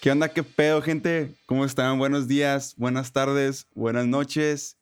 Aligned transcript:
¿Qué 0.00 0.10
onda? 0.12 0.28
¿Qué 0.28 0.42
pedo, 0.42 0.80
gente? 0.82 1.34
¿Cómo 1.46 1.64
están? 1.64 1.98
Buenos 1.98 2.28
días, 2.28 2.74
buenas 2.76 3.12
tardes, 3.12 3.66
buenas 3.74 4.06
noches. 4.06 4.78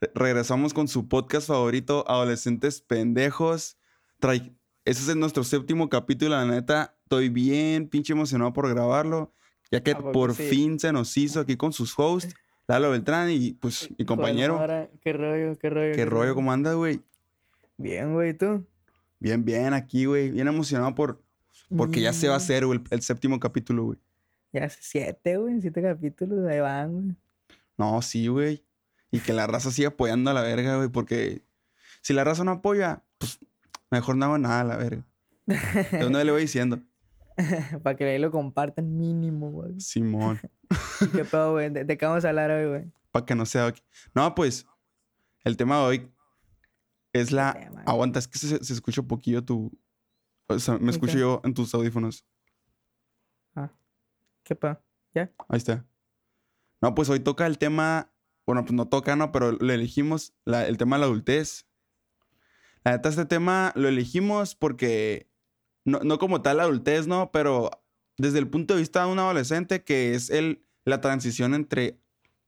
Re- 0.00 0.12
regresamos 0.14 0.72
con 0.72 0.86
su 0.86 1.08
podcast 1.08 1.48
favorito, 1.48 2.04
Adolescentes 2.08 2.80
Pendejos. 2.80 3.76
Trae- 4.20 4.54
Ese 4.84 5.10
es 5.10 5.16
nuestro 5.16 5.42
séptimo 5.44 5.88
capítulo, 5.88 6.30
la 6.36 6.44
neta. 6.44 6.96
Estoy 7.02 7.30
bien 7.30 7.88
pinche 7.88 8.12
emocionado 8.12 8.52
por 8.52 8.68
grabarlo, 8.68 9.32
ya 9.72 9.82
que 9.82 9.92
¿A 9.92 9.96
poco 9.98 10.12
por 10.12 10.34
sí? 10.34 10.44
fin 10.44 10.78
se 10.78 10.92
nos 10.92 11.16
hizo 11.16 11.40
aquí 11.40 11.56
con 11.56 11.72
sus 11.72 11.94
hosts, 11.98 12.34
Lalo 12.68 12.90
Beltrán 12.90 13.30
y 13.30 13.52
pues 13.54 13.88
mi 13.98 14.04
compañero. 14.04 14.56
Mara, 14.56 14.88
qué 15.00 15.12
rollo, 15.12 15.58
qué 15.58 15.70
rollo. 15.70 15.94
¿Qué 15.94 16.04
rollo? 16.04 16.34
¿Cómo 16.34 16.52
andas, 16.52 16.76
güey? 16.76 17.00
Bien, 17.76 18.12
güey, 18.12 18.34
¿tú? 18.34 18.66
Bien, 19.18 19.44
bien, 19.44 19.72
aquí, 19.74 20.04
güey. 20.06 20.30
Bien 20.30 20.48
emocionado 20.48 20.94
por... 20.94 21.22
Porque 21.76 22.00
ya 22.00 22.12
se 22.12 22.28
va 22.28 22.34
a 22.34 22.38
Mm, 22.38 22.42
hacer, 22.42 22.66
güey, 22.66 22.78
el, 22.78 22.84
el 22.90 23.02
séptimo 23.02 23.40
capítulo, 23.40 23.84
güey. 23.84 23.98
Ya 24.52 24.64
hace 24.64 24.78
siete, 24.82 25.36
güey, 25.38 25.60
siete 25.60 25.82
capítulos, 25.82 26.46
ahí 26.46 26.60
van, 26.60 26.92
güey. 26.92 27.16
No, 27.76 28.00
sí, 28.02 28.28
güey. 28.28 28.64
Y 29.10 29.20
que 29.20 29.32
la 29.32 29.46
raza 29.46 29.70
siga 29.70 29.88
apoyando 29.88 30.30
a 30.30 30.34
la 30.34 30.42
verga, 30.42 30.76
güey, 30.76 30.88
porque 30.88 31.42
si 32.02 32.12
la 32.12 32.22
raza 32.22 32.44
no 32.44 32.52
apoya, 32.52 33.02
pues 33.18 33.38
mejor 33.90 34.16
no 34.16 34.26
hago 34.26 34.38
nada 34.38 34.60
a 34.60 34.64
la 34.64 34.76
verga. 34.76 35.04
De 35.46 35.98
dónde 35.98 36.24
le 36.24 36.30
voy 36.32 36.42
diciendo. 36.42 36.80
Para 37.82 37.96
que 37.96 38.04
ahí 38.04 38.18
lo 38.18 38.30
compartan 38.30 38.96
mínimo, 38.96 39.50
güey. 39.50 39.80
Simón, 39.80 40.40
¿Y 41.00 41.06
¿Qué 41.08 41.24
pedo, 41.24 41.52
güey? 41.52 41.70
¿De, 41.70 41.98
qué 41.98 42.06
vamos 42.06 42.24
a 42.24 42.28
hablar 42.28 42.50
hoy, 42.50 42.68
güey? 42.68 42.92
para 43.10 43.26
que 43.26 43.34
no 43.34 43.46
sea... 43.46 43.72
No, 44.14 44.34
pues, 44.34 44.66
el 45.44 45.56
tema 45.56 45.78
de 45.78 45.82
hoy 45.84 46.12
es 47.14 47.32
la... 47.32 47.50
Aguanta, 47.86 48.18
es 48.18 48.28
que 48.28 48.38
se, 48.38 48.62
se 48.62 48.72
escucha 48.74 49.00
un 49.00 49.08
poquillo 49.08 49.42
tu... 49.42 49.72
O 50.48 50.58
sea, 50.58 50.76
me 50.76 50.86
¿Y 50.86 50.90
escucho 50.90 51.16
yo 51.16 51.40
en 51.44 51.54
tus 51.54 51.72
audífonos. 51.74 52.26
¿Qué 54.42 54.54
pedo? 54.54 54.78
¿Ya? 55.14 55.32
Ahí 55.48 55.56
está. 55.56 55.86
No, 56.82 56.94
pues 56.94 57.08
hoy 57.08 57.20
toca 57.20 57.46
el 57.46 57.56
tema... 57.56 58.12
Bueno, 58.46 58.62
pues 58.62 58.74
no 58.74 58.88
toca, 58.88 59.16
¿no? 59.16 59.32
Pero 59.32 59.52
lo 59.52 59.72
elegimos, 59.72 60.34
la- 60.44 60.66
el 60.68 60.76
tema 60.76 60.96
de 60.96 61.00
la 61.00 61.06
adultez. 61.06 61.66
La 62.84 62.92
neta, 62.92 63.08
este 63.08 63.24
tema 63.24 63.72
lo 63.74 63.88
elegimos 63.88 64.54
porque... 64.54 65.30
No, 65.86 66.00
no 66.00 66.18
como 66.18 66.42
tal 66.42 66.58
la 66.58 66.64
adultez, 66.64 67.06
¿no? 67.06 67.30
Pero 67.32 67.70
desde 68.18 68.38
el 68.38 68.48
punto 68.50 68.74
de 68.74 68.80
vista 68.80 69.06
de 69.06 69.12
un 69.12 69.18
adolescente 69.18 69.82
que 69.82 70.14
es 70.14 70.28
el, 70.28 70.66
la 70.84 71.00
transición 71.00 71.54
entre 71.54 71.98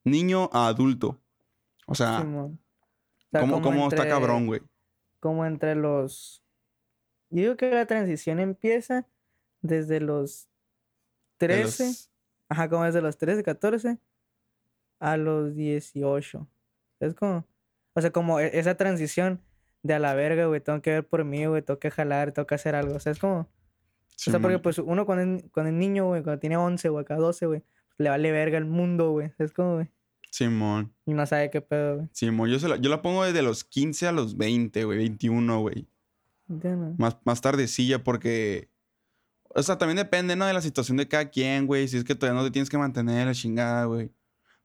niño 0.04 0.50
a 0.52 0.66
adulto. 0.68 1.22
O 1.86 1.94
sea. 1.94 2.26
Sea, 3.38 3.40
¿cómo, 3.40 3.54
como 3.62 3.64
cómo 3.64 3.88
está 3.88 3.96
entre- 4.02 4.10
cabrón, 4.10 4.46
güey? 4.46 4.60
Como 5.20 5.44
entre 5.46 5.74
los... 5.74 6.42
Yo 7.30 7.42
digo 7.42 7.56
que 7.56 7.70
la 7.70 7.86
transición 7.86 8.38
empieza 8.38 9.06
desde 9.62 10.00
los 10.00 10.48
De 11.38 11.48
13... 11.48 11.84
los- 11.86 12.10
Ajá, 12.48 12.68
como 12.68 12.84
desde 12.84 13.02
los 13.02 13.18
13, 13.18 13.42
14 13.42 13.98
a 15.00 15.16
los 15.16 15.54
18. 15.56 16.46
Es 17.00 17.14
como, 17.14 17.44
o 17.94 18.00
sea, 18.00 18.10
como 18.12 18.38
e- 18.40 18.56
esa 18.58 18.76
transición 18.76 19.40
de 19.82 19.94
a 19.94 19.98
la 19.98 20.14
verga, 20.14 20.46
güey, 20.46 20.60
tengo 20.60 20.80
que 20.80 20.90
ver 20.90 21.06
por 21.06 21.24
mí, 21.24 21.44
güey, 21.46 21.62
tengo 21.62 21.78
que 21.80 21.90
jalar, 21.90 22.32
tengo 22.32 22.46
que 22.46 22.54
hacer 22.54 22.74
algo. 22.76 22.94
O 22.94 23.00
sea, 23.00 23.10
es 23.12 23.18
como, 23.18 23.40
o 23.40 23.48
sea, 24.16 24.38
porque 24.40 24.58
pues 24.60 24.78
uno 24.78 25.06
cuando 25.06 25.36
es, 25.38 25.44
cuando 25.52 25.70
es 25.70 25.76
niño, 25.76 26.06
güey, 26.06 26.22
cuando 26.22 26.38
tiene 26.40 26.56
11 26.56 26.88
o 26.88 26.98
acá 27.00 27.16
12, 27.16 27.46
güey, 27.46 27.62
le 27.98 28.08
vale 28.10 28.30
verga 28.32 28.58
el 28.58 28.64
mundo, 28.64 29.10
güey. 29.10 29.32
Es 29.38 29.52
como, 29.52 29.74
güey, 29.74 29.88
Simón. 30.30 30.92
y 31.06 31.12
no 31.14 31.24
sabe 31.26 31.50
qué 31.50 31.60
pedo, 31.60 31.96
güey. 31.96 32.08
Simón. 32.12 32.50
Yo, 32.50 32.58
se 32.58 32.68
la, 32.68 32.76
yo 32.76 32.90
la 32.90 33.02
pongo 33.02 33.24
desde 33.24 33.42
los 33.42 33.64
15 33.64 34.06
a 34.06 34.12
los 34.12 34.36
20, 34.36 34.84
güey. 34.84 34.98
21, 34.98 35.60
güey. 35.60 35.88
Más, 36.98 37.16
más 37.24 37.40
tardecilla 37.40 38.04
porque... 38.04 38.70
O 39.48 39.62
sea, 39.62 39.78
también 39.78 39.96
depende, 39.96 40.36
¿no? 40.36 40.44
De 40.46 40.52
la 40.52 40.60
situación 40.60 40.96
de 40.98 41.08
cada 41.08 41.30
quien, 41.30 41.66
güey. 41.66 41.88
Si 41.88 41.96
es 41.96 42.04
que 42.04 42.14
todavía 42.14 42.38
no 42.40 42.46
te 42.46 42.50
tienes 42.52 42.68
que 42.68 42.76
mantener 42.78 43.26
la 43.26 43.32
chingada, 43.34 43.86
güey. 43.86 44.12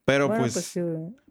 Pero 0.03 0.27
Bueno, 0.27 0.41
pues... 0.43 0.53
pues 0.53 0.65
sí. 0.65 0.81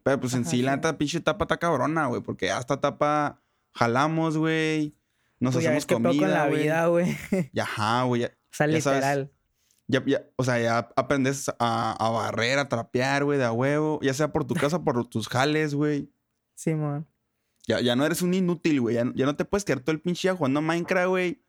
Pero 0.03 0.19
pues 0.19 0.33
en 0.33 0.47
sí, 0.47 0.63
la 0.63 0.75
neta, 0.77 0.97
pinche 0.97 1.19
etapa 1.19 1.45
está 1.45 1.59
cabrona, 1.59 2.07
güey. 2.07 2.23
Porque 2.23 2.47
ya 2.47 2.59
esta 2.59 2.75
etapa 2.75 3.43
jalamos, 3.75 4.39
güey. 4.39 4.95
Nos 5.39 5.53
Pues 5.55 5.65
ya 5.65 5.71
hacemos 5.77 5.87
comida, 5.87 6.19
con 6.27 6.31
la 6.31 6.49
güey. 6.49 6.63
vida, 6.63 6.87
güey. 6.87 7.17
Y 7.53 7.61
ajá, 7.61 8.03
güey. 8.05 8.23
Ya, 8.23 8.29
O 8.29 8.31
sea, 8.51 8.67
sabes, 8.67 8.75
literal. 8.77 9.31
Ya, 9.91 10.03
ya- 10.07 10.25
o 10.37 10.45
sea, 10.45 10.59
ya 10.61 10.79
aprendes 10.97 11.49
a, 11.59 11.93
a 11.93 12.11
barrer, 12.11 12.59
a 12.59 12.69
trapear, 12.69 13.25
güey, 13.25 13.39
de 13.39 13.45
a 13.45 13.53
huevo. 13.53 13.99
Ya 14.03 14.15
sea 14.15 14.33
por 14.33 14.45
tu 14.47 14.55
casa 14.55 14.77
o 14.77 14.85
por 14.85 15.07
tus 15.09 15.29
jales, 15.29 15.75
güey. 15.75 16.11
Simón. 16.55 17.07
Ya, 17.67 17.81
ya 17.81 17.95
no 17.97 18.05
eres 18.07 18.23
un 18.23 18.35
inútil, 18.35 18.81
güey. 18.81 18.95
Ya, 18.97 19.05
ya 19.15 19.27
no 19.27 19.37
te 19.37 19.45
puedes 19.45 19.65
quedar 19.65 19.81
todo 19.81 19.93
el 19.93 20.01
pinche 20.01 20.29
día 20.29 20.37
jugando 20.37 20.61
Minecraft, 20.63 21.09
güey. 21.09 21.43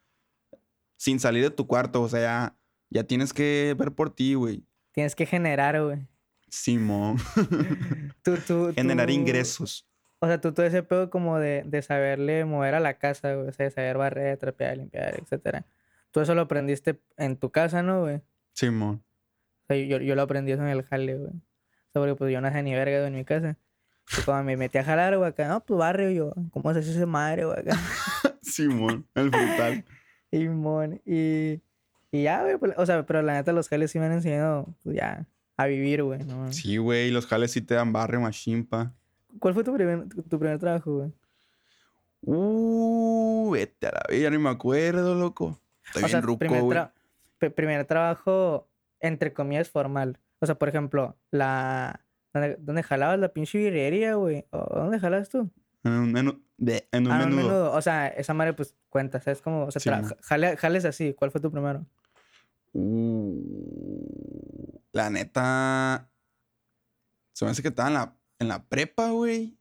Sin 0.97 1.19
salir 1.19 1.44
de 1.44 1.50
tu 1.52 1.68
cuarto. 1.68 2.02
O 2.02 2.09
sea, 2.09 2.19
ya, 2.22 2.57
ya 2.90 3.03
tienes 3.06 3.34
que 3.34 3.75
ver 3.78 3.94
por 3.94 4.13
ti, 4.13 4.34
güey. 4.35 4.63
Tienes 4.91 5.16
que 5.16 5.25
generar, 5.25 5.81
güey. 5.81 6.08
Simón. 6.50 7.18
Tú, 8.23 8.35
tú, 8.46 8.73
Generar 8.75 9.08
tú- 9.08 9.13
ingresos. 9.13 9.88
O 10.19 10.28
sea, 10.28 10.40
tú 10.40 10.53
todo 10.53 10.66
ese 10.66 10.84
pedo 10.84 11.09
como 11.09 11.40
de, 11.40 11.63
de 11.66 11.81
saberle 11.81 12.46
mover 12.46 12.75
a 12.75 12.79
la 12.79 13.00
casa, 13.00 13.34
güey. 13.34 13.47
O 13.47 13.52
sea, 13.53 13.63
de 13.66 13.72
saber 13.72 13.97
barrer, 13.97 14.38
trapear, 14.38 14.78
limpiar, 14.78 15.19
etcétera. 15.19 15.66
Tú 16.12 16.19
eso 16.19 16.35
lo 16.35 16.41
aprendiste 16.41 17.02
en 17.18 17.38
tu 17.38 17.52
casa, 17.52 17.81
¿no, 17.81 18.02
güey? 18.02 18.22
O 18.53 18.57
Simón. 18.57 19.03
sea, 19.67 19.78
yo, 19.78 19.97
yo 20.00 20.16
lo 20.16 20.22
aprendí 20.22 20.51
eso 20.51 20.62
en 20.62 20.67
el 20.69 20.84
jale, 20.84 21.16
güey. 21.16 21.29
O 21.31 21.91
sea, 21.94 22.01
porque 22.01 22.16
pues 22.16 22.31
yo 22.34 22.41
no 22.41 22.47
hacía 22.47 22.62
ni 22.62 22.73
verga 22.73 22.97
güey, 22.97 23.07
en 23.07 23.16
mi 23.16 23.25
casa. 23.25 23.57
Y 24.17 24.22
cuando 24.23 24.44
me 24.45 24.57
metí 24.57 24.78
a 24.78 24.84
jalar, 24.84 25.17
güey, 25.17 25.29
acá, 25.29 25.47
no, 25.47 25.63
pues 25.63 25.78
barrio 25.78 26.09
yo. 26.12 26.34
¿Cómo 26.51 26.73
se 26.73 26.79
hace 26.79 26.91
ese 26.91 27.06
madre, 27.06 27.45
güey, 27.45 27.59
acá? 27.59 27.75
Simón. 28.41 29.06
El 29.16 29.29
frutal. 29.31 29.85
y, 30.31 30.40
mon, 30.50 31.01
y, 31.06 31.61
y 32.11 32.23
ya, 32.23 32.41
güey, 32.44 32.57
pues, 32.57 32.73
o 32.78 32.85
sea, 32.85 33.06
pero 33.06 33.22
la 33.22 33.34
neta 33.34 33.53
los 33.53 33.69
jales 33.69 33.91
sí 33.91 34.00
me 34.00 34.06
han 34.06 34.11
enseñado, 34.13 34.67
pues 34.84 34.97
ya, 34.97 35.25
a 35.57 35.66
vivir, 35.67 36.03
güey, 36.03 36.23
¿no? 36.25 36.51
Sí, 36.51 36.78
güey. 36.78 37.11
Los 37.11 37.25
jales 37.28 37.51
sí 37.51 37.61
te 37.61 37.75
dan 37.75 37.94
barrio, 37.94 38.19
machimpa. 38.22 38.94
¿Cuál 39.40 39.53
fue 39.53 39.63
tu 39.63 39.73
primer, 39.73 40.09
tu, 40.09 40.22
tu 40.23 40.40
primer 40.40 40.59
trabajo, 40.59 40.97
güey? 40.97 41.11
Uh, 42.23 43.50
vete 43.51 43.88
a 43.88 43.91
la 43.91 44.03
vida. 44.16 44.29
Ni 44.29 44.38
me 44.38 44.50
acuerdo, 44.50 45.16
loco. 45.16 45.59
Estoy 45.85 46.03
o 46.03 46.06
bien 46.06 46.11
sea, 46.11 46.22
ruco, 46.22 46.45
güey. 46.47 46.78
tra- 46.79 46.91
primer 47.50 47.85
trabajo, 47.85 48.69
entre 49.00 49.34
comillas, 49.34 49.69
formal. 49.69 50.19
O 50.40 50.46
sea, 50.46 50.56
por 50.56 50.69
ejemplo, 50.69 51.18
la... 51.31 52.06
¿Dónde, 52.34 52.56
dónde 52.59 52.84
jalabas 52.84 53.19
la 53.19 53.29
pinche 53.34 53.57
birrería, 53.57 54.16
güey? 54.16 54.46
¿O 54.52 54.79
dónde 54.79 55.00
jalabas 55.00 55.28
tú? 55.29 55.50
En 55.84 55.91
un 55.94 56.12
menú. 56.12 56.41
de- 56.57 56.88
en 56.91 57.07
un 57.07 57.12
Ah, 57.12 57.24
un 57.24 57.29
menudo. 57.31 57.47
menudo. 57.47 57.72
O 57.74 57.81
sea, 57.81 58.07
esa 58.07 58.34
madre, 58.34 58.53
pues, 58.53 58.75
cuenta, 58.90 59.19
¿sabes? 59.19 59.41
Como, 59.41 59.66
o 59.66 59.72
sea, 59.72 59.81
Sí, 59.81 60.13
jale- 60.22 60.56
jales 60.56 60.85
así. 60.85 61.13
¿Cuál 61.13 61.31
fue 61.31 61.41
tu 61.41 61.52
primero? 61.52 61.85
Uh, 63.22 64.79
la 64.94 65.09
neta. 65.09 66.09
Se 67.34 67.46
me 67.46 67.52
hace 67.52 67.62
que 67.62 67.69
estaba 67.69 67.88
en 67.90 67.94
la, 67.96 68.16
en 68.40 68.47
la 68.47 68.63
prepa, 68.63 69.09
güey. 69.12 69.58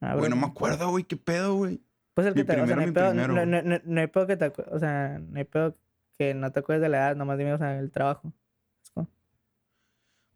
Ah, 0.00 0.14
Güey, 0.16 0.28
no 0.30 0.36
me 0.36 0.46
acuerdo, 0.46 0.90
güey. 0.90 1.04
¿Qué 1.04 1.16
pedo, 1.16 1.54
güey? 1.54 1.80
Pues 2.12 2.26
el 2.26 2.34
mi 2.34 2.42
que 2.42 2.44
te... 2.44 2.52
O 2.52 2.56
sea, 2.56 2.64
primero, 2.64 2.76
no 2.76 2.82
hay 2.82 2.86
mi 2.88 2.92
pedo, 2.94 3.10
primero, 3.10 3.34
no, 3.46 3.62
no, 3.62 3.80
no, 3.84 4.00
hay 4.00 4.06
pedo 4.06 4.26
que 4.26 4.36
te... 4.36 4.52
O 4.70 4.78
sea, 4.78 5.18
no 5.18 5.38
hay 5.38 5.44
pedo 5.44 5.74
que 6.18 6.34
no 6.34 6.52
te 6.52 6.60
acuerdes 6.60 6.82
de 6.82 6.88
la 6.88 6.98
edad. 6.98 7.16
Nomás 7.16 7.38
dime, 7.38 7.52
o 7.52 7.58
sea, 7.58 7.78
el 7.78 7.90
trabajo. 7.90 8.32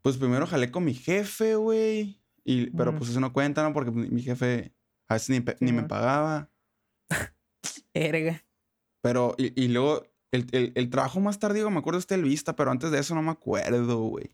Pues 0.03 0.17
primero 0.17 0.47
jalé 0.47 0.71
con 0.71 0.85
mi 0.85 0.95
jefe, 0.95 1.57
güey. 1.57 2.21
Y, 2.45 2.71
pero 2.71 2.97
pues 2.97 3.11
eso 3.11 3.21
no 3.21 3.33
cuenta, 3.33 3.63
¿no? 3.63 3.75
Porque 3.75 3.91
mi 3.91 4.23
jefe 4.23 4.73
a 5.07 5.15
veces 5.15 5.43
ni, 5.61 5.73
me 5.73 5.83
pagaba. 5.83 6.49
Erga. 7.93 8.43
Pero, 9.03 9.35
y, 9.37 9.61
y 9.61 9.69
luego, 9.69 10.07
el, 10.33 10.47
el, 10.53 10.73
el 10.75 10.91
trabajo 10.91 11.21
más 11.21 11.39
tardío, 11.39 11.69
me 11.71 11.79
acuerdo, 11.81 11.99
es 11.99 12.07
Telvista, 12.07 12.57
pero 12.57 12.71
antes 12.71 12.91
de 12.91 13.01
eso 13.01 13.15
no 13.15 13.23
me 13.23 13.33
acuerdo, 13.33 13.99
güey. 13.99 14.31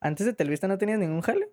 ¿Antes 0.00 0.26
de 0.26 0.32
Telvista 0.32 0.68
no 0.68 0.78
tenías 0.78 0.98
ningún 0.98 1.20
jale? 1.20 1.50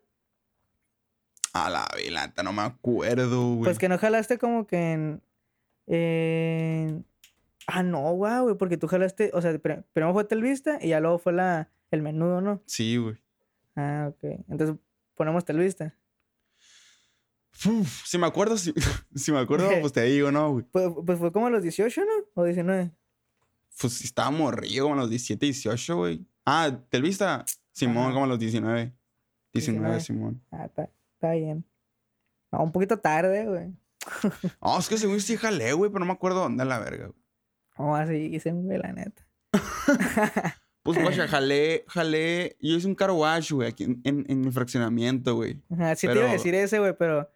A 1.53 1.69
la 1.69 1.87
velanta, 1.95 2.43
no 2.43 2.51
me 2.51 2.63
acuerdo, 2.63 3.55
güey. 3.55 3.63
Pues 3.63 3.79
que 3.79 3.89
no 3.89 3.97
jalaste 3.97 4.37
como 4.37 4.67
que 4.67 4.91
en... 4.91 5.21
en- 5.85 7.05
Ah, 7.67 7.83
no, 7.83 7.99
guau, 8.13 8.43
güey, 8.45 8.55
porque 8.57 8.77
tú 8.77 8.87
jalaste, 8.87 9.29
o 9.33 9.41
sea, 9.41 9.51
pri- 9.59 9.83
primero 9.93 10.13
fue 10.13 10.23
Telvista 10.23 10.79
y 10.81 10.87
ya 10.89 10.99
luego 11.01 11.19
fue 11.19 11.33
la, 11.33 11.69
el 11.91 12.01
menudo, 12.01 12.39
¿no? 12.41 12.63
Sí, 12.65 12.95
güey. 12.97 13.17
Ah, 13.75 14.07
ok. 14.09 14.23
Entonces 14.49 14.75
ponemos 15.15 15.43
Telvista. 15.45 15.93
Uf, 17.65 18.05
si 18.05 18.17
me 18.17 18.27
acuerdo, 18.27 18.57
si, 18.57 18.73
si 19.15 19.31
me 19.31 19.39
acuerdo, 19.39 19.69
pues 19.81 19.91
te 19.93 20.01
digo, 20.03 20.31
no, 20.31 20.51
güey. 20.51 20.65
Pues, 20.71 20.89
pues 21.05 21.19
fue 21.19 21.31
como 21.31 21.47
a 21.47 21.49
los 21.49 21.61
18, 21.63 22.01
¿no? 22.01 22.41
O 22.41 22.43
19. 22.45 22.91
Pues 23.79 24.01
estaba 24.01 24.31
morrido, 24.31 24.85
como 24.85 24.95
a 24.95 24.99
los 24.99 25.09
17, 25.09 25.45
18, 25.45 25.97
güey. 25.97 26.25
Ah, 26.45 26.71
Telvista, 26.89 27.45
Simón, 27.73 28.05
Ajá. 28.05 28.13
como 28.13 28.25
a 28.25 28.27
los 28.27 28.39
19. 28.39 28.93
19, 29.53 29.89
19. 29.97 29.99
Simón. 30.01 30.41
Ah, 30.51 30.65
está, 30.65 30.89
está 31.15 31.31
bien. 31.33 31.65
No, 32.51 32.63
un 32.63 32.71
poquito 32.71 32.97
tarde, 32.99 33.45
güey. 33.45 33.73
Oh, 34.59 34.79
es 34.79 34.87
que 34.87 34.97
según 34.97 35.19
sí 35.19 35.35
jalé, 35.35 35.73
güey, 35.73 35.89
pero 35.91 35.99
no 35.99 36.05
me 36.05 36.13
acuerdo 36.13 36.39
dónde 36.39 36.63
la 36.63 36.79
verga, 36.79 37.07
güey. 37.07 37.26
Oh, 37.77 37.95
así 37.95 38.15
hice, 38.33 38.51
güey, 38.51 38.77
la 38.79 38.93
neta. 38.93 39.25
Pues, 40.83 41.01
guacha, 41.01 41.27
jalé, 41.27 41.83
jalé. 41.89 42.55
Yo 42.61 42.77
hice 42.77 42.87
un 42.87 42.95
car 42.95 43.11
wash, 43.11 43.51
güey, 43.51 43.67
aquí 43.67 43.83
en, 43.83 43.99
en, 44.05 44.25
en 44.29 44.45
el 44.45 44.53
fraccionamiento, 44.53 45.35
güey. 45.35 45.61
Ajá, 45.69 45.95
sí 45.97 46.07
te 46.07 46.13
iba 46.15 46.29
a 46.29 46.31
decir 46.31 46.55
ese, 46.55 46.79
güey, 46.79 46.95
pero 46.97 47.29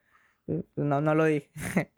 pues, 0.45 0.63
no, 0.77 1.01
no 1.01 1.15
lo 1.15 1.25
dije. 1.25 1.49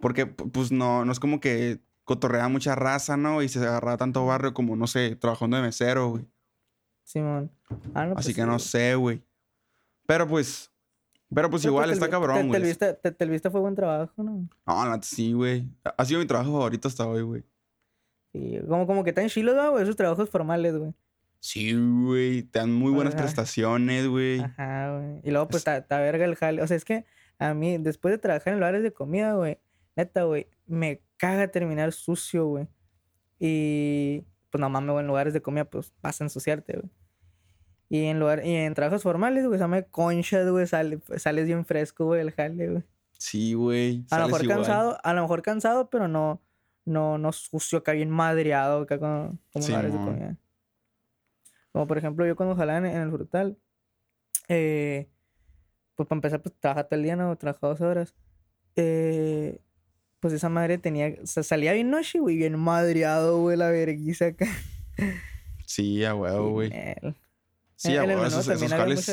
Porque, 0.00 0.26
pu- 0.36 0.50
pues, 0.50 0.72
no, 0.72 1.04
no 1.04 1.12
es 1.12 1.20
como 1.20 1.38
que 1.38 1.78
cotorrea 2.02 2.48
mucha 2.48 2.74
raza, 2.74 3.16
¿no? 3.16 3.40
Y 3.40 3.48
se 3.48 3.60
agarra 3.60 3.96
tanto 3.98 4.26
barrio 4.26 4.52
como, 4.52 4.74
no 4.74 4.88
sé, 4.88 5.14
trabajando 5.14 5.58
de 5.58 5.62
mesero, 5.62 6.08
güey. 6.08 6.26
Simón. 7.04 7.52
Ah, 7.94 8.06
no, 8.06 8.12
Así 8.14 8.14
pues 8.14 8.26
que 8.34 8.42
sí, 8.42 8.46
no 8.48 8.58
sé, 8.58 8.94
güey. 8.96 9.22
Pero, 10.06 10.26
pues... 10.26 10.72
Pero, 11.32 11.50
pues, 11.50 11.62
Pero, 11.62 11.70
igual 11.72 11.84
pues, 11.90 11.98
está 11.98 12.10
cabrón, 12.10 12.36
Te- 12.36 12.46
güey. 12.48 12.60
Telvista, 12.60 12.94
te- 12.94 13.12
Telvista 13.12 13.48
fue 13.52 13.60
buen 13.60 13.76
trabajo, 13.76 14.12
¿no? 14.24 14.48
No, 14.66 14.84
neta 14.90 15.02
sí, 15.06 15.32
güey. 15.34 15.68
Ha 15.96 16.04
sido 16.04 16.18
mi 16.18 16.26
trabajo 16.26 16.50
favorito 16.50 16.88
hasta 16.88 17.06
hoy, 17.06 17.22
güey. 17.22 17.44
Sí, 18.32 18.58
como, 18.68 18.86
como 18.86 19.04
que 19.04 19.12
tan 19.12 19.28
chilos, 19.28 19.56
¿no, 19.56 19.72
güey, 19.72 19.82
esos 19.82 19.96
trabajos 19.96 20.30
formales, 20.30 20.76
güey. 20.76 20.92
Sí, 21.40 21.72
güey. 21.74 22.42
Te 22.42 22.58
dan 22.60 22.72
muy 22.72 22.92
buenas 22.92 23.14
Ajá. 23.14 23.22
prestaciones, 23.24 24.06
güey. 24.06 24.40
Ajá, 24.40 24.98
güey. 24.98 25.20
Y 25.24 25.30
luego, 25.30 25.48
pues, 25.48 25.60
Es- 25.60 25.64
ta, 25.64 25.86
ta 25.86 25.98
verga 26.00 26.24
el 26.26 26.36
jale. 26.36 26.62
O 26.62 26.66
sea, 26.66 26.76
es 26.76 26.84
que 26.84 27.06
a 27.38 27.54
mí, 27.54 27.78
después 27.78 28.12
de 28.12 28.18
trabajar 28.18 28.52
en 28.52 28.60
lugares 28.60 28.82
de 28.82 28.92
comida, 28.92 29.34
güey, 29.34 29.58
neta, 29.96 30.24
güey, 30.24 30.48
me 30.66 31.02
caga 31.16 31.48
terminar 31.48 31.92
sucio, 31.92 32.46
güey. 32.46 32.68
Y, 33.38 34.24
pues, 34.50 34.60
no 34.60 34.68
mames, 34.68 34.90
güey, 34.92 35.00
en 35.02 35.06
lugares 35.08 35.32
de 35.32 35.40
comida, 35.42 35.64
pues, 35.64 35.92
vas 36.02 36.20
a 36.20 36.24
ensuciarte, 36.24 36.74
güey. 36.74 36.90
Y 37.88 38.04
en, 38.04 38.20
lugar, 38.20 38.44
y 38.44 38.54
en 38.54 38.74
trabajos 38.74 39.02
formales, 39.02 39.44
güey, 39.46 39.58
se 39.58 39.64
llama 39.64 39.82
conchas, 39.82 40.48
güey, 40.48 40.66
sale, 40.66 41.00
sales 41.16 41.46
bien 41.46 41.64
fresco, 41.64 42.04
güey, 42.04 42.20
el 42.20 42.30
jale, 42.30 42.68
güey. 42.68 42.82
Sí, 43.18 43.54
güey. 43.54 44.04
A 44.10 44.20
lo 44.20 44.26
mejor 44.26 44.44
igual. 44.44 44.56
cansado, 44.58 44.98
a 45.02 45.14
lo 45.14 45.22
mejor 45.22 45.42
cansado, 45.42 45.90
pero 45.90 46.06
no, 46.06 46.40
no, 46.90 47.18
no 47.18 47.32
sucio, 47.32 47.78
acá 47.78 47.92
bien 47.92 48.10
madreado, 48.10 48.82
acá 48.82 48.98
como, 48.98 49.38
como 49.52 49.66
lugares 49.66 49.92
de 49.92 49.98
comida. 49.98 50.36
Como 51.72 51.86
por 51.86 51.98
ejemplo, 51.98 52.26
yo 52.26 52.36
cuando 52.36 52.56
jalaba 52.56 52.78
en, 52.78 52.86
en 52.86 53.02
el 53.02 53.10
frutal, 53.10 53.56
eh, 54.48 55.08
pues 55.94 56.08
para 56.08 56.18
empezar, 56.18 56.42
pues 56.42 56.54
trabajaba 56.58 56.88
todo 56.88 56.96
el 56.98 57.04
día, 57.04 57.16
¿no? 57.16 57.36
Trabajaba 57.36 57.74
dos 57.74 57.80
horas. 57.80 58.14
Eh, 58.76 59.60
pues 60.18 60.34
esa 60.34 60.48
madre 60.48 60.78
tenía, 60.78 61.14
o 61.22 61.26
sea, 61.26 61.42
salía 61.42 61.72
bien 61.72 61.90
noche, 61.90 62.18
güey, 62.18 62.36
bien 62.36 62.58
madreado, 62.58 63.40
güey, 63.40 63.56
la 63.56 63.70
verguiza 63.70 64.26
acá. 64.26 64.46
Sí, 65.64 66.04
a 66.04 66.14
huevo, 66.14 66.50
güey. 66.50 66.70
Sí, 67.76 67.96
a 67.96 68.04
huevo. 68.04 68.26
Esos, 68.26 68.48
esos 68.48 68.70
jales. 68.70 69.08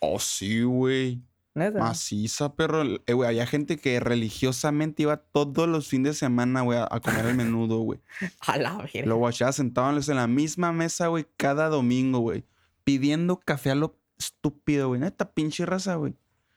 Oh, 0.00 0.18
sí, 0.18 0.62
güey. 0.62 1.22
Neta. 1.54 1.78
Maciza, 1.78 2.54
perro. 2.56 2.82
Eh, 3.06 3.12
güey, 3.12 3.28
había 3.28 3.46
gente 3.46 3.78
que 3.78 4.00
religiosamente 4.00 5.04
iba 5.04 5.18
todos 5.18 5.68
los 5.68 5.86
fines 5.88 6.12
de 6.12 6.18
semana, 6.18 6.62
güey, 6.62 6.78
a, 6.80 7.00
comer 7.00 7.26
el 7.26 7.36
menudo, 7.36 7.78
güey. 7.78 8.00
A 8.40 8.58
la 8.58 8.76
verga. 8.76 9.06
Lo 9.06 9.16
guachaban 9.16 9.52
sentados 9.52 10.08
en 10.08 10.16
la 10.16 10.26
misma 10.26 10.72
mesa, 10.72 11.06
güey, 11.06 11.26
cada 11.36 11.68
domingo, 11.68 12.18
güey. 12.18 12.44
Pidiendo 12.82 13.38
café 13.38 13.70
a 13.70 13.76
lo 13.76 13.96
estúpido, 14.18 14.88
güey. 14.88 15.00
Neta, 15.00 15.32
pinche 15.32 15.64
raza, 15.64 15.94
güey. 15.94 16.14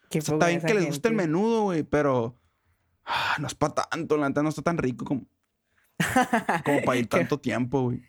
¿Qué 0.10 0.20
O 0.20 0.22
sea, 0.22 0.36
está 0.36 0.48
bien 0.48 0.62
que 0.62 0.74
les 0.74 0.88
guste 0.88 1.10
el 1.10 1.16
menudo, 1.16 1.64
güey, 1.64 1.84
pero... 1.84 2.36
ah, 3.06 3.38
no 3.40 3.48
es 3.48 3.56
para 3.56 3.76
tanto, 3.76 4.18
la 4.18 4.28
neta 4.28 4.42
no 4.42 4.50
está 4.50 4.64
tan 4.64 4.78
rico 4.78 5.06
como, 5.06 5.28
como 6.66 6.82
para 6.82 6.98
ir 6.98 7.08
tanto 7.08 7.40
tiempo, 7.40 7.84
güey. 7.84 8.02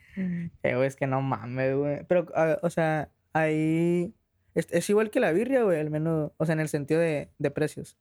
Eh, 0.63 0.75
güey, 0.75 0.87
es 0.87 0.97
que 0.97 1.07
no 1.07 1.21
mames, 1.21 1.77
güey. 1.77 2.05
Pero, 2.07 2.27
ah, 2.35 2.59
o 2.63 2.71
sea, 2.71 3.11
ahí. 3.33 4.15
Es, 4.55 4.67
es 4.71 4.89
igual 4.91 5.11
que 5.11 5.21
la 5.21 5.33
birria, 5.33 5.63
güey, 5.63 5.81
al 5.81 5.91
menos. 5.91 6.33
O 6.37 6.47
sea, 6.47 6.55
en 6.55 6.61
el 6.61 6.69
sentido 6.69 7.01
de, 7.01 7.31
de 7.39 7.51
precios. 7.51 7.97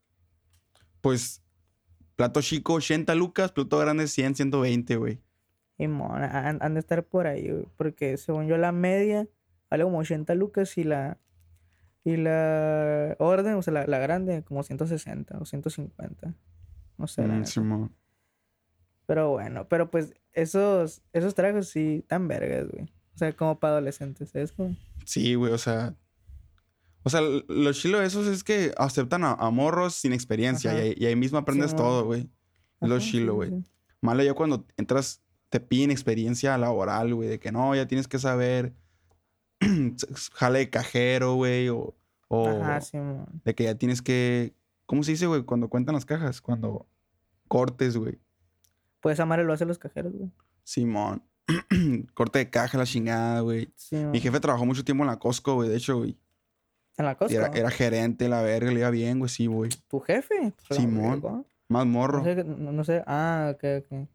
Pues, 1.01 1.43
plato 2.15 2.41
chico 2.41 2.73
80 2.73 3.13
lucas, 3.15 3.51
plato 3.51 3.77
grande 3.77 4.07
100, 4.07 4.35
120, 4.35 4.95
güey. 4.97 5.19
Y 5.77 5.87
mon, 5.87 6.23
han, 6.23 6.57
han 6.61 6.73
de 6.73 6.79
estar 6.79 7.03
por 7.03 7.27
ahí, 7.27 7.49
güey. 7.49 7.67
Porque 7.77 8.17
según 8.17 8.47
yo, 8.47 8.57
la 8.57 8.71
media 8.71 9.27
vale 9.69 9.83
como 9.83 9.99
80 9.99 10.35
lucas 10.35 10.77
y 10.77 10.83
la. 10.83 11.17
Y 12.03 12.15
la 12.15 13.17
orden, 13.19 13.55
o 13.55 13.61
sea, 13.61 13.73
la, 13.73 13.85
la 13.85 13.99
grande, 13.99 14.41
como 14.43 14.63
160 14.63 15.39
o 15.39 15.45
150. 15.45 16.33
No 16.97 17.07
sé. 17.07 17.27
la 17.27 17.35
Mm. 17.35 17.89
Pero 19.05 19.31
bueno, 19.31 19.67
pero 19.67 19.89
pues 19.89 20.13
esos, 20.33 21.01
esos 21.13 21.35
tragos 21.35 21.69
sí 21.69 22.03
tan 22.07 22.27
vergas, 22.27 22.67
güey. 22.69 22.85
O 23.15 23.17
sea, 23.17 23.31
como 23.33 23.59
para 23.59 23.73
adolescentes, 23.73 24.29
¿sabes? 24.29 24.51
Como... 24.51 24.75
Sí, 25.05 25.35
güey, 25.35 25.51
o 25.51 25.57
sea. 25.57 25.95
O 27.07 27.09
sea, 27.09 27.21
lo 27.21 27.71
chilo 27.71 27.99
de 27.99 28.05
esos 28.05 28.27
es 28.27 28.43
que 28.43 28.73
aceptan 28.77 29.23
a, 29.23 29.31
a 29.31 29.49
morros 29.49 29.95
sin 29.95 30.11
experiencia 30.11 30.73
y 30.73 30.77
ahí, 30.77 30.95
y 30.97 31.05
ahí 31.05 31.15
mismo 31.15 31.37
aprendes 31.37 31.73
todo, 31.73 32.03
güey. 32.03 32.29
Es 32.81 32.89
lo 32.89 32.99
chilo, 32.99 33.35
güey. 33.35 33.63
Malo 34.01 34.23
ya 34.23 34.33
cuando 34.33 34.65
entras, 34.75 35.21
te 35.47 35.61
piden 35.61 35.89
experiencia 35.89 36.57
laboral, 36.57 37.15
güey, 37.15 37.29
de 37.29 37.39
que 37.39 37.49
no, 37.49 37.73
ya 37.73 37.87
tienes 37.87 38.09
que 38.09 38.19
saber 38.19 38.73
jale 40.33 40.59
de 40.59 40.69
cajero, 40.69 41.35
güey, 41.35 41.69
o, 41.69 41.95
o 42.27 42.49
Ajá, 42.49 42.81
sí, 42.81 42.97
de 43.45 43.55
que 43.55 43.63
ya 43.63 43.75
tienes 43.75 44.01
que, 44.01 44.53
¿cómo 44.85 45.01
se 45.03 45.11
dice, 45.11 45.27
güey? 45.27 45.43
Cuando 45.43 45.69
cuentan 45.69 45.95
las 45.95 46.05
cajas, 46.05 46.41
cuando 46.41 46.89
cortes, 47.47 47.95
güey. 47.95 48.19
Pues 48.99 49.21
amar 49.21 49.39
lo 49.39 49.53
hacen 49.53 49.69
los 49.69 49.79
cajeros, 49.79 50.11
güey. 50.11 50.29
Simón. 50.65 51.23
Corte 52.13 52.39
de 52.39 52.49
caja, 52.49 52.77
la 52.77 52.85
chingada, 52.85 53.39
güey. 53.39 53.71
Sí, 53.77 53.95
Mi 53.95 54.19
jefe 54.19 54.41
trabajó 54.41 54.65
mucho 54.65 54.83
tiempo 54.83 55.05
en 55.05 55.07
la 55.07 55.19
Costco, 55.19 55.55
güey, 55.55 55.69
de 55.69 55.77
hecho, 55.77 55.99
güey. 55.99 56.17
En 56.97 57.05
la 57.05 57.11
Y 57.11 57.15
Costco. 57.15 57.37
Era, 57.37 57.47
era 57.47 57.69
gerente, 57.69 58.27
la 58.27 58.41
verga, 58.41 58.71
le 58.71 58.79
iba 58.79 58.89
bien, 58.89 59.19
güey, 59.19 59.29
sí, 59.29 59.45
güey. 59.45 59.69
¿Tu 59.87 59.99
jefe? 59.99 60.53
Pues, 60.67 60.79
Simón. 60.79 61.45
Más 61.69 61.85
morro. 61.85 62.19
No 62.19 62.23
sé, 62.25 62.43
no, 62.43 62.71
no 62.71 62.83
sé. 62.83 63.03
Ah, 63.05 63.51
ok, 63.53 63.63
ok. 63.85 64.07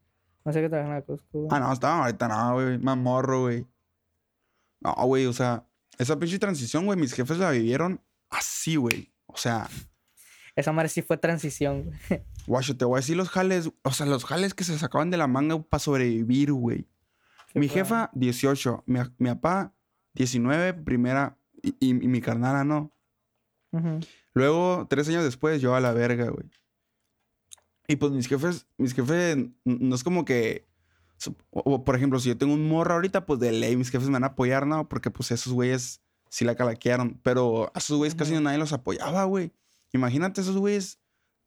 No 0.45 0.53
sé 0.53 0.61
qué 0.61 0.69
trabaja 0.69 0.89
en 0.89 0.95
la 0.97 1.03
Costco. 1.03 1.39
güey. 1.43 1.49
Ah, 1.51 1.61
no, 1.61 1.73
estaba 1.73 2.05
ahorita 2.07 2.29
no, 2.29 2.55
güey. 2.55 2.79
Más 2.79 2.97
morro, 2.97 3.43
güey. 3.43 3.67
No, 4.81 4.95
güey, 5.07 5.27
o 5.27 5.33
sea, 5.33 5.65
esa 5.99 6.19
pinche 6.19 6.39
transición, 6.39 6.87
güey, 6.87 6.99
mis 6.99 7.13
jefes 7.13 7.39
la 7.39 7.51
vivieron 7.51 8.01
así, 8.31 8.77
güey. 8.77 9.13
O 9.27 9.37
sea, 9.37 9.69
Esa 10.57 10.73
madre 10.73 10.89
sí 10.89 11.03
fue 11.03 11.17
transición, 11.19 11.85
güey. 11.85 12.23
guacho, 12.47 12.77
te 12.77 12.85
voy 12.85 12.97
a 12.97 13.01
decir 13.01 13.17
los 13.17 13.31
jales, 13.31 13.71
o 13.83 13.93
sea, 13.93 14.07
los 14.07 14.25
jales 14.25 14.55
que 14.55 14.65
se 14.65 14.77
sacaban 14.79 15.11
de 15.11 15.17
la 15.19 15.29
manga 15.29 15.63
para 15.63 15.79
sobrevivir, 15.79 16.53
güey. 16.53 16.89
¿Qué 17.53 17.61
Mi 17.61 17.69
fue? 17.69 17.77
jefa, 17.77 18.11
18. 18.15 18.83
Mi, 18.87 18.99
mi 19.19 19.29
papá, 19.29 19.73
19, 20.15 20.75
primera. 20.75 21.39
Y, 21.63 21.71
y- 21.81 21.91
y 21.91 22.09
mi 22.09 22.21
carnala, 22.21 22.65
no. 22.65 22.91
Luego, 24.35 24.87
tres 24.91 25.09
años 25.09 25.25
después, 25.25 25.61
yo 25.63 25.75
a 25.75 25.81
la 25.81 25.93
verga, 25.93 26.29
güey. 26.31 26.51
Y 27.89 27.97
pues 27.97 28.13
mis 28.13 28.27
jefes, 28.29 28.67
mis 28.79 28.95
jefes, 28.95 29.37
no 29.65 29.95
es 29.95 30.05
como 30.05 30.25
que, 30.25 30.67
o- 31.51 31.85
por 31.85 31.97
ejemplo, 31.97 32.19
si 32.19 32.29
yo 32.31 32.37
tengo 32.39 32.55
un 32.55 32.69
morro 32.69 32.95
ahorita, 32.95 33.27
pues 33.27 33.41
de 33.41 33.53
ley 33.53 33.77
mis 33.77 33.91
jefes 33.91 34.09
me 34.09 34.15
van 34.15 34.25
a 34.25 34.29
apoyar, 34.29 34.67
¿no? 34.67 34.89
Porque 34.89 35.11
pues 35.11 35.31
esos 35.31 35.53
güeyes 35.53 36.01
sí 36.29 36.45
la 36.45 36.55
calaquearon. 36.55 37.21
Pero 37.23 37.71
a 37.75 37.79
esos 37.79 37.97
güeyes 37.97 38.15
casi 38.15 38.33
nadie 38.41 38.59
los 38.59 38.73
apoyaba, 38.73 39.25
güey. 39.25 39.53
Imagínate 39.93 40.41
esos 40.41 40.57
güeyes 40.57 40.99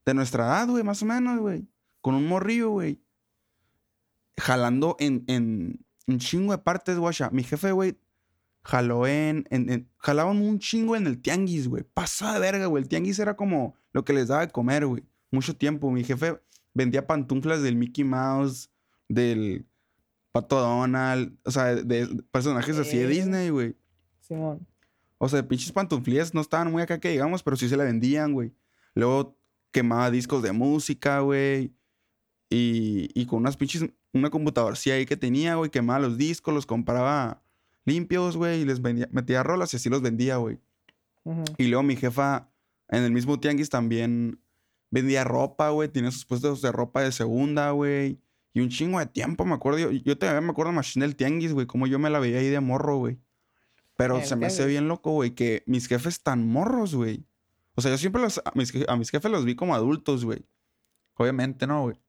de 0.05 0.13
nuestra 0.13 0.45
edad, 0.45 0.67
güey, 0.67 0.83
más 0.83 1.01
o 1.01 1.05
menos, 1.05 1.39
güey. 1.39 1.67
Con 2.01 2.15
un 2.15 2.27
morrillo, 2.27 2.69
güey. 2.69 3.01
Jalando 4.37 4.95
en, 4.99 5.23
en 5.27 5.85
un 6.07 6.19
chingo 6.19 6.51
de 6.51 6.57
partes, 6.59 6.97
guacha. 6.99 7.29
Mi 7.31 7.43
jefe, 7.43 7.71
güey, 7.71 7.97
jaló 8.65 9.07
en, 9.07 9.45
en, 9.51 9.69
en- 9.69 9.89
Jalaban 9.99 10.41
un 10.41 10.59
chingo 10.59 10.95
en 10.95 11.07
el 11.07 11.21
tianguis, 11.21 11.67
güey. 11.67 11.83
Pasada 11.93 12.33
de 12.33 12.39
verga, 12.39 12.65
güey. 12.65 12.83
El 12.83 12.89
tianguis 12.89 13.19
era 13.19 13.35
como 13.35 13.75
lo 13.93 14.03
que 14.03 14.11
les 14.13 14.27
daba 14.27 14.45
de 14.45 14.51
comer, 14.51 14.85
güey. 14.85 15.03
Mucho 15.31 15.55
tiempo. 15.55 15.89
Mi 15.91 16.03
jefe 16.03 16.41
vendía 16.73 17.07
pantuflas 17.07 17.61
del 17.61 17.75
Mickey 17.75 18.03
Mouse, 18.03 18.69
del 19.07 19.65
Pato 20.31 20.59
Donald. 20.59 21.37
O 21.45 21.51
sea, 21.51 21.75
de, 21.75 21.83
de 21.83 22.23
personajes 22.31 22.77
así 22.77 22.97
de. 22.97 23.07
Disney, 23.07 23.49
güey. 23.49 23.75
Simón. 24.19 24.67
O 25.17 25.29
sea, 25.29 25.47
pinches 25.47 25.71
pantuflías 25.71 26.33
no 26.33 26.41
estaban 26.41 26.71
muy 26.71 26.81
acá 26.81 26.99
que 26.99 27.09
digamos, 27.09 27.41
pero 27.43 27.55
sí 27.55 27.69
se 27.69 27.77
la 27.77 27.83
vendían, 27.85 28.33
güey. 28.33 28.51
Luego 28.95 29.37
quemaba 29.71 30.11
discos 30.11 30.41
de 30.43 30.51
música, 30.51 31.19
güey. 31.21 31.73
Y, 32.49 33.09
y 33.13 33.25
con 33.25 33.39
unas 33.39 33.57
pinches, 33.57 33.85
una 34.13 34.29
computadora 34.29 34.75
sí 34.75 34.91
ahí 34.91 35.05
que 35.05 35.17
tenía, 35.17 35.55
güey, 35.55 35.71
quemaba 35.71 35.99
los 35.99 36.17
discos, 36.17 36.53
los 36.53 36.65
compraba 36.65 37.41
limpios, 37.85 38.35
güey, 38.35 38.61
y 38.61 38.65
les 38.65 38.81
vendía, 38.81 39.07
metía 39.11 39.43
rolas 39.43 39.73
y 39.73 39.77
así 39.77 39.89
los 39.89 40.01
vendía, 40.01 40.37
güey. 40.37 40.59
Y 41.57 41.67
luego 41.67 41.81
mi 41.81 41.95
jefa 41.95 42.51
en 42.87 43.03
el 43.03 43.11
mismo 43.11 43.39
tianguis 43.39 43.69
también 43.69 44.39
vendía 44.91 45.23
ropa, 45.23 45.69
güey. 45.69 45.89
Tenía 45.89 46.11
sus 46.11 46.25
puestos 46.25 46.61
de 46.61 46.71
ropa 46.71 47.01
de 47.01 47.11
segunda, 47.11 47.71
güey. 47.71 48.19
Y 48.53 48.61
un 48.61 48.69
chingo 48.69 48.99
de 48.99 49.07
tiempo, 49.07 49.43
me 49.45 49.55
acuerdo. 49.55 49.79
Yo, 49.79 49.91
yo 49.91 50.17
todavía 50.17 50.41
me 50.41 50.51
acuerdo 50.51 50.71
más 50.71 50.93
del 50.93 51.15
tianguis, 51.15 51.53
güey. 51.53 51.65
Como 51.65 51.87
yo 51.87 51.97
me 51.97 52.09
la 52.09 52.19
veía 52.19 52.39
ahí 52.39 52.49
de 52.49 52.59
morro, 52.59 52.97
güey. 52.97 53.19
Pero 53.97 54.17
El 54.17 54.25
se 54.25 54.35
me 54.35 54.45
hace 54.45 54.65
bien 54.65 54.87
loco, 54.87 55.11
güey, 55.11 55.31
que 55.31 55.63
mis 55.65 55.87
jefes 55.87 56.21
tan 56.21 56.47
morros, 56.47 56.93
güey. 56.95 57.25
O 57.75 57.81
sea, 57.81 57.91
yo 57.91 57.97
siempre 57.97 58.21
los, 58.21 58.39
a, 58.43 58.51
mis, 58.55 58.73
a 58.87 58.95
mis 58.95 59.09
jefes 59.09 59.31
los 59.31 59.45
vi 59.45 59.55
como 59.55 59.73
adultos, 59.73 60.25
güey. 60.25 60.45
Obviamente, 61.15 61.65
¿no, 61.65 61.83
güey? 61.83 61.99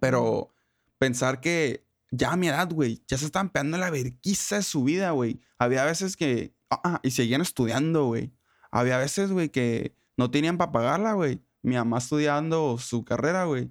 Pero 0.00 0.50
pensar 0.98 1.40
que 1.40 1.86
ya 2.10 2.32
a 2.32 2.36
mi 2.36 2.48
edad, 2.48 2.70
güey, 2.72 3.02
ya 3.06 3.18
se 3.18 3.26
estaban 3.26 3.50
pegando 3.50 3.76
la 3.78 3.90
verquiza 3.90 4.56
de 4.56 4.62
su 4.62 4.84
vida, 4.84 5.10
güey. 5.10 5.40
Había 5.58 5.84
veces 5.84 6.16
que... 6.16 6.54
Ah, 6.70 7.00
y 7.02 7.10
seguían 7.12 7.40
estudiando, 7.40 8.06
güey. 8.06 8.32
Había 8.70 8.98
veces, 8.98 9.32
güey, 9.32 9.48
que 9.48 9.94
no 10.16 10.30
tenían 10.30 10.58
para 10.58 10.72
pagarla, 10.72 11.12
güey. 11.14 11.40
Mi 11.62 11.74
mamá 11.76 11.98
estudiando 11.98 12.76
su 12.78 13.04
carrera, 13.04 13.44
güey. 13.44 13.70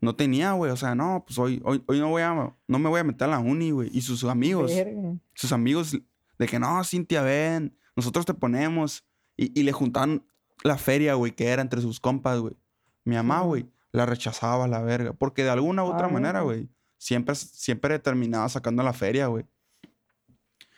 No 0.00 0.14
tenía, 0.14 0.52
güey. 0.52 0.70
O 0.72 0.76
sea, 0.76 0.94
no, 0.94 1.24
pues 1.26 1.38
hoy, 1.38 1.60
hoy, 1.64 1.82
hoy 1.86 1.98
no 1.98 2.10
voy 2.10 2.22
a... 2.22 2.54
No 2.68 2.78
me 2.78 2.88
voy 2.88 3.00
a 3.00 3.04
meter 3.04 3.28
a 3.28 3.30
la 3.32 3.38
uni, 3.38 3.70
güey. 3.70 3.90
Y 3.92 4.02
sus 4.02 4.22
amigos 4.24 4.74
Verga. 4.74 5.14
sus 5.34 5.52
amigos 5.52 5.96
de 6.38 6.46
que 6.46 6.58
no, 6.58 6.82
Cintia, 6.84 7.22
ven, 7.22 7.76
nosotros 7.96 8.26
te 8.26 8.34
ponemos. 8.34 9.04
Y, 9.36 9.58
y 9.58 9.62
le 9.62 9.72
juntaban 9.72 10.24
la 10.62 10.76
feria, 10.76 11.14
güey, 11.14 11.32
que 11.32 11.46
era 11.48 11.62
entre 11.62 11.80
sus 11.80 11.98
compas, 11.98 12.40
güey. 12.40 12.56
Mi 13.04 13.14
mamá, 13.16 13.40
güey, 13.40 13.66
la 13.92 14.04
rechazaba 14.06 14.64
a 14.64 14.68
la 14.68 14.82
verga. 14.82 15.12
Porque 15.14 15.44
de 15.44 15.50
alguna 15.50 15.82
u 15.84 15.86
otra 15.86 16.06
Ah, 16.08 16.10
manera, 16.10 16.40
güey, 16.42 16.68
siempre, 17.04 17.34
siempre 17.34 17.98
terminaba 17.98 18.48
sacando 18.48 18.82
la 18.82 18.94
feria, 18.94 19.26
güey. 19.26 19.44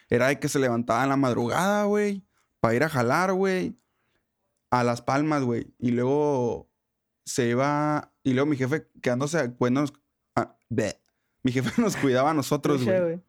Era 0.09 0.27
de 0.27 0.41
que 0.41 0.49
se 0.49 0.59
levantaba 0.59 1.05
en 1.05 1.09
la 1.09 1.17
madrugada, 1.17 1.85
güey, 1.85 2.25
para 2.59 2.75
ir 2.75 2.83
a 2.83 2.89
jalar, 2.89 3.33
güey, 3.33 3.79
a 4.71 4.83
Las 4.83 5.03
Palmas, 5.03 5.45
güey. 5.45 5.73
Y 5.79 5.93
luego 5.93 6.69
se 7.25 7.49
iba, 7.49 8.13
y 8.25 8.33
luego 8.33 8.47
mi 8.47 8.57
jefe 8.57 8.89
quedándose, 9.01 9.55
cuando 9.55 9.83
nos, 9.83 9.93
ah, 10.35 10.57
mi 11.45 11.53
jefe 11.53 11.81
nos 11.81 11.97
cuidaba 11.97 12.31
a 12.31 12.35
nosotros, 12.35 12.85
güey. 12.85 13.23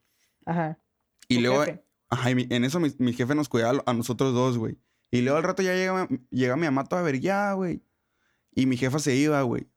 Ajá. 0.45 0.79
Y 1.27 1.39
luego, 1.39 1.65
jefe. 1.65 1.83
ajá, 2.09 2.31
y 2.31 2.47
en 2.49 2.63
eso 2.63 2.79
mi, 2.79 2.91
mi 2.97 3.13
jefe 3.13 3.35
nos 3.35 3.47
cuidaba 3.47 3.83
a 3.85 3.93
nosotros 3.93 4.33
dos, 4.33 4.57
güey. 4.57 4.79
Y 5.11 5.21
luego 5.21 5.37
al 5.37 5.43
rato 5.43 5.61
ya 5.61 5.75
llega, 5.75 6.07
llega 6.31 6.55
mi 6.55 6.65
mamá 6.65 6.83
toda 6.83 7.03
vergueada, 7.03 7.53
güey. 7.53 7.83
Y 8.55 8.65
mi 8.65 8.75
jefa 8.75 8.97
se 8.97 9.15
iba, 9.15 9.39
güey. 9.43 9.67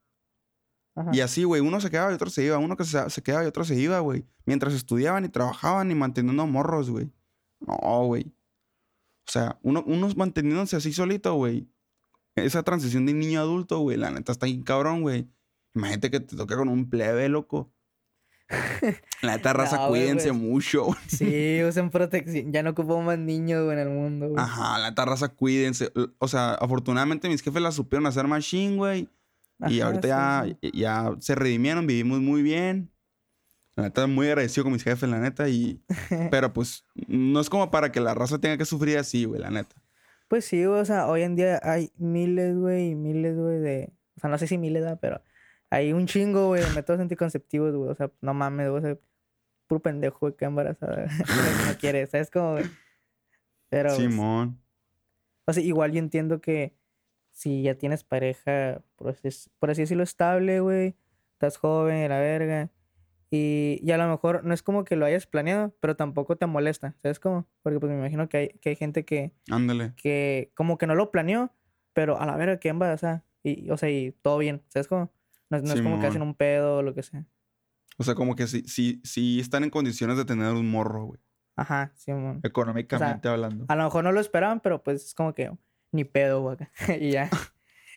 Ajá. 0.94 1.10
Y 1.12 1.20
así, 1.20 1.44
güey, 1.44 1.60
uno 1.60 1.80
se 1.80 1.90
quedaba 1.90 2.10
y 2.10 2.14
otro 2.14 2.30
se 2.30 2.44
iba, 2.44 2.58
uno 2.58 2.76
que 2.76 2.84
se, 2.84 3.08
se 3.10 3.22
quedaba 3.22 3.44
y 3.44 3.46
otro 3.46 3.64
se 3.64 3.76
iba, 3.76 4.00
güey. 4.00 4.24
Mientras 4.44 4.74
estudiaban 4.74 5.24
y 5.24 5.28
trabajaban 5.28 5.90
y 5.90 5.94
manteniendo 5.94 6.46
morros, 6.46 6.90
güey. 6.90 7.10
No, 7.60 8.04
güey. 8.06 8.32
O 9.28 9.30
sea, 9.30 9.58
uno, 9.62 9.84
unos 9.86 10.16
manteniéndose 10.16 10.76
así 10.76 10.92
solito, 10.92 11.34
güey. 11.34 11.68
Esa 12.34 12.62
transición 12.62 13.06
de 13.06 13.12
niño 13.12 13.40
a 13.40 13.42
adulto, 13.42 13.78
güey, 13.78 13.96
la 13.96 14.10
neta 14.10 14.32
está 14.32 14.46
bien 14.46 14.62
cabrón, 14.62 15.02
güey. 15.02 15.28
Imagínate 15.74 16.10
que 16.10 16.20
te 16.20 16.36
toca 16.36 16.56
con 16.56 16.68
un 16.68 16.90
plebe, 16.90 17.28
loco. 17.28 17.72
La 19.22 19.36
neta, 19.36 19.52
raza, 19.52 19.76
No, 19.76 19.88
cuídense 19.88 20.32
mucho, 20.32 20.86
güey. 20.86 20.98
Sí, 21.06 21.62
usen 21.62 21.90
protección. 21.90 22.52
Ya 22.52 22.62
no 22.62 22.70
ocupamos 22.70 23.04
más 23.04 23.18
niños, 23.18 23.64
güey, 23.64 23.78
en 23.78 23.86
el 23.86 23.94
mundo, 23.94 24.28
güey. 24.30 24.42
Ajá, 24.42 24.78
la 24.78 24.90
neta, 24.90 25.04
raza, 25.04 25.28
cuídense. 25.28 25.92
O 26.18 26.26
sea, 26.26 26.54
afortunadamente 26.54 27.28
mis 27.28 27.42
jefes 27.42 27.62
la 27.62 27.70
supieron 27.70 28.06
hacer 28.06 28.26
machine, 28.26 28.76
güey. 28.76 29.08
Y 29.68 29.80
ahorita 29.80 30.02
sí, 30.02 30.08
ya, 30.08 30.58
sí. 30.62 30.70
ya 30.72 31.16
se 31.20 31.34
redimieron, 31.34 31.86
vivimos 31.86 32.20
muy 32.20 32.42
bien. 32.42 32.90
La 33.76 33.84
neta, 33.84 34.06
muy 34.06 34.26
agradecido 34.26 34.64
con 34.64 34.72
mis 34.72 34.82
jefes, 34.82 35.08
la 35.08 35.18
neta. 35.18 35.48
Y... 35.48 35.80
Pero 36.30 36.52
pues, 36.52 36.84
no 37.06 37.40
es 37.40 37.48
como 37.48 37.70
para 37.70 37.92
que 37.92 38.00
la 38.00 38.14
raza 38.14 38.38
tenga 38.38 38.56
que 38.56 38.64
sufrir 38.64 38.98
así, 38.98 39.24
güey, 39.24 39.40
la 39.40 39.50
neta. 39.50 39.76
Pues 40.28 40.44
sí, 40.44 40.64
güey, 40.64 40.80
o 40.80 40.84
sea, 40.84 41.08
hoy 41.08 41.22
en 41.22 41.36
día 41.36 41.60
hay 41.62 41.92
miles, 41.96 42.56
güey, 42.56 42.90
y 42.90 42.94
miles, 42.94 43.36
güey, 43.36 43.58
de... 43.58 43.92
O 44.16 44.20
sea, 44.20 44.30
no 44.30 44.38
sé 44.38 44.46
si 44.46 44.58
miles, 44.58 44.82
¿verdad? 44.82 44.98
pero 45.00 45.22
hay 45.70 45.92
un 45.92 46.06
chingo, 46.06 46.48
güey, 46.48 46.62
de 46.62 46.70
métodos 46.74 47.00
anticonceptivos, 47.00 47.74
güey. 47.74 47.90
O 47.90 47.94
sea, 47.94 48.10
no 48.20 48.34
mames, 48.34 48.68
güey, 48.70 48.78
o 48.78 48.86
sea, 48.86 48.98
puro 49.66 49.80
pendejo, 49.80 50.18
güey, 50.20 50.36
que 50.36 50.44
embarazada. 50.44 51.06
no 51.66 51.78
quiere, 51.78 52.06
¿sabes 52.06 52.30
cómo, 52.30 52.52
güey? 52.52 52.64
Pero, 53.68 53.90
pues, 53.90 54.02
Simón. 54.02 54.60
o 55.46 55.52
sea, 55.52 55.62
igual 55.62 55.92
yo 55.92 56.00
entiendo 56.00 56.40
que 56.40 56.74
si 57.40 57.62
ya 57.62 57.74
tienes 57.74 58.04
pareja, 58.04 58.82
por 58.96 59.08
así, 59.08 59.28
por 59.58 59.70
así 59.70 59.80
decirlo, 59.80 60.02
estable, 60.02 60.60
güey, 60.60 60.94
estás 61.32 61.56
joven, 61.56 62.06
la 62.10 62.18
verga, 62.18 62.70
y, 63.30 63.78
y 63.82 63.90
a 63.92 63.96
lo 63.96 64.08
mejor 64.08 64.44
no 64.44 64.52
es 64.52 64.62
como 64.62 64.84
que 64.84 64.94
lo 64.96 65.06
hayas 65.06 65.26
planeado, 65.26 65.74
pero 65.80 65.96
tampoco 65.96 66.36
te 66.36 66.44
molesta, 66.46 66.94
¿sabes 66.98 67.18
cómo? 67.18 67.46
Porque 67.62 67.80
pues 67.80 67.90
me 67.90 67.98
imagino 67.98 68.28
que 68.28 68.36
hay, 68.36 68.48
que 68.60 68.68
hay 68.70 68.76
gente 68.76 69.04
que 69.06 69.32
Ándale. 69.50 69.94
que 69.96 70.50
como 70.54 70.76
que 70.76 70.86
no 70.86 70.94
lo 70.94 71.10
planeó, 71.10 71.50
pero 71.94 72.20
a 72.20 72.26
la 72.26 72.36
verga 72.36 72.58
que 72.58 72.68
embarazada. 72.68 73.24
Y, 73.42 73.70
o 73.70 73.76
sea, 73.78 73.88
y 73.88 74.12
todo 74.20 74.36
bien, 74.38 74.62
¿sabes 74.68 74.86
cómo? 74.88 75.10
No, 75.48 75.56
es- 75.56 75.80
como 75.80 75.98
que 75.98 76.06
hacen 76.08 76.22
un 76.22 76.34
pedo 76.34 76.76
o 76.78 76.82
lo 76.82 76.94
que 76.94 77.02
sea. 77.02 77.24
O 77.98 78.04
sea, 78.04 78.14
como 78.14 78.34
que 78.36 78.46
sí, 78.48 78.64
sí, 78.66 79.00
sí 79.02 79.40
están 79.40 79.64
en 79.64 79.70
condiciones 79.70 80.16
de 80.18 80.24
tener 80.26 80.52
un 80.52 80.70
morro, 80.70 81.04
güey. 81.06 81.20
Ajá, 81.56 81.92
sí, 81.94 82.12
mon. 82.12 82.40
Económicamente 82.42 83.28
hablando. 83.28 83.64
A 83.68 83.76
lo 83.76 83.84
mejor 83.84 84.04
no 84.04 84.12
lo 84.12 84.20
esperaban, 84.20 84.60
pero 84.60 84.82
pues 84.82 85.04
es 85.06 85.14
como 85.14 85.34
que 85.34 85.50
ni 85.92 86.04
pedo, 86.04 86.42
güey. 86.42 86.56
y 87.00 87.12
ya. 87.12 87.30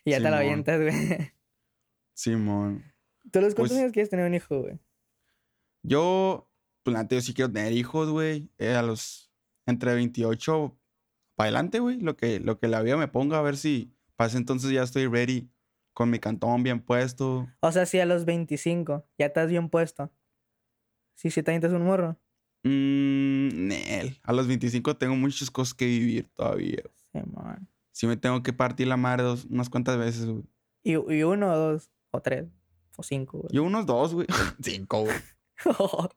Y 0.04 0.10
ya 0.12 0.18
te 0.18 0.22
lo 0.24 0.28
Simón. 0.28 0.40
avientas, 0.40 0.80
güey. 0.80 1.32
Simón. 2.14 2.84
¿Tú 3.30 3.40
los 3.40 3.54
cuántos 3.54 3.72
Pues- 3.72 3.80
años 3.80 3.92
quieres 3.92 4.10
tener 4.10 4.26
un 4.26 4.34
hijo, 4.34 4.60
güey? 4.60 4.78
Yo, 5.82 6.50
pues 6.82 6.94
la 6.94 7.06
yo 7.08 7.20
sí 7.20 7.34
quiero 7.34 7.52
tener 7.52 7.72
hijos, 7.72 8.10
güey. 8.10 8.50
eh, 8.58 8.74
a 8.74 8.82
los 8.82 9.30
entre 9.66 9.94
28 9.94 10.78
para 11.36 11.46
adelante, 11.48 11.78
güey. 11.80 11.98
Lo 12.00 12.16
que, 12.16 12.40
lo 12.40 12.58
que 12.58 12.68
la 12.68 12.82
vida 12.82 12.96
me 12.96 13.08
ponga, 13.08 13.38
a 13.38 13.42
ver 13.42 13.56
si 13.56 13.94
para 14.16 14.28
ese 14.28 14.38
entonces 14.38 14.70
ya 14.70 14.82
estoy 14.82 15.06
ready 15.06 15.50
con 15.92 16.10
mi 16.10 16.18
cantón 16.18 16.62
bien 16.62 16.80
puesto. 16.80 17.48
O 17.60 17.72
sea, 17.72 17.86
si 17.86 17.98
a 18.00 18.06
los 18.06 18.24
25 18.24 19.06
ya 19.18 19.26
estás 19.26 19.48
bien 19.48 19.68
puesto. 19.68 20.12
Sí, 21.16 21.30
sí 21.30 21.42
te 21.42 21.50
avientas 21.52 21.72
un 21.72 21.84
morro. 21.84 22.18
Mmm, 22.64 23.66
Nel. 23.68 24.18
A 24.22 24.32
los 24.32 24.46
25 24.48 24.96
tengo 24.96 25.16
muchas 25.16 25.50
cosas 25.50 25.74
que 25.74 25.86
vivir 25.86 26.28
todavía. 26.34 26.82
Sí. 27.12 27.18
Sí 27.94 28.06
me 28.08 28.16
tengo 28.16 28.42
que 28.42 28.52
partir 28.52 28.88
la 28.88 28.96
madre 28.96 29.22
dos- 29.22 29.44
unas 29.48 29.70
cuantas 29.70 29.96
veces, 29.96 30.26
güey. 30.26 30.42
Y, 30.82 30.92
y 30.92 31.22
uno, 31.22 31.56
dos, 31.56 31.90
o 32.10 32.20
tres, 32.20 32.46
o 32.96 33.02
cinco, 33.04 33.38
güey. 33.38 33.50
Yo 33.52 33.62
unos 33.62 33.86
dos, 33.86 34.12
güey. 34.14 34.26
Cinco, 34.60 35.02
güey. 35.02 35.16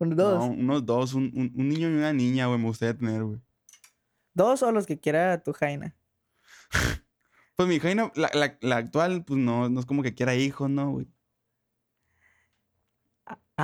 Uno, 0.00 0.16
dos. 0.16 0.38
No, 0.38 0.46
unos 0.50 0.84
dos. 0.84 1.14
Un, 1.14 1.30
un- 1.34 1.52
un 1.54 1.68
niño 1.68 1.88
y 1.88 1.94
una 1.94 2.12
niña, 2.12 2.46
güey, 2.46 2.58
me 2.58 2.66
gustaría 2.66 2.98
tener, 2.98 3.22
güey. 3.22 3.38
Dos 4.34 4.62
o 4.64 4.72
los 4.72 4.86
que 4.86 4.98
quiera 4.98 5.42
tu 5.42 5.52
Jaina. 5.52 5.94
Pues 7.54 7.68
mi 7.68 7.78
Jaina, 7.78 8.10
la, 8.16 8.30
la, 8.32 8.58
la 8.62 8.76
actual, 8.78 9.24
pues 9.24 9.38
no, 9.38 9.68
no 9.68 9.78
es 9.78 9.86
como 9.86 10.02
que 10.02 10.14
quiera 10.14 10.34
hijos, 10.34 10.70
¿no, 10.70 10.90
güey? 10.90 11.06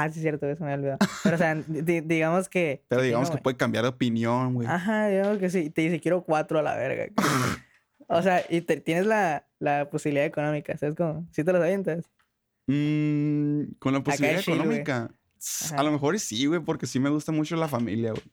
Ah, 0.00 0.08
sí, 0.10 0.18
es 0.18 0.22
cierto, 0.22 0.46
eso 0.48 0.64
me 0.64 0.74
olvidado. 0.74 0.98
Pero, 1.24 1.34
o 1.36 1.38
sea, 1.38 1.54
di- 1.66 2.00
digamos 2.00 2.48
que. 2.48 2.84
Pero 2.88 3.00
sí, 3.02 3.06
digamos 3.06 3.30
no, 3.30 3.36
que 3.36 3.42
puede 3.42 3.56
cambiar 3.56 3.82
de 3.84 3.88
opinión, 3.90 4.54
güey. 4.54 4.66
Ajá, 4.68 5.08
digamos 5.08 5.38
que 5.38 5.50
sí. 5.50 5.70
Te 5.70 5.82
dice, 5.82 6.00
quiero 6.00 6.22
cuatro 6.22 6.58
a 6.58 6.62
la 6.62 6.76
verga. 6.76 7.12
o 8.08 8.22
sea, 8.22 8.44
y 8.48 8.60
te- 8.60 8.80
tienes 8.80 9.06
la, 9.06 9.46
la 9.58 9.88
posibilidad 9.90 10.26
económica, 10.26 10.76
¿sabes 10.76 10.94
cómo? 10.94 11.26
Si 11.32 11.42
te 11.44 11.52
los 11.52 11.62
avientas. 11.62 12.08
Mm, 12.66 13.72
con 13.78 13.92
la 13.94 14.02
posibilidad 14.02 14.40
económica. 14.40 15.10
A 15.76 15.82
lo 15.82 15.92
mejor 15.92 16.18
sí, 16.18 16.46
güey, 16.46 16.60
porque 16.60 16.86
sí 16.86 16.98
me 17.00 17.10
gusta 17.10 17.32
mucho 17.32 17.56
la 17.56 17.68
familia, 17.68 18.10
güey. 18.10 18.24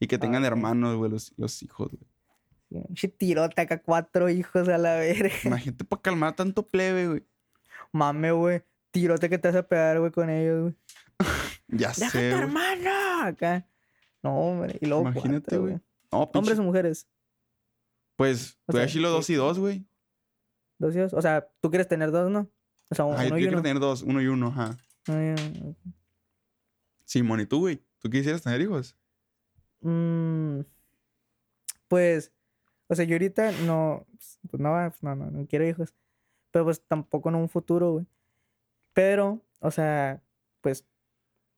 Y 0.00 0.06
que 0.06 0.18
tengan 0.18 0.44
hermanos, 0.44 0.96
güey, 0.96 1.10
los, 1.10 1.32
los 1.36 1.62
hijos, 1.62 1.90
güey. 1.90 2.84
Pinche 2.86 3.08
tirote 3.08 3.60
acá, 3.60 3.82
cuatro 3.82 4.28
hijos 4.30 4.68
a 4.68 4.78
la 4.78 4.96
verga. 4.96 5.34
Imagínate 5.44 5.84
para 5.84 6.00
calmar 6.00 6.34
tanto 6.34 6.66
plebe, 6.66 7.06
güey. 7.08 7.22
Mame, 7.92 8.32
güey. 8.32 8.62
Tirote 8.90 9.28
que 9.28 9.38
te 9.38 9.48
vas 9.48 9.56
a 9.56 9.62
pegar, 9.62 9.98
güey, 10.00 10.10
con 10.10 10.30
ellos, 10.30 10.62
güey. 10.62 10.74
Ya 11.68 11.88
¡Deja 11.88 12.06
a 12.06 12.10
sé, 12.10 12.30
tu 12.30 12.36
güey. 12.36 12.42
hermano! 12.42 13.22
Acá. 13.24 13.66
No, 14.22 14.36
hombre. 14.38 14.78
Y 14.80 14.86
luego 14.86 15.02
Imagínate, 15.02 15.56
güey. 15.56 15.80
No, 16.12 16.30
¿Hombres 16.34 16.58
o 16.58 16.62
mujeres? 16.62 17.08
Pues, 18.16 18.58
O 18.66 18.72
tú 18.72 18.78
sea, 18.78 18.86
chilo 18.86 19.10
dos 19.10 19.28
y 19.30 19.34
dos, 19.34 19.58
güey. 19.58 19.86
Dos 20.78 20.94
hijos. 20.94 21.12
O 21.14 21.22
sea, 21.22 21.48
tú 21.60 21.70
quieres 21.70 21.88
tener 21.88 22.10
dos, 22.10 22.30
¿no? 22.30 22.48
O 22.90 22.94
sea, 22.94 23.04
Ajá, 23.06 23.22
yo 23.22 23.28
uno 23.28 23.38
y 23.38 23.40
quiero 23.42 23.56
uno. 23.56 23.62
tener 23.62 23.80
dos, 23.80 24.02
uno 24.02 24.20
y 24.20 24.26
uno, 24.26 24.48
ajá. 24.48 24.76
Uno 25.08 25.22
y 25.24 25.28
uno. 25.30 25.76
Simón, 27.04 27.40
¿y 27.40 27.46
tú, 27.46 27.60
güey? 27.60 27.82
¿Tú 27.98 28.10
quisieras 28.10 28.42
tener 28.42 28.60
hijos? 28.60 28.96
Mm, 29.80 30.60
pues, 31.88 32.32
o 32.88 32.94
sea, 32.94 33.04
yo 33.04 33.14
ahorita 33.14 33.52
no, 33.66 34.06
pues 34.50 34.60
no, 34.60 34.70
pues 34.90 35.02
no, 35.02 35.14
no, 35.16 35.30
no 35.30 35.46
quiero 35.46 35.66
hijos, 35.66 35.94
pero 36.50 36.64
pues 36.66 36.80
tampoco 36.86 37.28
en 37.30 37.36
un 37.36 37.48
futuro, 37.48 37.92
güey. 37.92 38.06
Pero, 38.92 39.40
o 39.60 39.70
sea, 39.70 40.22
pues 40.60 40.84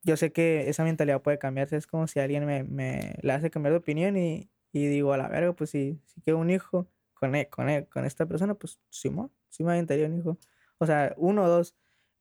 yo 0.05 0.17
sé 0.17 0.33
que 0.33 0.69
esa 0.69 0.85
mentalidad 0.85 1.23
puede 1.23 1.39
cambiarse, 1.39 1.77
es 1.77 1.87
como 1.87 2.07
si 2.07 2.21
alguien 2.21 2.47
me, 2.47 2.65
me 2.65 3.17
le 3.23 3.33
hace 3.33 3.51
cambiar 3.51 3.73
de 3.73 3.79
opinión 3.79 4.17
y, 4.17 4.51
y 4.73 4.87
digo, 4.89 5.13
a 5.13 5.17
la 5.19 5.29
verga, 5.29 5.53
pues 5.55 5.71
si, 5.71 6.01
si 6.07 6.21
quiero 6.23 6.39
un 6.39 6.51
hijo 6.51 6.89
con, 7.15 7.35
e- 7.35 7.49
con, 7.49 7.69
e- 7.71 7.87
con 7.87 8.05
esta 8.05 8.27
persona, 8.27 8.55
pues 8.55 8.81
sí, 8.91 9.11
mo- 9.11 9.33
sí 9.51 9.65
me 9.65 9.73
aventaría 9.73 10.07
un 10.07 10.19
hijo. 10.19 10.39
O 10.79 10.87
sea, 10.87 11.15
uno 11.19 11.45
o 11.45 11.49
dos, 11.49 11.75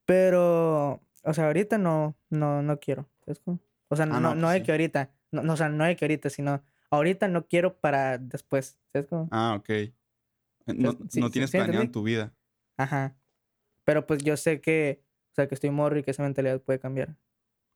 pero, 0.05 1.01
o 1.23 1.33
sea, 1.33 1.45
ahorita 1.47 1.77
no, 1.77 2.17
no, 2.29 2.61
no 2.61 2.79
quiero, 2.79 3.09
¿sabes? 3.25 3.41
O 3.89 3.95
sea, 3.95 4.05
Ah, 4.07 4.19
no, 4.19 4.19
no, 4.19 4.35
no, 4.35 4.49
pues 4.49 4.53
sí. 4.55 4.63
que 4.63 4.71
ahorita, 4.71 5.11
no, 5.31 5.43
no, 5.43 5.53
o 5.53 5.57
sea, 5.57 5.69
no 5.69 5.85
de 5.85 5.95
que 5.95 6.05
ahorita, 6.05 6.29
sino 6.29 6.63
ahorita 6.91 7.27
no 7.27 7.47
quiero 7.47 7.79
para 7.79 8.17
después, 8.17 8.79
¿sabes 8.91 9.07
cómo? 9.07 9.29
Ah, 9.31 9.55
ok. 9.57 9.69
Eh, 9.69 9.93
No, 10.67 10.91
sí, 11.09 11.21
no 11.21 11.29
sí, 11.29 11.31
tienes 11.31 11.51
sí, 11.51 11.57
planeado 11.57 11.83
en 11.85 11.91
tu 11.91 12.03
vida. 12.03 12.33
Ajá. 12.77 13.17
Pero 13.85 14.05
pues 14.07 14.23
yo 14.23 14.37
sé 14.37 14.61
que, 14.61 15.03
o 15.33 15.35
sea, 15.35 15.47
que 15.47 15.55
estoy 15.55 15.71
morro 15.71 15.99
y 15.99 16.03
que 16.03 16.11
esa 16.11 16.23
mentalidad 16.23 16.61
puede 16.61 16.79
cambiar. 16.79 17.17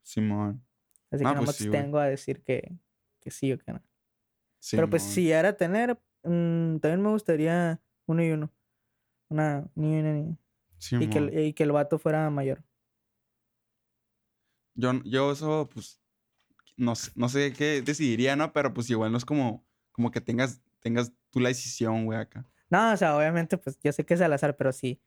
Simón. 0.01 0.63
Así 1.11 1.23
Ah, 1.25 1.29
que 1.29 1.35
pues 1.35 1.35
nomás 1.35 1.55
sí, 1.55 1.67
güey. 1.67 1.81
tengo 1.81 1.97
a 1.99 2.05
decir 2.07 2.43
que, 2.43 2.77
que 3.19 3.31
sí 3.31 3.51
o 3.53 3.57
que 3.57 3.73
no. 3.73 3.81
Pero 4.71 4.89
pues 4.89 5.03
si 5.03 5.31
era 5.31 5.55
tener, 5.55 5.93
mm, 6.23 6.77
también 6.79 7.01
me 7.01 7.09
gustaría 7.09 7.81
uno 8.05 8.23
y 8.23 8.31
uno. 8.31 8.51
Una 9.29 9.69
niña 9.75 9.97
y 9.97 10.01
una 10.01 10.13
niña. 10.13 10.37
Y 10.91 11.09
que, 11.09 11.41
y 11.47 11.53
que 11.53 11.63
el 11.63 11.71
vato 11.71 11.97
fuera 11.99 12.29
mayor. 12.29 12.63
Yo, 14.75 14.91
yo 15.03 15.31
eso, 15.31 15.69
pues, 15.73 15.99
no, 16.75 16.95
sé- 16.95 17.11
no 17.15 17.29
sé 17.29 17.53
qué 17.53 17.81
decidiría, 17.81 18.35
¿no? 18.35 18.53
Pero 18.53 18.73
pues 18.73 18.89
igual 18.89 19.11
no 19.11 19.17
es 19.17 19.25
como, 19.25 19.65
como 19.91 20.11
que 20.11 20.21
tengas, 20.21 20.61
tengas 20.79 21.11
tú 21.31 21.39
la 21.39 21.49
decisión, 21.49 22.05
güey, 22.05 22.19
acá. 22.19 22.45
No, 22.69 22.91
o 22.93 22.97
sea, 22.97 23.17
obviamente, 23.17 23.57
pues 23.57 23.79
yo 23.83 23.91
sé 23.91 24.05
que 24.05 24.13
es 24.13 24.21
al 24.21 24.33
azar, 24.33 24.55
pero 24.55 24.71
si 24.71 25.01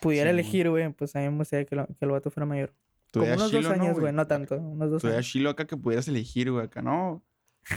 pudiera 0.00 0.30
elegir, 0.30 0.68
güey, 0.70 0.92
pues 0.92 1.16
a 1.16 1.20
mí 1.20 1.28
me 1.28 1.38
gustaría 1.38 1.64
que, 1.66 1.74
lo- 1.76 1.86
que 1.86 2.04
el 2.04 2.10
vato 2.10 2.30
fuera 2.30 2.46
mayor. 2.46 2.74
Como 3.12 3.26
unos 3.26 3.52
dos 3.52 3.66
años, 3.66 3.94
¿no, 3.94 4.00
güey, 4.00 4.12
no 4.12 4.26
tanto, 4.26 4.56
unos 4.58 4.90
dos 4.90 5.04
eras 5.04 5.16
años. 5.16 5.26
chilo 5.28 5.50
acá 5.50 5.66
que 5.66 5.76
pudieras 5.76 6.08
elegir, 6.08 6.50
güey, 6.50 6.64
acá, 6.64 6.80
no. 6.82 7.22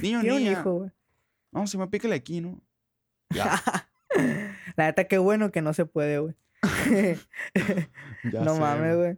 Niño, 0.02 0.20
un 0.20 0.26
niña. 0.28 0.52
hijo, 0.54 0.74
güey. 0.74 0.92
No, 1.52 1.68
se 1.68 1.78
me 1.78 1.88
pícale 1.88 2.16
aquí, 2.16 2.42
¿no? 2.42 2.62
Ya. 3.30 3.62
La 4.78 4.86
neta, 4.86 5.06
qué 5.08 5.18
bueno 5.18 5.52
que 5.52 5.62
no 5.62 5.74
se 5.74 5.86
puede, 5.86 6.20
güey. 6.20 6.36
No 8.24 8.54
sé, 8.56 8.60
mames, 8.60 8.98
güey. 8.98 9.18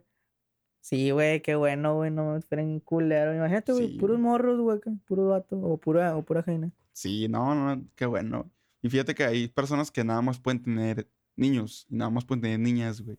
Sí, 0.80 1.10
güey, 1.10 1.42
qué 1.42 1.54
bueno, 1.54 1.94
güey, 1.96 2.10
no 2.10 2.36
esperen 2.36 2.80
culero. 2.80 3.34
Imagínate, 3.34 3.72
güey, 3.72 3.88
Sí. 3.92 3.98
puros 3.98 4.18
morros, 4.18 4.60
güey, 4.60 4.80
puro 5.06 5.28
vato, 5.28 5.56
o 5.60 5.76
pura, 5.78 6.16
o 6.16 6.22
pura 6.24 6.42
jaina. 6.42 6.70
Sí, 6.92 7.28
no, 7.28 7.54
no, 7.54 7.84
qué 7.94 8.06
bueno. 8.06 8.50
Y 8.82 8.88
fíjate 8.88 9.14
que 9.14 9.24
hay 9.24 9.48
personas 9.48 9.90
que 9.90 10.04
nada 10.04 10.22
más 10.22 10.38
pueden 10.38 10.62
tener 10.62 11.08
niños 11.36 11.86
y 11.88 11.96
nada 11.96 12.10
más 12.10 12.24
pueden 12.24 12.42
tener 12.42 12.58
niñas, 12.60 13.00
güey. 13.00 13.18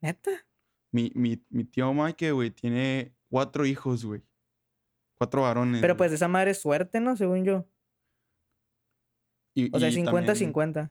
¿Neta? 0.00 0.30
Mi, 0.92 1.10
mi, 1.14 1.42
mi 1.48 1.64
tío 1.64 1.92
Mike, 1.92 2.32
güey, 2.32 2.50
tiene 2.50 3.14
cuatro 3.28 3.64
hijos, 3.66 4.04
güey. 4.04 4.22
Cuatro 5.18 5.42
varones. 5.42 5.80
Pero 5.80 5.94
güey. 5.94 5.98
pues 5.98 6.12
esa 6.12 6.28
madre 6.28 6.50
es 6.50 6.60
suerte, 6.60 7.00
¿no? 7.00 7.16
Según 7.16 7.44
yo. 7.44 7.66
Y- 9.54 9.74
O 9.74 9.78
sea, 9.80 9.88
y 9.88 10.04
también 10.04 10.26
50-50. 10.26 10.90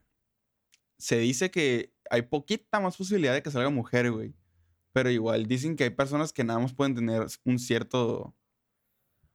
Se 0.97 1.17
dice 1.17 1.49
que 1.51 1.93
hay 2.09 2.23
poquita 2.23 2.79
más 2.79 2.97
posibilidad 2.97 3.33
de 3.33 3.41
que 3.41 3.51
salga 3.51 3.69
mujer, 3.69 4.11
güey. 4.11 4.35
Pero 4.93 5.09
igual 5.09 5.45
dicen 5.45 5.75
que 5.75 5.85
hay 5.85 5.89
personas 5.91 6.33
que 6.33 6.43
nada 6.43 6.59
más 6.59 6.73
pueden 6.73 6.95
tener 6.95 7.25
un 7.45 7.59
cierto. 7.59 8.35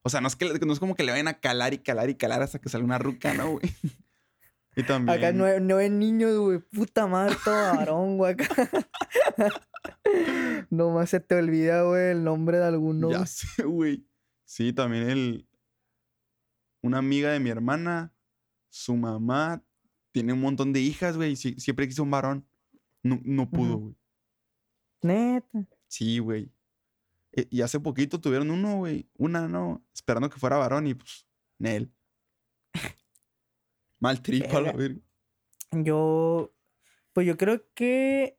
O 0.03 0.09
sea, 0.09 0.21
no 0.21 0.27
es, 0.27 0.35
que, 0.35 0.45
no 0.45 0.73
es 0.73 0.79
como 0.79 0.95
que 0.95 1.03
le 1.03 1.11
vayan 1.11 1.27
a 1.27 1.39
calar 1.39 1.73
y 1.73 1.79
calar 1.79 2.09
y 2.09 2.15
calar 2.15 2.41
hasta 2.41 2.59
que 2.59 2.69
salga 2.69 2.85
una 2.85 2.99
ruca, 2.99 3.33
¿no, 3.33 3.51
güey? 3.53 3.63
y 4.77 4.83
también. 4.83 5.17
Acá 5.17 5.31
nueve, 5.33 5.59
nueve 5.61 5.89
niños, 5.89 6.37
güey. 6.37 6.59
Puta 6.59 7.05
madre, 7.07 7.35
todo 7.43 7.55
varón, 7.75 8.17
güey. 8.17 8.33
Acá. 8.33 8.47
Nomás 10.69 11.09
se 11.09 11.19
te 11.19 11.35
olvida, 11.35 11.83
güey, 11.83 12.11
el 12.11 12.23
nombre 12.23 12.57
de 12.57 12.65
alguno. 12.65 13.11
Ya 13.11 13.25
sé, 13.25 13.63
güey. 13.63 14.05
Sí, 14.45 14.73
también 14.73 15.09
el. 15.09 15.47
Una 16.81 16.99
amiga 16.99 17.31
de 17.31 17.39
mi 17.39 17.49
hermana, 17.49 18.13
su 18.69 18.95
mamá, 18.95 19.63
tiene 20.11 20.33
un 20.33 20.41
montón 20.41 20.71
de 20.73 20.79
hijas, 20.79 21.17
güey. 21.17 21.31
y 21.31 21.35
sie- 21.35 21.59
siempre 21.59 21.87
quiso 21.87 22.03
un 22.03 22.11
varón. 22.11 22.47
No, 23.03 23.19
no 23.23 23.49
pudo, 23.49 23.77
güey. 23.77 23.95
Neta. 25.01 25.67
Sí, 25.87 26.19
güey. 26.19 26.51
E- 27.33 27.47
Y 27.49 27.61
hace 27.61 27.79
poquito 27.79 28.19
tuvieron 28.21 28.51
uno, 28.51 28.77
güey. 28.77 29.09
Una, 29.17 29.47
no. 29.47 29.83
Esperando 29.93 30.29
que 30.29 30.39
fuera 30.39 30.57
varón 30.57 30.87
y 30.87 30.93
pues. 30.93 31.27
Nel. 31.59 31.91
Mal 33.99 34.21
tripa, 34.21 34.61
la 34.61 34.73
Verga. 34.73 34.99
Yo. 35.71 36.53
Pues 37.13 37.25
yo 37.27 37.37
creo 37.37 37.63
que. 37.73 38.37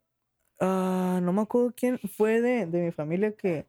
ah, 0.60 1.20
no 1.22 1.32
me 1.32 1.42
acuerdo 1.42 1.72
quién 1.76 1.98
fue 1.98 2.40
de, 2.40 2.66
de 2.66 2.82
mi 2.82 2.92
familia 2.92 3.34
que, 3.36 3.66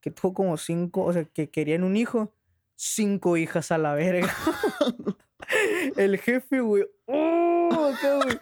que 0.00 0.10
tuvo 0.10 0.34
como 0.34 0.56
cinco. 0.56 1.04
O 1.04 1.12
sea, 1.12 1.24
que 1.24 1.50
querían 1.50 1.84
un 1.84 1.96
hijo. 1.96 2.32
Cinco 2.76 3.36
hijas 3.36 3.70
a 3.70 3.78
la 3.78 3.94
verga. 3.94 4.32
El 5.96 6.18
jefe, 6.18 6.60
güey. 6.60 6.84
¡Oh! 7.06 7.92
Acá, 7.94 8.16
güey. 8.24 8.38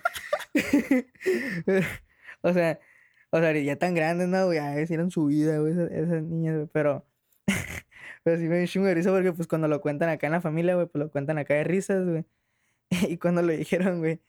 o 2.42 2.52
sea. 2.52 2.80
O 3.32 3.38
sea, 3.38 3.52
ya 3.52 3.76
tan 3.76 3.94
grandes, 3.94 4.28
¿no? 4.28 4.46
güey? 4.46 4.58
Ya 4.58 4.80
hicieron 4.80 5.10
su 5.12 5.26
vida, 5.26 5.58
güey, 5.58 5.72
esas, 5.72 5.90
esas 5.92 6.22
niñas, 6.22 6.56
güey. 6.56 6.68
Pero. 6.72 7.06
Pero 8.22 8.36
sí 8.36 8.42
me 8.44 8.56
dio 8.56 8.62
un 8.62 8.66
chingo 8.66 8.86
de 8.86 8.94
risa 8.94 9.10
porque, 9.10 9.32
pues, 9.32 9.48
cuando 9.48 9.68
lo 9.68 9.80
cuentan 9.80 10.10
acá 10.10 10.26
en 10.26 10.32
la 10.32 10.40
familia, 10.40 10.74
güey, 10.74 10.86
pues 10.86 11.02
lo 11.04 11.10
cuentan 11.10 11.38
acá 11.38 11.54
de 11.54 11.64
risas, 11.64 12.06
güey. 12.06 12.24
Y 13.08 13.16
cuando 13.18 13.42
lo 13.42 13.52
dijeron, 13.52 13.98
güey, 14.00 14.20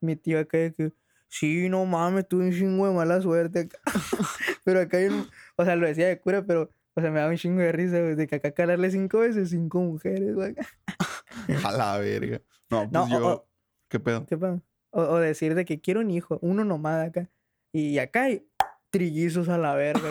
mi 0.00 0.16
tío 0.16 0.38
acá 0.40 0.58
de 0.58 0.72
que, 0.72 0.92
sí, 1.28 1.68
no 1.68 1.84
mames, 1.84 2.28
tuve 2.28 2.44
un 2.46 2.52
chingo 2.52 2.86
de 2.86 2.94
mala 2.94 3.20
suerte 3.20 3.60
acá. 3.60 3.78
pero 4.64 4.80
acá 4.80 4.98
hay 4.98 5.06
un, 5.06 5.28
o 5.56 5.64
sea, 5.64 5.76
lo 5.76 5.86
decía 5.86 6.08
de 6.08 6.18
cura, 6.20 6.44
pero, 6.46 6.70
o 6.94 7.00
sea, 7.00 7.10
me 7.10 7.18
daba 7.18 7.30
un 7.30 7.36
chingo 7.38 7.60
de 7.60 7.72
risa, 7.72 8.00
güey, 8.00 8.14
de 8.14 8.26
que 8.26 8.36
acá 8.36 8.52
calarle 8.52 8.90
cinco 8.90 9.18
veces, 9.20 9.50
cinco 9.50 9.80
mujeres, 9.80 10.34
güey. 10.34 10.54
A 11.64 11.72
la 11.72 11.98
verga. 11.98 12.40
No, 12.70 12.88
pues 12.88 12.92
No, 12.92 13.08
yo. 13.08 13.26
o- 13.28 13.48
¿Qué 13.88 14.00
pedo? 14.00 14.24
¿Qué 14.26 14.36
pasa? 14.36 14.60
O, 14.90 15.02
o 15.02 15.16
decir 15.18 15.54
de 15.54 15.64
que 15.64 15.80
quiero 15.80 16.00
un 16.00 16.10
hijo, 16.10 16.38
uno 16.40 16.64
nomás 16.64 17.08
acá. 17.08 17.28
Y 17.72 17.98
acá 17.98 18.24
hay 18.24 18.46
trillizos 18.90 19.48
a 19.48 19.58
la 19.58 19.74
verga. 19.74 20.08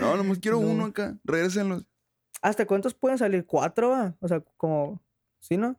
No, 0.00 0.16
nomás 0.16 0.38
quiero 0.38 0.60
No. 0.60 0.68
uno 0.68 0.84
acá. 0.86 1.18
Regrésenlos. 1.24 1.86
¿Hasta 2.40 2.64
cuántos 2.66 2.94
pueden 2.94 3.18
salir? 3.18 3.44
¿Cuatro, 3.44 3.90
va? 3.90 4.16
O 4.20 4.28
sea, 4.28 4.40
como, 4.56 5.02
¿sí, 5.40 5.56
no? 5.56 5.76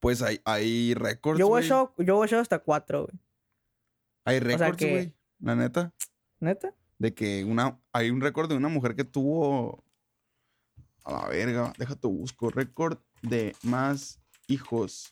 Pues 0.00 0.22
hay, 0.22 0.40
hay 0.44 0.94
récords. 0.94 1.38
Yo 1.38 1.48
voy 1.48 1.62
yo 1.66 1.94
voy 2.16 2.28
hasta 2.28 2.58
cuatro, 2.58 3.06
güey. 3.06 3.18
Hay 4.24 4.38
sea 4.38 4.48
récords, 4.48 4.76
que- 4.76 4.90
güey. 4.90 5.14
La 5.40 5.54
neta. 5.54 5.92
¿Neta? 6.40 6.74
De 6.98 7.14
que 7.14 7.44
una. 7.44 7.78
Hay 7.92 8.10
un 8.10 8.20
récord 8.20 8.48
de 8.48 8.56
una 8.56 8.68
mujer 8.68 8.94
que 8.94 9.04
tuvo. 9.04 9.84
A 11.04 11.12
la 11.12 11.28
verga. 11.28 11.72
Déjate 11.78 12.08
busco. 12.08 12.50
Récord 12.50 12.98
de 13.22 13.54
más 13.62 14.20
hijos. 14.48 15.10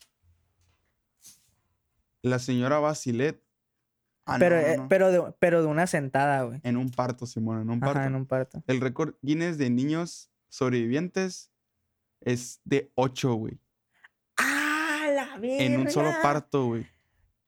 La 2.22 2.38
señora 2.38 2.78
Basilet. 2.78 3.42
Ah, 4.26 4.36
pero, 4.38 4.56
no, 4.56 4.62
no, 4.62 4.84
eh, 4.84 4.86
pero, 4.88 5.12
de, 5.12 5.34
pero 5.38 5.60
de 5.60 5.68
una 5.68 5.86
sentada, 5.86 6.42
güey. 6.44 6.60
En 6.62 6.78
un 6.78 6.90
parto, 6.90 7.26
Simón, 7.26 7.60
en 7.60 7.68
un 7.70 7.80
parto. 7.80 7.98
Ajá, 7.98 8.08
en 8.08 8.14
un 8.14 8.26
parto. 8.26 8.62
El 8.66 8.80
récord 8.80 9.14
Guinness 9.20 9.58
de 9.58 9.68
niños 9.68 10.30
sobrevivientes 10.48 11.52
es 12.22 12.60
de 12.64 12.90
8, 12.94 13.34
güey. 13.34 13.60
¡Ah, 15.22 15.26
la 15.32 15.38
verga! 15.38 15.64
En 15.64 15.80
un 15.80 15.90
solo 15.90 16.10
parto, 16.22 16.66
güey. 16.66 16.86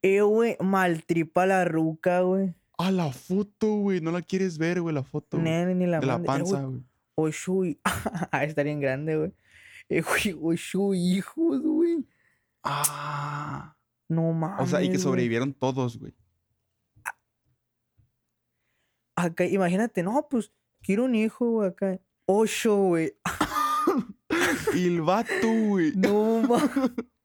Eh, 0.02 0.20
güey, 0.20 0.56
maltripa 0.60 1.46
la 1.46 1.64
ruca, 1.64 2.20
güey. 2.20 2.54
Ah, 2.78 2.90
la 2.90 3.10
foto, 3.12 3.68
güey. 3.76 4.00
No 4.00 4.10
la 4.12 4.22
quieres 4.22 4.58
ver, 4.58 4.80
güey, 4.80 4.94
la 4.94 5.02
foto. 5.02 5.38
güey. 5.38 5.44
Nene, 5.44 5.74
ni 5.74 5.86
la 5.86 6.00
de 6.00 6.06
la 6.06 6.18
mande. 6.18 6.26
Eh, 6.26 6.26
panza, 6.26 6.62
güey, 7.16 7.70
y- 7.70 7.78
Ah, 8.32 8.44
estaría 8.44 8.72
en 8.72 8.80
grande, 8.80 9.16
güey. 9.16 9.32
Eh, 9.88 10.02
güey, 10.34 10.34
hijos, 10.94 11.62
güey. 11.62 12.06
Ah. 12.62 13.76
No 14.08 14.32
mames. 14.32 14.60
O 14.64 14.66
sea, 14.66 14.80
y 14.82 14.86
que 14.86 14.90
güey. 14.94 15.02
sobrevivieron 15.02 15.52
todos, 15.52 15.98
güey. 15.98 16.14
Acá, 19.16 19.44
imagínate, 19.46 20.02
no, 20.02 20.26
pues, 20.28 20.52
quiero 20.82 21.04
un 21.04 21.14
hijo, 21.14 21.50
güey, 21.50 21.68
acá. 21.70 21.98
Ocho, 22.26 22.76
güey. 22.76 23.12
Y 24.74 24.86
el 24.88 25.00
vato, 25.00 25.30
güey. 25.68 25.92
No 25.96 26.42
mames. 26.42 26.90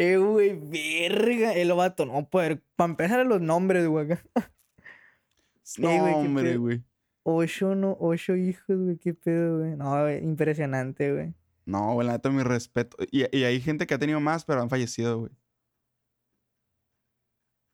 Eh, 0.00 0.16
güey, 0.16 0.58
verga. 0.58 1.52
El 1.52 1.74
vato, 1.74 2.06
no, 2.06 2.26
poder. 2.26 2.62
Para 2.74 2.90
empezar 2.90 3.20
a 3.20 3.24
los 3.24 3.42
nombres, 3.42 3.86
güey. 3.86 4.08
No, 4.08 4.16
güey, 5.76 5.98
qué 6.00 6.10
hombre, 6.14 6.56
güey. 6.56 6.84
Ocho, 7.22 7.74
no, 7.74 7.98
ocho 8.00 8.34
hijos, 8.34 8.64
güey, 8.78 8.96
qué 8.96 9.12
pedo, 9.12 9.58
güey. 9.58 9.76
No, 9.76 10.00
güey, 10.00 10.24
impresionante, 10.24 11.12
güey. 11.12 11.34
No, 11.66 11.92
güey, 11.92 12.06
la 12.06 12.14
neta, 12.14 12.30
mi 12.30 12.42
respeto. 12.42 12.96
Y, 13.10 13.24
y 13.36 13.44
hay 13.44 13.60
gente 13.60 13.86
que 13.86 13.92
ha 13.92 13.98
tenido 13.98 14.20
más, 14.20 14.46
pero 14.46 14.62
han 14.62 14.70
fallecido, 14.70 15.18
güey. 15.18 15.32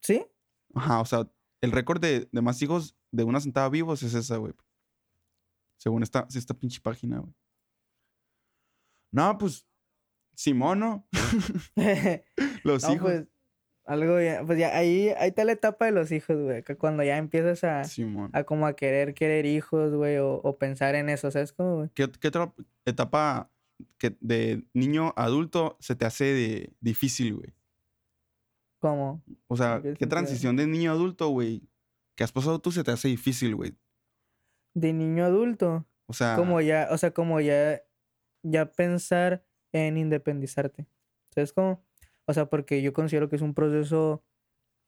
¿Sí? 0.01 0.27
Ajá, 0.75 1.01
o 1.01 1.05
sea, 1.05 1.31
el 1.61 1.71
récord 1.71 2.01
de, 2.01 2.29
de 2.33 2.43
más 2.43 2.61
hijos 2.61 2.97
de 3.13 3.23
una 3.23 3.41
sentada 3.41 3.69
vivos 3.69 4.03
es 4.03 4.15
esa, 4.15 4.37
güey. 4.39 4.53
Según 5.77 6.03
esta, 6.03 6.27
esta 6.35 6.55
pinche 6.55 6.81
página, 6.81 7.21
güey. 7.21 7.33
No, 9.13 9.39
pues, 9.39 9.65
Simón, 10.37 10.79
¿no? 10.81 11.09
Los 12.63 12.85
no, 12.85 12.93
hijos. 12.95 13.01
pues, 13.11 13.27
algo 13.85 14.21
ya, 14.21 14.45
pues 14.45 14.59
ya, 14.59 14.77
ahí, 14.77 15.09
ahí 15.19 15.29
está 15.29 15.45
la 15.45 15.53
etapa 15.53 15.87
de 15.87 15.93
los 15.93 16.11
hijos, 16.13 16.37
güey. 16.37 16.63
que 16.63 16.77
Cuando 16.77 17.03
ya 17.05 17.17
empiezas 17.19 17.63
a, 17.65 17.85
Simón. 17.85 18.31
a 18.33 18.45
como 18.45 18.67
a 18.67 18.75
querer, 18.75 19.15
querer 19.15 19.47
hijos, 19.47 19.95
güey, 19.95 20.19
o, 20.19 20.35
o 20.43 20.59
pensar 20.59 20.95
en 20.97 21.09
eso, 21.09 21.31
¿sabes 21.31 21.53
cómo, 21.53 21.77
güey? 21.77 21.89
¿Qué, 21.95 22.11
qué 22.21 22.29
otra 22.29 22.53
etapa 22.85 23.51
que 23.99 24.17
de 24.21 24.65
niño 24.75 25.13
a 25.17 25.25
adulto 25.25 25.77
se 25.81 25.95
te 25.95 26.05
hace 26.05 26.25
de, 26.25 26.73
difícil, 26.81 27.35
güey? 27.37 27.55
Como, 28.81 29.23
O 29.47 29.57
sea, 29.57 29.81
¿En 29.83 29.95
qué 29.95 30.07
transición 30.07 30.57
de 30.57 30.67
niño 30.67 30.91
a 30.91 30.95
adulto, 30.95 31.29
güey? 31.29 31.63
Que 32.17 32.25
has 32.25 32.33
pasado 32.33 32.59
tú 32.61 32.73
se 32.73 32.85
te 32.85 32.91
hace 32.91 33.09
difícil, 33.09 33.55
güey. 33.55 33.75
de 34.75 34.93
niño 34.93 35.25
a 35.25 35.29
adulto, 35.29 35.87
O 36.07 36.13
sea, 36.13 36.37
como 36.37 36.61
ya, 36.61 36.89
o 36.91 36.99
sea, 36.99 37.13
como 37.13 37.41
ya, 37.41 37.81
ya 38.43 38.73
pensar 38.73 39.45
en 39.77 39.97
independizarte, 39.99 40.87
¿sabes 41.31 41.53
cómo? 41.53 41.85
O 42.27 42.35
sea, 42.35 42.47
porque 42.47 42.83
yo 42.83 42.93
considero 42.93 43.29
que 43.29 43.37
es 43.37 43.43
un 43.43 43.55
proceso 43.55 44.25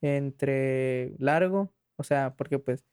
entre 0.01 1.15
largo, 1.19 1.73
o 1.97 2.05
sea, 2.05 2.37
porque 2.37 2.59
pues 2.59 2.85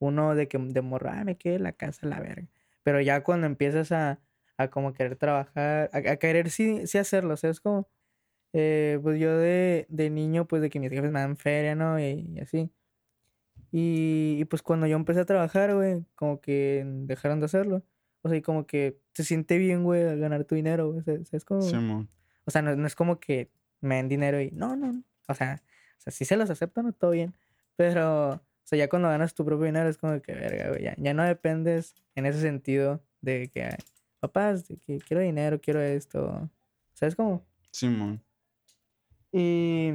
uno 0.00 0.34
de 0.34 0.48
que 0.48 0.58
de 0.58 0.82
morro, 0.82 1.10
ah, 1.10 1.24
me 1.24 1.36
quedé 1.38 1.56
en 1.56 1.64
la 1.64 1.72
casa, 1.72 2.06
la 2.06 2.20
verga. 2.20 2.48
Pero 2.82 3.00
ya 3.00 3.22
cuando 3.24 3.46
empiezas 3.46 3.92
a, 3.92 4.20
a 4.58 4.70
como 4.70 4.92
querer 4.94 5.16
trabajar, 5.16 5.90
a, 5.92 6.16
querer 6.16 6.50
sí, 6.50 6.86
sí 6.86 6.98
hacerlo, 6.98 7.34
o 7.34 7.36
sea, 7.36 7.50
es 7.50 7.60
como, 7.60 7.88
eh, 8.52 8.98
pues 9.02 9.20
yo 9.20 9.36
de, 9.38 9.86
de 9.90 10.10
niño, 10.10 10.46
pues 10.48 10.62
de 10.62 10.70
que 10.70 10.80
mis 10.80 10.90
jefes 10.90 11.12
me 11.12 11.20
dan 11.20 11.36
feria, 11.36 11.74
¿no? 11.74 11.98
Y, 12.00 12.26
y 12.34 12.40
así. 12.40 12.70
Y, 13.72 14.38
y, 14.40 14.44
pues 14.46 14.62
cuando 14.62 14.86
yo 14.86 14.96
empecé 14.96 15.20
a 15.20 15.24
trabajar, 15.26 15.74
güey, 15.74 16.04
como 16.14 16.40
que 16.40 16.84
dejaron 16.86 17.40
de 17.40 17.46
hacerlo. 17.46 17.82
O 18.26 18.28
sea, 18.28 18.36
y 18.38 18.42
como 18.42 18.66
que 18.66 18.98
se 19.14 19.22
siente 19.22 19.56
bien, 19.56 19.84
güey, 19.84 20.18
ganar 20.18 20.44
tu 20.44 20.56
dinero, 20.56 20.88
güey. 20.90 20.98
o 20.98 21.02
sea, 21.02 21.16
Es 21.32 21.44
como, 21.44 21.60
o 22.44 22.50
sea, 22.50 22.60
no, 22.60 22.74
no 22.74 22.86
es 22.86 22.96
como 22.96 23.20
que 23.20 23.50
me 23.80 23.96
den 23.96 24.08
dinero 24.08 24.40
y 24.40 24.50
no, 24.50 24.74
no. 24.74 25.02
O 25.28 25.34
sea, 25.34 25.62
o 25.98 26.00
sea, 26.00 26.12
sí 26.12 26.24
se 26.24 26.36
los 26.36 26.50
aceptan, 26.50 26.92
todo 26.92 27.12
bien. 27.12 27.34
Pero, 27.76 28.30
o 28.30 28.40
sea, 28.64 28.78
ya 28.78 28.88
cuando 28.88 29.08
ganas 29.08 29.34
tu 29.34 29.44
propio 29.44 29.66
dinero 29.66 29.88
es 29.88 29.96
como 29.96 30.20
que, 30.20 30.32
verga, 30.34 30.70
güey, 30.70 30.82
ya, 30.82 30.94
ya 30.98 31.14
no 31.14 31.22
dependes 31.22 31.94
en 32.16 32.26
ese 32.26 32.40
sentido 32.40 33.00
de 33.20 33.48
que, 33.48 33.70
papás, 34.18 34.66
de 34.66 34.78
que 34.78 34.98
quiero 34.98 35.22
dinero, 35.22 35.60
quiero 35.60 35.80
esto. 35.80 36.50
¿Sabes 36.94 37.14
cómo? 37.14 37.46
Simón. 37.70 38.20
Y, 39.30 39.92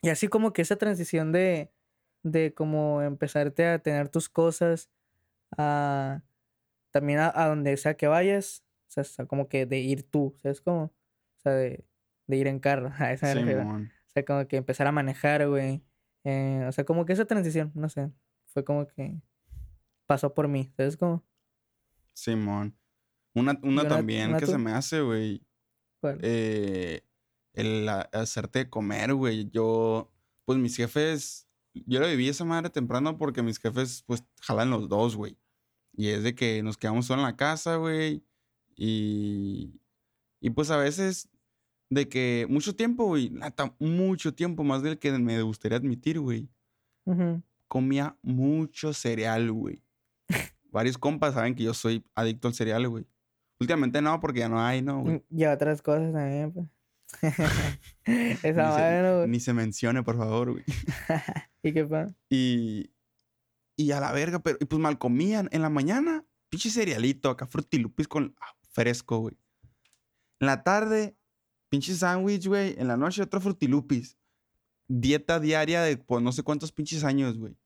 y 0.00 0.08
así 0.08 0.28
como 0.28 0.54
que 0.54 0.62
esa 0.62 0.76
transición 0.76 1.30
de, 1.30 1.70
de 2.22 2.54
como 2.54 3.02
empezarte 3.02 3.66
a 3.66 3.80
tener 3.80 4.08
tus 4.08 4.30
cosas, 4.30 4.88
a 5.56 6.22
también 6.90 7.18
a, 7.20 7.32
a 7.34 7.48
donde 7.48 7.76
sea 7.76 7.96
que 7.96 8.06
vayas, 8.06 8.64
o 8.96 9.04
sea, 9.04 9.26
como 9.26 9.48
que 9.48 9.66
de 9.66 9.78
ir 9.80 10.02
tú, 10.10 10.36
¿sabes 10.42 10.60
cómo? 10.60 10.84
O 10.84 11.40
sea, 11.42 11.52
de, 11.52 11.84
de 12.26 12.36
ir 12.36 12.46
en 12.46 12.58
carro, 12.58 12.90
a 12.98 13.12
esa. 13.12 13.32
Simón. 13.32 13.90
O 14.06 14.10
sea, 14.10 14.24
como 14.24 14.46
que 14.48 14.56
empezar 14.56 14.86
a 14.86 14.92
manejar, 14.92 15.46
güey. 15.48 15.82
Eh, 16.24 16.64
o 16.68 16.72
sea, 16.72 16.84
como 16.84 17.04
que 17.06 17.12
esa 17.12 17.24
transición, 17.26 17.70
no 17.74 17.88
sé, 17.88 18.10
fue 18.46 18.64
como 18.64 18.86
que 18.86 19.20
pasó 20.06 20.34
por 20.34 20.48
mí, 20.48 20.72
¿sabes 20.76 20.96
cómo? 20.96 21.24
Simón. 22.14 22.76
Una, 23.34 23.52
una 23.62 23.82
una- 23.82 23.88
también 23.88 24.30
una 24.30 24.38
que 24.40 24.46
tú? 24.46 24.52
se 24.52 24.58
me 24.58 24.72
hace, 24.72 25.00
güey. 25.00 25.46
Eh, 26.22 27.02
el 27.52 27.88
a- 27.88 28.08
hacerte 28.12 28.68
comer, 28.70 29.14
güey. 29.14 29.48
Yo, 29.50 30.10
pues 30.44 30.58
mis 30.58 30.76
jefes, 30.76 31.48
yo 31.74 32.00
lo 32.00 32.06
viví 32.08 32.28
esa 32.28 32.44
madre 32.44 32.70
temprano 32.70 33.18
porque 33.18 33.42
mis 33.42 33.58
jefes, 33.58 34.02
pues, 34.06 34.24
jalan 34.40 34.70
los 34.70 34.88
dos, 34.88 35.16
güey. 35.16 35.38
Y 35.98 36.10
es 36.10 36.22
de 36.22 36.36
que 36.36 36.62
nos 36.62 36.76
quedamos 36.78 37.06
solo 37.06 37.22
en 37.22 37.26
la 37.26 37.34
casa, 37.36 37.74
güey. 37.74 38.22
Y, 38.76 39.80
y 40.40 40.50
pues 40.50 40.70
a 40.70 40.76
veces, 40.76 41.28
de 41.90 42.08
que 42.08 42.46
mucho 42.48 42.76
tiempo, 42.76 43.06
güey, 43.06 43.30
neta, 43.30 43.74
mucho 43.80 44.32
tiempo, 44.32 44.62
más 44.62 44.84
del 44.84 45.00
que 45.00 45.10
me 45.18 45.42
gustaría 45.42 45.76
admitir, 45.76 46.20
güey. 46.20 46.48
Comía 47.66 48.16
mucho 48.22 48.92
cereal, 48.92 49.50
güey. 49.50 49.82
Varios 50.70 50.98
compas 50.98 51.34
saben 51.34 51.56
que 51.56 51.64
yo 51.64 51.74
soy 51.74 52.04
adicto 52.14 52.46
al 52.46 52.54
cereal, 52.54 52.88
güey. 52.88 53.04
Últimamente 53.58 54.00
no, 54.00 54.20
porque 54.20 54.38
ya 54.38 54.48
no 54.48 54.64
hay, 54.64 54.82
¿no, 54.82 55.00
güey? 55.02 55.24
Y 55.30 55.46
otras 55.46 55.82
cosas 55.82 56.12
también, 56.12 56.52
pues. 56.52 56.68
Esa 58.04 58.38
Ni 58.38 58.42
se- 58.42 58.52
madre, 58.52 59.02
¿no, 59.02 59.16
güey? 59.16 59.28
Ni 59.30 59.40
se 59.40 59.52
mencione, 59.52 60.04
por 60.04 60.16
favor, 60.16 60.52
güey. 60.52 60.64
¿Y 61.64 61.72
qué 61.72 61.84
pasa? 61.84 62.14
Y, 62.30 62.90
y 63.78 63.92
a 63.92 64.00
la 64.00 64.10
verga, 64.10 64.40
pero 64.40 64.58
y 64.60 64.64
pues 64.64 64.80
mal 64.82 64.98
comían. 64.98 65.48
En 65.52 65.62
la 65.62 65.70
mañana, 65.70 66.26
pinche 66.48 66.68
cerealito, 66.68 67.30
acá 67.30 67.46
frutilupis 67.46 68.08
con 68.08 68.34
ah, 68.40 68.56
fresco, 68.72 69.18
güey. 69.18 69.38
En 70.40 70.48
la 70.48 70.64
tarde, 70.64 71.16
pinche 71.68 71.94
sándwich, 71.94 72.48
güey. 72.48 72.74
En 72.76 72.88
la 72.88 72.96
noche, 72.96 73.22
otro 73.22 73.40
frutilupis. 73.40 74.18
Dieta 74.88 75.38
diaria 75.38 75.80
de 75.82 75.96
pues 75.96 76.20
no 76.22 76.32
sé 76.32 76.42
cuántos 76.42 76.72
pinches 76.72 77.04
años, 77.04 77.38
güey. 77.38 77.56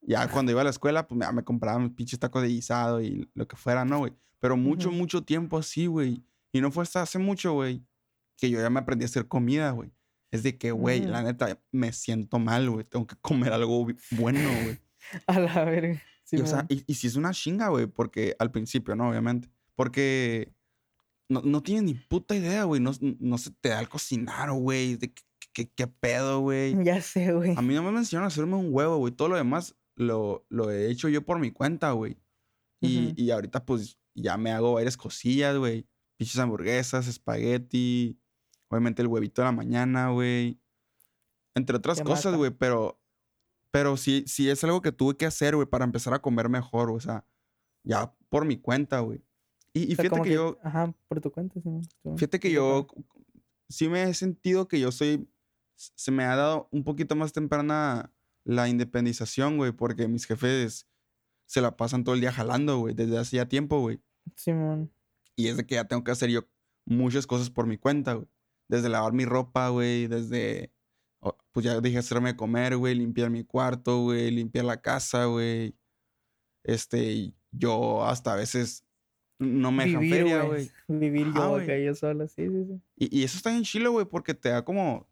Ya 0.00 0.28
cuando 0.28 0.50
iba 0.50 0.62
a 0.62 0.64
la 0.64 0.70
escuela, 0.70 1.06
pues 1.06 1.20
ya 1.20 1.30
me 1.30 1.44
compraba 1.44 1.78
mis 1.78 1.92
pinches 1.92 2.18
tacos 2.18 2.42
de 2.42 2.48
guisado 2.48 3.00
y 3.00 3.30
lo 3.34 3.46
que 3.46 3.54
fuera, 3.54 3.84
¿no, 3.84 3.98
güey? 3.98 4.12
Pero 4.40 4.56
mucho, 4.56 4.90
mucho 4.90 5.22
tiempo 5.22 5.56
así, 5.56 5.86
güey. 5.86 6.24
Y 6.50 6.60
no 6.60 6.72
fue 6.72 6.82
hasta 6.82 7.02
hace 7.02 7.20
mucho, 7.20 7.52
güey, 7.52 7.86
que 8.36 8.50
yo 8.50 8.60
ya 8.60 8.70
me 8.70 8.80
aprendí 8.80 9.04
a 9.04 9.06
hacer 9.06 9.28
comida, 9.28 9.70
güey. 9.70 9.92
Es 10.32 10.42
de 10.42 10.58
que, 10.58 10.72
güey, 10.72 11.02
la 11.02 11.22
neta, 11.22 11.62
me 11.70 11.92
siento 11.92 12.40
mal, 12.40 12.68
güey. 12.68 12.84
Tengo 12.84 13.06
que 13.06 13.14
comer 13.20 13.52
algo 13.52 13.86
bueno, 14.10 14.40
güey. 14.64 14.80
A 15.26 15.40
la 15.40 15.64
verga. 15.64 16.02
y, 16.30 16.40
o 16.40 16.46
sea, 16.46 16.66
y, 16.68 16.82
y 16.86 16.94
si 16.94 17.06
es 17.06 17.16
una 17.16 17.32
chinga, 17.32 17.68
güey, 17.68 17.86
porque 17.86 18.34
al 18.38 18.50
principio, 18.50 18.94
¿no? 18.96 19.08
Obviamente. 19.10 19.48
Porque 19.74 20.52
no, 21.28 21.40
no 21.42 21.62
tienes 21.62 21.84
ni 21.84 21.94
puta 21.94 22.34
idea, 22.36 22.64
güey. 22.64 22.80
No, 22.80 22.92
no 23.00 23.38
se 23.38 23.50
te 23.50 23.70
da 23.70 23.80
el 23.80 23.88
cocinar, 23.88 24.50
güey. 24.52 24.96
De 24.96 25.12
qué, 25.12 25.22
qué- 25.52 25.70
qué 25.70 25.86
pedo, 25.86 26.40
güey. 26.40 26.76
Ya 26.84 27.00
sé, 27.00 27.32
güey. 27.32 27.54
A 27.56 27.62
mí 27.62 27.74
no 27.74 27.82
me 27.82 27.98
a 27.98 28.00
hacerme 28.00 28.54
un 28.56 28.68
huevo, 28.70 28.98
güey. 28.98 29.12
Todo 29.12 29.28
lo 29.28 29.36
demás 29.36 29.74
lo, 29.96 30.46
lo 30.48 30.70
he 30.70 30.90
hecho 30.90 31.08
yo 31.08 31.24
por 31.24 31.38
mi 31.38 31.50
cuenta, 31.50 31.92
güey. 31.92 32.16
Y, 32.80 33.06
Ujú. 33.06 33.14
y 33.16 33.30
ahorita, 33.30 33.64
pues, 33.64 33.98
ya 34.14 34.36
me 34.36 34.52
hago 34.52 34.74
varias 34.74 34.96
cosillas, 34.96 35.56
güey. 35.56 35.86
Pinches 36.18 36.38
hamburguesas, 36.38 37.06
espagueti. 37.06 38.18
Obviamente 38.68 39.02
el 39.02 39.08
huevito 39.08 39.42
de 39.42 39.46
la 39.46 39.52
mañana, 39.52 40.10
güey. 40.10 40.58
Entre 41.54 41.76
otras 41.76 41.98
Te 41.98 42.04
cosas, 42.04 42.34
güey. 42.36 42.50
Pero, 42.50 43.01
pero 43.72 43.96
sí, 43.96 44.22
sí 44.26 44.48
es 44.48 44.62
algo 44.62 44.82
que 44.82 44.92
tuve 44.92 45.16
que 45.16 45.26
hacer, 45.26 45.56
güey, 45.56 45.66
para 45.66 45.84
empezar 45.84 46.14
a 46.14 46.22
comer 46.22 46.48
mejor, 46.48 46.90
o 46.90 47.00
sea, 47.00 47.26
ya 47.82 48.14
por 48.28 48.44
mi 48.44 48.58
cuenta, 48.58 49.00
güey. 49.00 49.24
Y, 49.72 49.80
y 49.80 49.84
O 49.84 49.86
sea, 49.86 49.96
fíjate 49.96 50.10
como 50.10 50.22
que, 50.22 50.32
yo, 50.34 50.58
Ajá, 50.62 50.94
por 51.08 51.20
tu 51.20 51.32
cuenta. 51.32 51.60
Simón. 51.60 51.82
fíjate 52.16 52.38
que 52.38 52.48
¿Y 52.48 52.50
qué 52.50 52.56
yo 52.56 52.86
sí 53.70 53.88
me 53.88 54.02
he 54.02 54.14
sentido 54.14 54.68
que 54.68 54.78
yo 54.78 54.92
soy, 54.92 55.26
se 55.74 56.10
me 56.10 56.24
ha 56.24 56.36
dado 56.36 56.68
un 56.70 56.84
poquito 56.84 57.16
más 57.16 57.32
temprana 57.32 58.12
la 58.44 58.68
independización, 58.68 59.56
güey, 59.56 59.72
porque 59.72 60.06
mis 60.06 60.26
jefes 60.26 60.86
se 61.46 61.62
la 61.62 61.76
pasan 61.76 62.04
todo 62.04 62.14
el 62.14 62.20
día 62.20 62.32
jalando, 62.32 62.78
güey, 62.78 62.94
desde 62.94 63.18
hace 63.18 63.36
ya 63.36 63.48
tiempo, 63.48 63.80
güey. 63.80 64.00
Simón. 64.36 64.92
Y 65.34 65.48
es 65.48 65.56
de 65.56 65.66
que 65.66 65.76
ya 65.76 65.88
tengo 65.88 66.04
que 66.04 66.10
hacer 66.10 66.28
yo 66.28 66.46
muchas 66.84 67.26
cosas 67.26 67.48
por 67.48 67.66
mi 67.66 67.78
cuenta, 67.78 68.14
güey. 68.14 68.28
Desde 68.68 68.90
lavar 68.90 69.14
mi 69.14 69.24
ropa, 69.24 69.70
güey, 69.70 70.06
desde, 70.06 70.72
pues 71.52 71.64
ya 71.64 71.80
dije 71.80 71.98
hacerme 71.98 72.30
de 72.30 72.36
comer, 72.36 72.76
güey, 72.76 72.94
limpiar 72.94 73.30
mi 73.30 73.44
cuarto, 73.44 74.02
güey, 74.02 74.30
limpiar 74.30 74.64
la 74.64 74.80
casa, 74.80 75.26
güey. 75.26 75.76
Este, 76.64 77.34
yo 77.50 78.04
hasta 78.04 78.32
a 78.32 78.36
veces 78.36 78.84
no 79.38 79.72
me 79.72 79.84
dejan 79.84 80.08
feria, 80.08 80.42
güey. 80.42 80.70
Vivir 80.88 81.28
Ajá, 81.28 81.40
yo 81.40 81.50
güey. 81.50 81.64
acá, 81.64 81.78
yo 81.78 81.94
solo, 81.94 82.28
sí, 82.28 82.48
sí, 82.48 82.64
sí. 82.66 82.80
Y, 82.96 83.20
y 83.20 83.24
eso 83.24 83.36
está 83.36 83.50
bien 83.50 83.62
chilo, 83.64 83.92
güey, 83.92 84.06
porque 84.06 84.34
te 84.34 84.48
da 84.48 84.64
como 84.64 85.08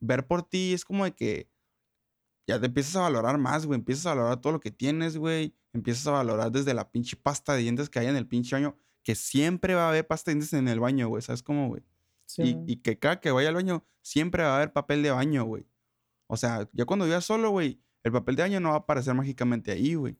ver 0.00 0.26
por 0.26 0.42
ti, 0.42 0.72
es 0.72 0.84
como 0.84 1.04
de 1.04 1.12
que 1.12 1.50
ya 2.46 2.58
te 2.58 2.66
empiezas 2.66 2.96
a 2.96 3.02
valorar 3.02 3.38
más, 3.38 3.66
güey. 3.66 3.78
Empiezas 3.78 4.06
a 4.06 4.14
valorar 4.14 4.40
todo 4.40 4.52
lo 4.54 4.60
que 4.60 4.70
tienes, 4.70 5.16
güey. 5.16 5.54
Empiezas 5.72 6.06
a 6.06 6.12
valorar 6.12 6.50
desde 6.50 6.74
la 6.74 6.90
pinche 6.90 7.16
pasta 7.16 7.54
de 7.54 7.62
dientes 7.62 7.88
que 7.88 7.98
hay 7.98 8.06
en 8.08 8.16
el 8.16 8.26
pinche 8.26 8.56
baño, 8.56 8.76
que 9.02 9.14
siempre 9.14 9.74
va 9.74 9.86
a 9.86 9.88
haber 9.90 10.06
pasta 10.06 10.30
de 10.30 10.36
dientes 10.36 10.52
en 10.52 10.68
el 10.68 10.80
baño, 10.80 11.08
güey. 11.08 11.22
¿Sabes 11.22 11.42
cómo, 11.42 11.68
güey? 11.68 11.82
Y, 12.38 12.46
Simón. 12.48 12.64
y 12.68 12.76
que 12.76 12.98
cada 12.98 13.20
que 13.20 13.30
vaya 13.30 13.48
al 13.50 13.54
baño, 13.54 13.86
siempre 14.02 14.42
va 14.42 14.54
a 14.54 14.56
haber 14.56 14.72
papel 14.72 15.02
de 15.02 15.10
baño, 15.10 15.44
güey. 15.44 15.66
O 16.26 16.36
sea, 16.36 16.68
ya 16.72 16.84
cuando 16.86 17.04
vivas 17.04 17.24
solo, 17.24 17.50
güey, 17.50 17.80
el 18.02 18.12
papel 18.12 18.36
de 18.36 18.42
baño 18.42 18.60
no 18.60 18.70
va 18.70 18.76
a 18.76 18.78
aparecer 18.78 19.14
mágicamente 19.14 19.72
ahí, 19.72 19.94
güey. 19.94 20.16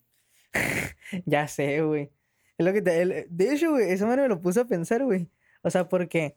Ya 1.26 1.46
sé, 1.48 1.82
güey. 1.82 2.10
Es 2.58 2.66
lo 2.66 2.72
que 2.72 2.82
te- 2.82 3.02
el- 3.02 3.26
de 3.28 3.52
hecho, 3.54 3.70
güey, 3.72 3.90
eso 3.90 4.06
me 4.06 4.28
lo 4.28 4.40
puse 4.40 4.60
a 4.60 4.64
pensar, 4.64 5.04
güey. 5.04 5.28
O 5.62 5.70
sea, 5.70 5.88
porque 5.88 6.36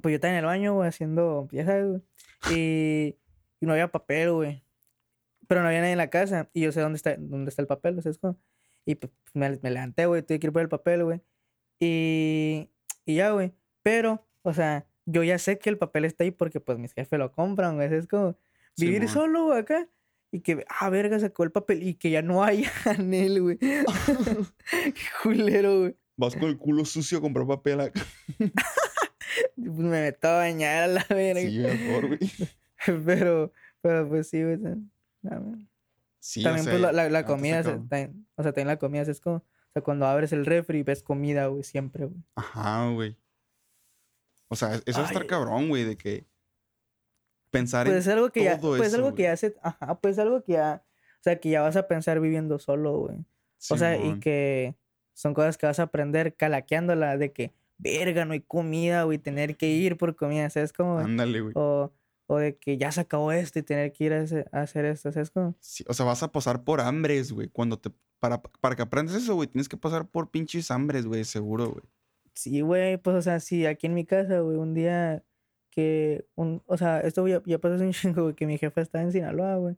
pues 0.00 0.12
yo 0.12 0.16
estaba 0.16 0.32
en 0.32 0.38
el 0.40 0.44
baño, 0.46 0.74
güey, 0.74 0.88
haciendo, 0.88 1.48
ya 1.52 1.64
sabes, 1.66 1.86
güey. 1.88 2.02
Y, 2.50 3.18
y 3.60 3.66
no 3.66 3.72
había 3.72 3.88
papel, 3.92 4.32
güey. 4.32 4.64
Pero 5.48 5.60
no 5.62 5.68
había 5.68 5.80
nadie 5.80 5.92
en 5.92 5.98
la 5.98 6.10
casa. 6.10 6.48
Y 6.52 6.62
yo 6.62 6.72
sé 6.72 6.80
dónde 6.80 6.96
está, 6.96 7.16
dónde 7.18 7.50
está 7.50 7.60
el 7.62 7.68
papel, 7.68 7.98
o 7.98 8.02
sea, 8.02 8.10
es 8.10 8.18
como... 8.18 8.38
Y 8.84 8.94
pues 8.96 9.12
me, 9.34 9.50
me 9.62 9.70
levanté, 9.70 10.06
güey, 10.06 10.22
tuve 10.22 10.40
que 10.40 10.46
ir 10.48 10.52
por 10.52 10.62
el 10.62 10.68
papel, 10.68 11.04
güey. 11.04 11.20
Y, 11.78 12.70
y 13.04 13.16
ya, 13.16 13.30
güey. 13.32 13.52
Pero, 13.82 14.26
o 14.42 14.52
sea, 14.52 14.86
yo 15.06 15.22
ya 15.22 15.38
sé 15.38 15.58
que 15.58 15.70
el 15.70 15.78
papel 15.78 16.04
está 16.04 16.24
ahí 16.24 16.30
porque 16.30 16.60
pues 16.60 16.78
mis 16.78 16.92
jefes 16.92 17.18
lo 17.18 17.32
compran, 17.32 17.76
güey. 17.76 17.92
Es 17.92 18.06
como 18.06 18.36
vivir 18.76 19.08
solo, 19.08 19.44
güey, 19.46 19.58
acá. 19.60 19.88
Y 20.30 20.40
que, 20.40 20.64
ah, 20.68 20.88
verga, 20.88 21.18
sacó 21.20 21.44
el 21.44 21.52
papel 21.52 21.82
y 21.82 21.94
que 21.94 22.10
ya 22.10 22.22
no 22.22 22.42
hay 22.42 22.64
anel, 22.86 23.42
güey. 23.42 23.58
Qué 24.70 24.94
culero, 25.22 25.80
güey. 25.80 25.96
Vas 26.16 26.34
con 26.36 26.48
el 26.48 26.56
culo 26.58 26.84
sucio 26.84 27.18
a 27.18 27.20
comprar 27.20 27.46
papel 27.46 27.80
acá. 27.80 28.00
Y, 28.38 28.44
Pues 29.56 29.78
me 29.78 30.02
meto 30.02 30.28
a 30.28 30.36
bañar 30.38 30.82
a 30.84 30.86
la 30.88 31.06
verga. 31.08 31.40
Sí, 31.40 31.58
mejor, 31.58 32.06
güey. 32.08 32.18
Pero, 33.04 33.52
pero 33.80 34.08
pues 34.08 34.28
sí, 34.28 34.42
güey. 34.42 34.58
Sí, 36.20 36.42
también, 36.42 36.66
o 36.66 36.70
pues, 36.70 37.10
la, 37.10 37.24
comida, 37.26 37.62
se- 37.62 37.70
también- 37.70 38.26
o 38.36 38.42
sea, 38.42 38.52
también 38.52 38.68
la 38.68 38.76
comida 38.78 39.02
es 39.02 39.20
como, 39.20 39.36
o 39.36 39.44
sea, 39.72 39.82
cuando 39.82 40.06
abres 40.06 40.32
el 40.32 40.46
refri 40.46 40.82
ves 40.82 41.02
comida, 41.02 41.46
güey, 41.46 41.62
siempre, 41.64 42.06
güey. 42.06 42.20
Ajá, 42.36 42.88
güey. 42.90 43.16
O 44.52 44.56
sea, 44.56 44.74
eso 44.84 44.98
va 45.00 45.06
a 45.06 45.08
estar 45.08 45.26
cabrón, 45.26 45.68
güey, 45.68 45.84
de 45.84 45.96
que 45.96 46.26
pensar 47.50 47.86
Pues 47.86 47.98
es 47.98 48.06
en 48.06 48.12
algo 48.14 48.30
que 48.30 48.44
ya, 48.44 48.58
todo 48.58 48.72
pues 48.76 48.82
es 48.82 48.88
eso, 48.88 48.96
algo 48.96 49.08
güey. 49.10 49.16
que 49.16 49.22
ya 49.24 49.36
se, 49.36 49.56
ajá, 49.62 49.98
pues 50.00 50.18
algo 50.18 50.42
que 50.42 50.52
ya, 50.52 50.84
o 50.86 51.22
sea, 51.22 51.38
que 51.40 51.50
ya 51.50 51.62
vas 51.62 51.76
a 51.76 51.86
pensar 51.88 52.20
viviendo 52.20 52.58
solo, 52.58 52.98
güey. 52.98 53.16
O 53.70 53.76
sea, 53.76 53.96
y 53.96 54.18
que 54.18 54.74
son 55.14 55.34
cosas 55.34 55.56
que 55.56 55.66
vas 55.66 55.78
a 55.78 55.84
aprender 55.84 56.34
calaqueándola 56.34 57.16
de 57.16 57.32
que, 57.32 57.52
verga, 57.78 58.24
no 58.24 58.32
hay 58.32 58.40
comida, 58.40 59.04
güey, 59.04 59.18
tener 59.18 59.56
que 59.56 59.68
ir 59.68 59.96
por 59.96 60.16
comida, 60.16 60.50
¿sabes 60.50 60.72
cómo? 60.72 60.98
Ándale, 60.98 61.40
güey. 61.40 61.52
O, 61.56 61.92
o 62.26 62.36
de 62.38 62.56
que 62.56 62.76
ya 62.78 62.90
se 62.90 63.02
acabó 63.02 63.30
esto 63.32 63.58
y 63.58 63.62
tener 63.62 63.92
que 63.92 64.04
ir 64.04 64.12
a, 64.14 64.20
hacer- 64.22 64.48
a 64.52 64.62
hacer 64.62 64.84
esto, 64.86 65.12
¿sabes 65.12 65.30
cómo? 65.30 65.54
Sí, 65.60 65.84
o 65.86 65.94
sea, 65.94 66.06
vas 66.06 66.22
a 66.22 66.32
pasar 66.32 66.64
por 66.64 66.80
hambres, 66.80 67.32
güey. 67.32 67.48
Cuando 67.48 67.78
te. 67.78 67.90
Para, 68.18 68.40
para 68.40 68.76
que 68.76 68.82
aprendas 68.82 69.16
eso, 69.16 69.34
güey, 69.34 69.48
tienes 69.48 69.68
que 69.68 69.76
pasar 69.76 70.08
por 70.08 70.30
pinches 70.30 70.70
hambres, 70.70 71.06
güey, 71.06 71.24
seguro, 71.24 71.70
güey. 71.72 71.84
Sí, 72.34 72.60
güey, 72.62 72.96
pues, 72.98 73.16
o 73.16 73.22
sea, 73.22 73.40
sí, 73.40 73.66
aquí 73.66 73.86
en 73.86 73.94
mi 73.94 74.04
casa, 74.06 74.40
güey, 74.40 74.56
un 74.56 74.74
día 74.74 75.24
que, 75.70 76.26
un, 76.34 76.62
o 76.66 76.76
sea, 76.76 77.00
esto 77.00 77.26
ya, 77.28 77.42
ya 77.46 77.58
pasó 77.58 77.74
hace 77.74 77.84
un 77.84 77.92
chingo, 77.92 78.22
güey, 78.24 78.34
que 78.34 78.46
mi 78.46 78.58
jefe 78.58 78.80
estaba 78.80 79.04
en 79.04 79.12
Sinaloa, 79.12 79.56
güey, 79.56 79.76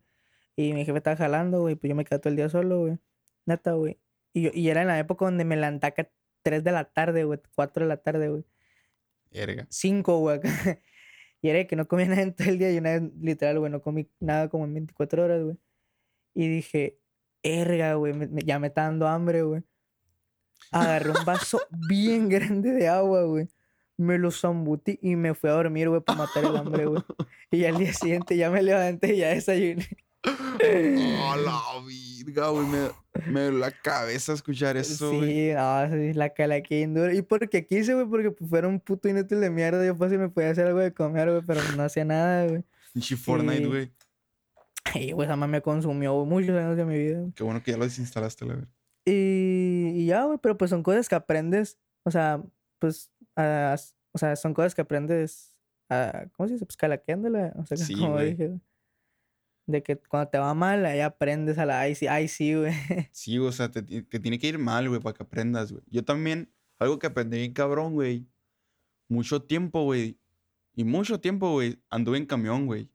y 0.56 0.72
mi 0.74 0.84
jefe 0.84 0.98
estaba 0.98 1.16
jalando, 1.16 1.60
güey, 1.60 1.76
pues 1.76 1.88
yo 1.88 1.96
me 1.96 2.04
quedé 2.04 2.18
todo 2.20 2.30
el 2.30 2.36
día 2.36 2.48
solo, 2.48 2.80
güey, 2.80 2.98
neta, 3.46 3.72
güey, 3.74 4.00
y, 4.32 4.42
yo, 4.42 4.50
y 4.54 4.68
era 4.68 4.82
en 4.82 4.88
la 4.88 4.98
época 4.98 5.24
donde 5.24 5.44
me 5.44 5.56
levantaba 5.56 5.94
a 5.98 6.08
3 6.42 6.64
de 6.64 6.72
la 6.72 6.84
tarde, 6.84 7.24
güey, 7.24 7.40
4 7.54 7.84
de 7.84 7.88
la 7.88 7.96
tarde, 7.98 8.28
güey, 8.28 8.44
Verga. 9.32 9.66
5, 9.68 10.18
güey, 10.20 10.36
acá. 10.36 10.48
y 11.42 11.48
era 11.48 11.66
que 11.66 11.76
no 11.76 11.88
comía 11.88 12.06
nada 12.08 12.22
en 12.22 12.34
todo 12.34 12.48
el 12.48 12.58
día, 12.58 12.72
y 12.72 12.78
una 12.78 12.92
vez, 12.92 13.02
literal, 13.20 13.58
güey, 13.58 13.72
no 13.72 13.82
comí 13.82 14.08
nada 14.20 14.48
como 14.48 14.64
en 14.64 14.74
24 14.74 15.24
horas, 15.24 15.42
güey, 15.42 15.58
y 16.34 16.48
dije, 16.48 17.00
erga, 17.42 17.94
güey, 17.94 18.14
ya 18.44 18.58
me 18.58 18.68
está 18.68 18.82
dando 18.84 19.08
hambre, 19.08 19.42
güey. 19.42 19.62
Agarré 20.70 21.10
un 21.10 21.24
vaso 21.24 21.60
bien 21.88 22.28
grande 22.28 22.72
de 22.72 22.88
agua, 22.88 23.22
güey. 23.24 23.48
Me 23.96 24.18
lo 24.18 24.30
zambutí 24.30 24.98
y 25.02 25.14
me 25.16 25.34
fui 25.34 25.50
a 25.50 25.52
dormir, 25.52 25.88
güey, 25.88 26.00
para 26.00 26.18
matar 26.18 26.44
el 26.44 26.56
hambre, 26.56 26.86
güey. 26.86 27.02
Y 27.50 27.64
al 27.64 27.78
día 27.78 27.92
siguiente 27.92 28.36
ya 28.36 28.50
me 28.50 28.62
levanté 28.62 29.14
y 29.14 29.18
ya 29.18 29.28
desayuné. 29.28 29.86
Oh, 30.26 31.36
la 31.36 31.60
virga, 31.86 32.48
güey. 32.48 32.66
Me, 32.66 32.88
me 33.30 33.40
duele 33.42 33.58
la 33.58 33.70
cabeza 33.70 34.32
escuchar 34.32 34.76
eso, 34.76 35.12
güey. 35.12 35.30
Sí, 35.30 35.52
no, 35.52 35.90
sí, 35.90 36.12
la 36.14 36.30
calaquín 36.30 36.94
dura. 36.94 37.14
Y 37.14 37.22
porque 37.22 37.66
quise, 37.66 37.94
güey, 37.94 38.06
porque 38.06 38.30
pues, 38.30 38.48
fuera 38.48 38.66
un 38.68 38.80
puto 38.80 39.08
inútil 39.08 39.40
de 39.40 39.50
mierda. 39.50 39.84
Yo 39.84 39.94
fácil 39.94 40.18
me 40.18 40.28
podía 40.28 40.50
hacer 40.50 40.66
algo 40.66 40.80
de 40.80 40.92
comer, 40.92 41.30
güey, 41.30 41.42
pero 41.46 41.60
no 41.76 41.82
hacía 41.82 42.04
nada, 42.04 42.46
güey. 42.46 42.64
Pinche 42.92 43.16
Fortnite, 43.16 43.66
güey. 43.66 43.92
Y, 44.94 45.12
güey, 45.12 45.26
esa 45.26 45.36
me 45.36 45.60
consumió 45.60 46.14
güey, 46.14 46.26
muchos 46.28 46.56
años 46.56 46.76
de 46.76 46.84
mi 46.84 46.96
vida. 46.98 47.20
güey. 47.20 47.32
Qué 47.32 47.44
bueno 47.44 47.62
que 47.62 47.72
ya 47.72 47.76
lo 47.76 47.84
desinstalaste, 47.84 48.44
la 48.44 48.54
verdad. 48.54 48.68
Y, 49.06 49.63
y 49.90 50.06
ya, 50.06 50.24
güey, 50.24 50.38
pero 50.42 50.56
pues 50.56 50.70
son 50.70 50.82
cosas 50.82 51.08
que 51.08 51.14
aprendes, 51.14 51.78
o 52.04 52.10
sea, 52.10 52.42
pues, 52.78 53.10
a- 53.36 53.76
o 54.12 54.18
sea, 54.18 54.36
son 54.36 54.54
cosas 54.54 54.74
que 54.74 54.82
aprendes, 54.82 55.56
a, 55.88 56.26
¿cómo 56.32 56.46
se 56.48 56.54
dice? 56.54 56.66
Pues 56.66 56.76
calaqueándola, 56.76 57.52
o 57.56 57.66
sea, 57.66 57.76
Sí, 57.94 57.94
como 57.94 58.20
dije. 58.20 58.58
De 59.66 59.82
que 59.82 59.96
cuando 59.96 60.28
te 60.28 60.38
va 60.38 60.52
mal, 60.52 60.84
ahí 60.84 61.00
aprendes 61.00 61.56
a 61.58 61.64
la, 61.64 61.80
ay 61.80 61.94
sí, 61.94 62.06
ay 62.06 62.28
sí, 62.28 62.54
güey. 62.54 62.72
Sí, 63.12 63.38
o 63.38 63.50
sea, 63.50 63.70
te, 63.70 63.82
te 63.82 64.20
tiene 64.20 64.38
que 64.38 64.48
ir 64.48 64.58
mal, 64.58 64.88
güey, 64.88 65.00
para 65.00 65.14
que 65.14 65.22
aprendas, 65.22 65.72
güey. 65.72 65.82
Yo 65.88 66.04
también, 66.04 66.52
algo 66.78 66.98
que 66.98 67.06
aprendí 67.06 67.38
bien 67.38 67.52
cabrón, 67.54 67.94
güey. 67.94 68.26
Mucho 69.08 69.42
tiempo, 69.42 69.84
güey. 69.84 70.18
Y 70.76 70.84
mucho 70.84 71.18
tiempo, 71.20 71.50
güey, 71.52 71.78
anduve 71.88 72.18
en 72.18 72.26
camión, 72.26 72.66
güey. 72.66 72.90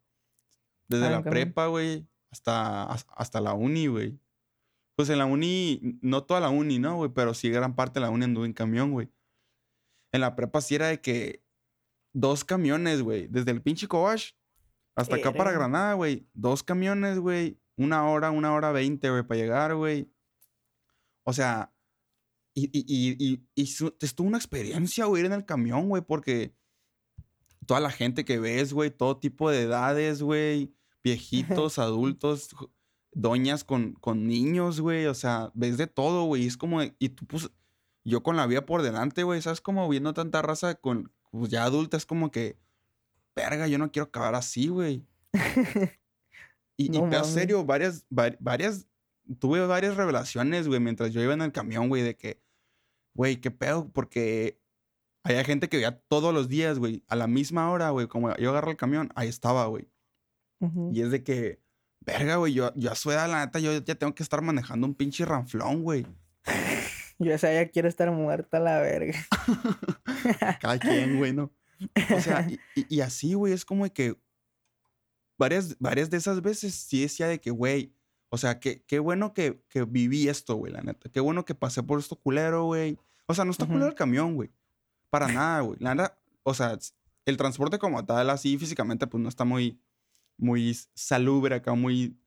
Desde 0.87 1.05
Ah, 1.05 1.09
la 1.11 1.17
camión. 1.23 1.31
prepa, 1.31 1.67
güey, 1.67 2.05
hasta, 2.29 2.83
has- 2.83 3.07
hasta 3.15 3.41
la 3.41 3.53
uni, 3.53 3.87
güey. 3.87 4.19
Pues 4.99 5.09
en 5.09 5.17
la 5.17 5.25
uni, 5.25 5.79
no 6.01 6.25
toda 6.25 6.41
la 6.41 6.49
uni, 6.49 6.77
¿no, 6.77 6.97
güey? 6.97 7.09
Pero 7.13 7.33
sí 7.33 7.49
gran 7.49 7.73
parte 7.73 8.01
de 8.01 8.05
la 8.05 8.09
uni 8.09 8.25
anduve 8.25 8.47
en 8.47 8.51
camión, 8.51 8.91
güey. 8.91 9.09
En 10.11 10.19
la 10.19 10.35
prepa 10.35 10.59
sí 10.59 10.75
era 10.75 10.87
de 10.87 10.99
que 10.99 11.41
dos 12.11 12.43
camiones, 12.43 13.01
güey. 13.01 13.27
Desde 13.27 13.51
el 13.51 13.61
pinche 13.61 13.87
Coach 13.87 14.33
hasta 14.97 15.15
acá 15.15 15.31
para. 15.31 15.53
Granada, 15.53 15.93
güey. 15.93 16.27
Dos 16.33 16.63
camiones, 16.63 17.17
güey. 17.17 17.61
Una 17.77 18.09
hora, 18.09 18.29
una 18.31 18.53
hora 18.53 18.73
veinte, 18.73 19.09
güey, 19.09 19.23
para 19.23 19.39
llegar, 19.39 19.73
güey. 19.73 20.11
O 21.23 21.31
sea, 21.31 21.73
y, 22.53 22.65
y, 22.65 23.15
y, 23.25 23.47
y, 23.55 23.67
su- 23.67 23.95
estuvo 24.01 24.27
una 24.27 24.37
experiencia, 24.37 25.05
güey, 25.05 25.21
ir 25.21 25.27
en 25.27 25.31
el 25.31 25.45
camión, 25.45 25.87
güey, 25.87 26.01
porque 26.01 26.57
toda 27.65 27.79
la 27.79 27.91
gente 27.91 28.25
que 28.25 28.37
ves, 28.37 28.73
güey, 28.73 28.91
todo 28.91 29.17
tipo 29.17 29.49
de 29.49 29.61
edades, 29.61 30.21
güey, 30.21 30.75
viejitos, 31.05 31.79
adultos, 31.79 32.49
doñas 33.11 33.63
con, 33.63 33.93
con 33.93 34.27
niños, 34.27 34.79
güey, 34.81 35.05
o 35.07 35.13
sea, 35.13 35.51
ves 35.53 35.77
de 35.77 35.87
todo, 35.87 36.25
güey, 36.25 36.45
es 36.45 36.57
como, 36.57 36.81
de- 36.81 36.95
y 36.99 37.09
tú, 37.09 37.25
pues, 37.25 37.49
yo 38.05 38.23
con 38.23 38.35
la 38.37 38.45
vida 38.47 38.65
por 38.65 38.81
delante, 38.81 39.23
güey, 39.23 39.41
¿sabes? 39.41 39.61
Como 39.61 39.87
viendo 39.89 40.13
tanta 40.13 40.41
raza 40.41 40.75
con, 40.75 41.11
pues, 41.31 41.49
ya 41.51 41.63
adulta, 41.63 41.97
es 41.97 42.05
como 42.05 42.31
que, 42.31 42.57
verga, 43.35 43.67
yo 43.67 43.77
no 43.77 43.91
quiero 43.91 44.05
acabar 44.07 44.35
así, 44.35 44.67
güey. 44.67 45.05
Y, 46.77 46.85
y 46.85 46.89
No 47.01 47.07
mames. 47.07 47.27
serio, 47.27 47.65
varias, 47.65 48.05
va- 48.17 48.37
varias, 48.39 48.87
tuve 49.39 49.65
varias 49.67 49.97
revelaciones, 49.97 50.65
güey, 50.67 50.79
mientras 50.79 51.11
yo 51.11 51.21
iba 51.21 51.33
en 51.33 51.41
el 51.41 51.51
camión, 51.51 51.89
güey, 51.89 52.03
de 52.03 52.15
que, 52.15 52.41
güey, 53.13 53.41
qué 53.41 53.51
pedo, 53.51 53.89
porque 53.91 54.61
había 55.23 55.43
gente 55.43 55.67
que 55.67 55.75
veía 55.75 55.99
todos 56.07 56.33
los 56.33 56.47
días, 56.47 56.79
güey, 56.79 57.03
a 57.09 57.17
la 57.17 57.27
misma 57.27 57.69
hora, 57.69 57.89
güey, 57.89 58.07
como 58.07 58.33
yo 58.37 58.51
agarro 58.51 58.71
el 58.71 58.77
camión, 58.77 59.11
ahí 59.15 59.27
estaba, 59.27 59.65
güey. 59.65 59.89
Y 60.93 61.01
es 61.01 61.11
de 61.11 61.21
que, 61.21 61.59
verga, 62.01 62.37
güey, 62.37 62.53
yo, 62.53 62.73
yo 62.75 62.91
a 62.91 62.95
su 62.95 63.11
edad, 63.11 63.29
la 63.29 63.45
neta, 63.45 63.59
yo 63.59 63.77
ya 63.79 63.95
tengo 63.95 64.15
que 64.15 64.23
estar 64.23 64.41
manejando 64.41 64.87
un 64.87 64.95
pinche 64.95 65.25
ranflón, 65.25 65.83
güey. 65.83 66.05
Yo 67.19 67.33
esa 67.33 67.51
ya 67.53 67.69
quiero 67.69 67.89
estar 67.89 68.09
muerta 68.11 68.57
a 68.57 68.61
la 68.61 68.79
verga. 68.79 69.13
Cada 70.61 70.79
quien, 70.79 71.17
güey, 71.17 71.33
¿no? 71.33 71.51
O 72.15 72.21
sea, 72.21 72.47
y, 72.75 73.01
así, 73.01 73.33
güey, 73.33 73.53
es 73.53 73.65
como 73.65 73.83
de 73.83 73.91
que 73.91 74.15
varias, 75.37 75.77
varias 75.79 76.09
de 76.09 76.17
esas 76.17 76.41
veces 76.41 76.73
sí 76.75 77.01
decía 77.01 77.27
de 77.27 77.39
que, 77.39 77.51
güey, 77.51 77.93
o 78.29 78.37
sea, 78.37 78.59
que, 78.59 78.83
qué 78.83 78.99
bueno 78.99 79.33
que, 79.33 79.61
que 79.69 79.83
viví 79.83 80.29
esto, 80.29 80.55
güey, 80.55 80.71
la 80.71 80.81
neta. 80.81 81.09
Qué 81.09 81.19
bueno 81.19 81.45
que 81.45 81.55
pasé 81.55 81.83
por 81.83 81.99
esto 81.99 82.15
culero, 82.15 82.65
güey. 82.65 82.97
O 83.25 83.33
sea, 83.33 83.43
no 83.43 83.51
está 83.51 83.65
culero 83.65 83.85
Ujú. 83.85 83.91
el 83.91 83.95
camión, 83.95 84.35
güey. 84.35 84.51
Para 85.09 85.27
nada, 85.27 85.61
güey. 85.61 85.77
La 85.79 85.95
neta, 85.95 86.17
o 86.43 86.53
sea, 86.53 86.77
el 87.25 87.37
transporte 87.37 87.79
como 87.79 88.05
tal, 88.05 88.29
así 88.29 88.57
físicamente, 88.57 89.07
pues 89.07 89.21
no 89.21 89.29
está 89.29 89.45
muy, 89.45 89.79
muy 90.39 90.75
salubre 90.95 91.55
acá, 91.55 91.73
muy, 91.75 92.17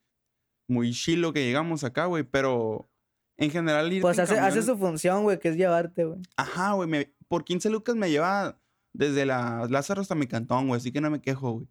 muy 0.69 0.93
chilo 0.93 1.33
que 1.33 1.45
llegamos 1.45 1.83
acá, 1.85 2.07
güey. 2.07 2.23
Pero 2.23 2.89
en 3.37 3.51
general, 3.51 3.93
ir 3.93 4.03
Pues 4.03 4.19
hace, 4.19 4.63
su 4.63 4.77
función, 4.79 5.23
güey, 5.25 5.39
que 5.39 5.49
es 5.49 5.57
llevarte, 5.57 6.05
güey. 6.05 6.21
Ajá, 6.37 6.73
güey. 6.73 6.89
me- 6.89 7.13
Por 7.29 7.45
15 7.45 7.71
lucas 7.71 7.97
me 7.97 8.11
lleva 8.11 8.61
desde 8.93 9.25
la 9.27 9.67
Lázaro 9.71 10.03
hasta 10.03 10.15
mi 10.15 10.27
cantón, 10.27 10.69
güey. 10.69 10.79
Así 10.79 10.93
que 10.93 11.01
no 11.01 11.11
me 11.11 11.21
quejo, 11.21 11.53
güey. 11.53 11.69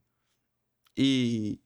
Y. 0.96 1.62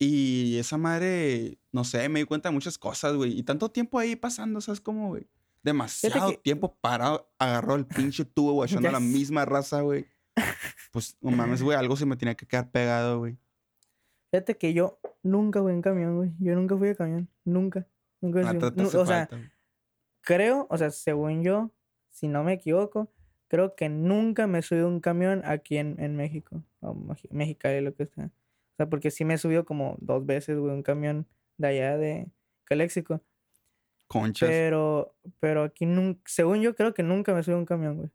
Y 0.00 0.56
esa 0.58 0.76
madre, 0.78 1.58
no 1.72 1.82
sé, 1.82 2.08
me 2.08 2.20
di 2.20 2.24
cuenta 2.24 2.48
de 2.50 2.52
muchas 2.54 2.78
cosas, 2.78 3.16
güey. 3.16 3.36
Y 3.36 3.42
tanto 3.42 3.68
tiempo 3.68 3.98
ahí 3.98 4.14
pasando, 4.14 4.60
¿sabes 4.60 4.80
cómo, 4.80 5.08
güey? 5.08 5.26
Demasiado 5.64 6.30
que- 6.30 6.36
tiempo 6.36 6.78
parado, 6.80 7.28
agarró 7.36 7.74
el 7.74 7.84
pinche 7.84 8.24
tubo, 8.24 8.52
güey, 8.52 8.68
Ya 8.80 8.92
la 8.92 9.00
misma 9.00 9.44
raza, 9.44 9.80
güey. 9.80 10.06
Pues, 10.92 11.16
no 11.20 11.32
mames, 11.32 11.62
güey, 11.64 11.76
algo 11.76 11.96
se 11.96 12.06
me 12.06 12.16
tenía 12.16 12.36
que 12.36 12.46
quedar 12.46 12.70
pegado, 12.70 13.18
güey. 13.18 13.36
Fíjate 14.30 14.56
que 14.56 14.72
yo 14.74 14.98
nunca 15.22 15.60
fui 15.62 15.72
en 15.72 15.82
camión, 15.82 16.16
güey. 16.16 16.30
Yo 16.38 16.54
nunca 16.54 16.76
fui 16.76 16.88
de 16.88 16.96
camión. 16.96 17.28
Nunca. 17.44 17.86
Nunca 18.20 18.52
nu- 18.52 18.84
hace 18.84 18.96
O 18.98 19.06
sea, 19.06 19.28
creo, 20.20 20.66
o 20.70 20.76
sea, 20.76 20.90
según 20.90 21.42
yo, 21.42 21.70
si 22.10 22.28
no 22.28 22.44
me 22.44 22.54
equivoco, 22.54 23.08
creo 23.48 23.74
que 23.74 23.88
nunca 23.88 24.46
me 24.46 24.58
he 24.58 24.62
subido 24.62 24.86
a 24.86 24.90
un 24.90 25.00
camión 25.00 25.42
aquí 25.44 25.78
en, 25.78 25.98
en 26.00 26.16
México. 26.16 26.62
O 26.80 26.94
Mexicali, 27.30 27.80
lo 27.80 27.94
que 27.94 28.06
sea. 28.06 28.26
O 28.26 28.76
sea, 28.76 28.88
porque 28.88 29.10
sí 29.10 29.24
me 29.24 29.34
he 29.34 29.38
subido 29.38 29.64
como 29.64 29.96
dos 30.00 30.24
veces, 30.26 30.58
güey, 30.58 30.72
un 30.74 30.82
camión 30.82 31.26
de 31.56 31.68
allá 31.68 31.96
de 31.96 32.28
Caléxico. 32.64 33.22
Conchas. 34.08 34.48
Pero, 34.48 35.14
pero 35.40 35.64
aquí 35.64 35.86
nunca, 35.86 36.20
según 36.26 36.60
yo, 36.60 36.74
creo 36.74 36.94
que 36.94 37.02
nunca 37.02 37.34
me 37.34 37.42
subí 37.42 37.54
a 37.54 37.58
un 37.58 37.66
camión, 37.66 37.96
güey. 37.96 38.08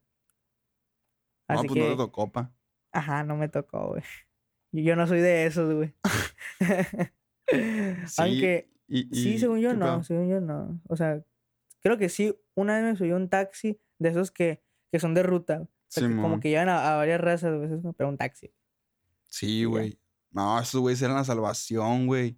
no, 1.49 1.56
Así 1.56 1.67
pues 1.67 1.80
no 1.80 1.89
te 1.91 1.97
tocó, 1.97 2.32
pa. 2.32 2.52
ajá, 2.91 3.23
no 3.23 3.36
me 3.36 3.49
tocó, 3.49 3.89
güey. 3.89 4.04
Yo, 4.73 4.81
yo 4.81 4.95
no 4.97 5.07
soy 5.07 5.21
de 5.21 5.45
esos, 5.45 5.73
güey. 5.73 5.93
Aunque, 8.17 8.69
y- 8.88 9.03
Sí, 9.15 9.39
según 9.39 9.59
yo 9.59 9.71
¿qué 9.71 9.77
no, 9.77 10.03
según 10.03 10.29
yo 10.29 10.41
no. 10.41 10.81
O 10.88 10.95
sea, 10.95 11.23
creo 11.81 11.97
que 11.97 12.09
sí, 12.09 12.36
una 12.55 12.75
vez 12.75 12.83
me 12.83 12.97
subí 12.97 13.12
a 13.12 13.15
un 13.15 13.29
taxi 13.29 13.79
de 13.99 14.09
esos 14.09 14.31
que, 14.31 14.62
que 14.91 14.99
son 14.99 15.13
de 15.13 15.23
ruta. 15.23 15.62
O 15.62 15.69
sea, 15.88 16.07
que 16.07 16.15
como 16.15 16.39
que 16.39 16.49
llevan 16.49 16.69
a, 16.69 16.93
a 16.93 16.97
varias 16.97 17.21
razas, 17.21 17.55
güey, 17.57 17.71
eso, 17.79 17.93
pero 17.93 18.09
un 18.09 18.17
taxi. 18.17 18.51
Sí, 19.29 19.63
güey. 19.65 19.99
No, 20.31 20.59
esos 20.59 20.81
güeyes 20.81 21.01
eran 21.01 21.15
la 21.15 21.23
salvación, 21.23 22.07
güey. 22.07 22.38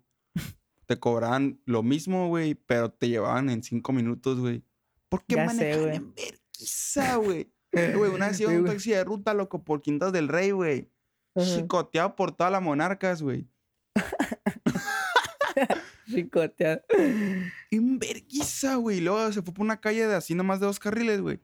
Te 0.85 0.99
cobraban 0.99 1.59
lo 1.65 1.81
mismo, 1.81 2.27
güey, 2.27 2.53
pero 2.53 2.91
te 2.91 3.07
llevaban 3.09 3.49
en 3.49 3.63
cinco 3.63 3.91
minutos, 3.91 4.39
güey. 4.39 4.63
¿Por 5.09 5.23
qué 5.25 5.35
Ya 5.35 5.45
manejan 5.45 5.93
en 5.93 6.13
vergüenza, 6.13 7.15
güey? 7.17 7.51
Güey, 7.75 8.09
una 8.09 8.29
vez 8.29 8.39
iba 8.39 8.51
un 8.53 8.63
taxi 8.63 8.91
de 8.91 9.03
ruta, 9.03 9.33
loco, 9.33 9.65
por 9.65 9.81
Quintas 9.81 10.13
del 10.13 10.29
Rey, 10.29 10.51
güey. 10.51 10.89
Chicoteado 11.37 12.15
por 12.15 12.31
todas 12.31 12.51
las 12.51 12.61
monarcas, 12.61 13.21
güey. 13.21 13.47
Chicoteado. 16.07 16.81
En 17.71 17.99
vergüenza, 17.99 18.75
güey. 18.75 19.01
Luego 19.01 19.31
se 19.31 19.41
fue 19.41 19.53
por 19.53 19.63
una 19.65 19.81
calle 19.81 20.07
de 20.07 20.15
así 20.15 20.35
nomás 20.35 20.59
de 20.59 20.67
dos 20.67 20.79
carriles, 20.79 21.21
güey. 21.21 21.39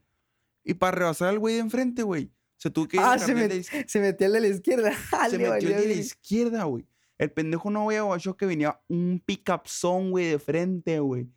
Y 0.64 0.76
para 0.76 0.92
rebasar 0.98 1.30
al 1.30 1.40
güey 1.40 1.56
de 1.56 1.62
enfrente, 1.62 2.04
güey. 2.04 2.32
Se 2.58 2.70
tuvo 2.70 2.88
que 2.88 2.98
ir 2.98 3.04
Ah, 3.04 3.18
se, 3.18 3.34
met- 3.36 3.48
de 3.48 3.64
se 3.88 4.00
metió 4.00 4.28
el 4.28 4.34
de 4.34 4.40
la 4.42 4.48
izquierda. 4.48 4.92
Ah, 5.12 5.28
Se 5.30 5.38
metió 5.38 5.70
el 5.70 5.82
de 5.82 5.88
la 5.88 5.94
izquierda, 5.94 6.64
güey. 6.66 6.88
El 7.18 7.32
pendejo 7.32 7.70
no 7.72 7.86
había 7.86 8.02
guachó 8.04 8.38
que 8.38 8.46
venía 8.46 8.80
un 8.88 9.22
picapzón, 9.26 10.12
güey, 10.12 10.30
de 10.30 10.40
frente, 10.40 11.00
güey. 11.00 11.28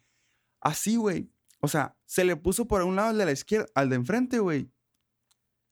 Así, 0.60 0.96
güey. 0.96 1.30
O 1.60 1.68
sea, 1.68 1.96
se 2.04 2.24
le 2.24 2.36
puso 2.36 2.66
por 2.68 2.82
un 2.82 2.96
lado 2.96 3.08
al 3.10 3.18
de 3.18 3.24
la 3.24 3.32
izquierda, 3.32 3.66
al 3.74 3.88
de 3.88 3.96
enfrente, 3.96 4.38
güey. 4.38 4.70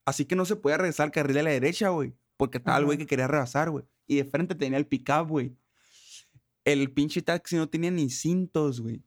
Así 0.07 0.25
que 0.25 0.37
no 0.37 0.45
se 0.45 0.57
podía 0.57 0.79
regresar 0.79 1.05
al 1.05 1.13
carril 1.13 1.35
de 1.37 1.43
la 1.43 1.51
derecha, 1.51 1.91
güey. 1.91 2.15
Porque 2.43 2.59
estaba 2.59 2.77
el 2.79 2.87
güey 2.87 2.99
que 2.99 3.07
quería 3.07 3.29
rebasar, 3.29 3.71
güey. 3.71 3.85
Y 4.05 4.17
de 4.17 4.25
frente 4.25 4.57
tenía 4.57 4.77
el 4.77 4.85
pickup, 4.85 5.29
güey. 5.29 5.57
El 6.65 6.91
pinche 6.91 7.23
taxi 7.23 7.55
no 7.55 7.69
tenía 7.69 7.93
ni 7.93 8.11
cintos, 8.11 8.81
güey. 8.81 9.01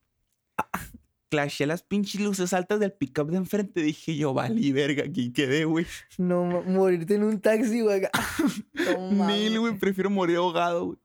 Clashé 1.30 1.66
las 1.66 1.84
pinches 1.84 2.22
luces 2.22 2.54
altas 2.54 2.80
del 2.80 2.94
pickup 2.94 3.30
de 3.32 3.36
enfrente. 3.36 3.82
Dije 3.82 4.16
yo, 4.16 4.34
vale, 4.34 4.72
verga, 4.72 5.04
aquí 5.04 5.34
quedé, 5.34 5.66
güey. 5.66 5.86
No, 6.18 6.46
morirte 6.46 7.16
en 7.16 7.26
un 7.26 7.42
taxi, 7.42 7.82
güey. 7.82 8.04
No 9.12 9.28
Mil, 9.28 9.60
güey, 9.60 9.78
prefiero 9.80 10.10
morir 10.10 10.38
ahogado, 10.38 10.86
güey. 10.86 10.98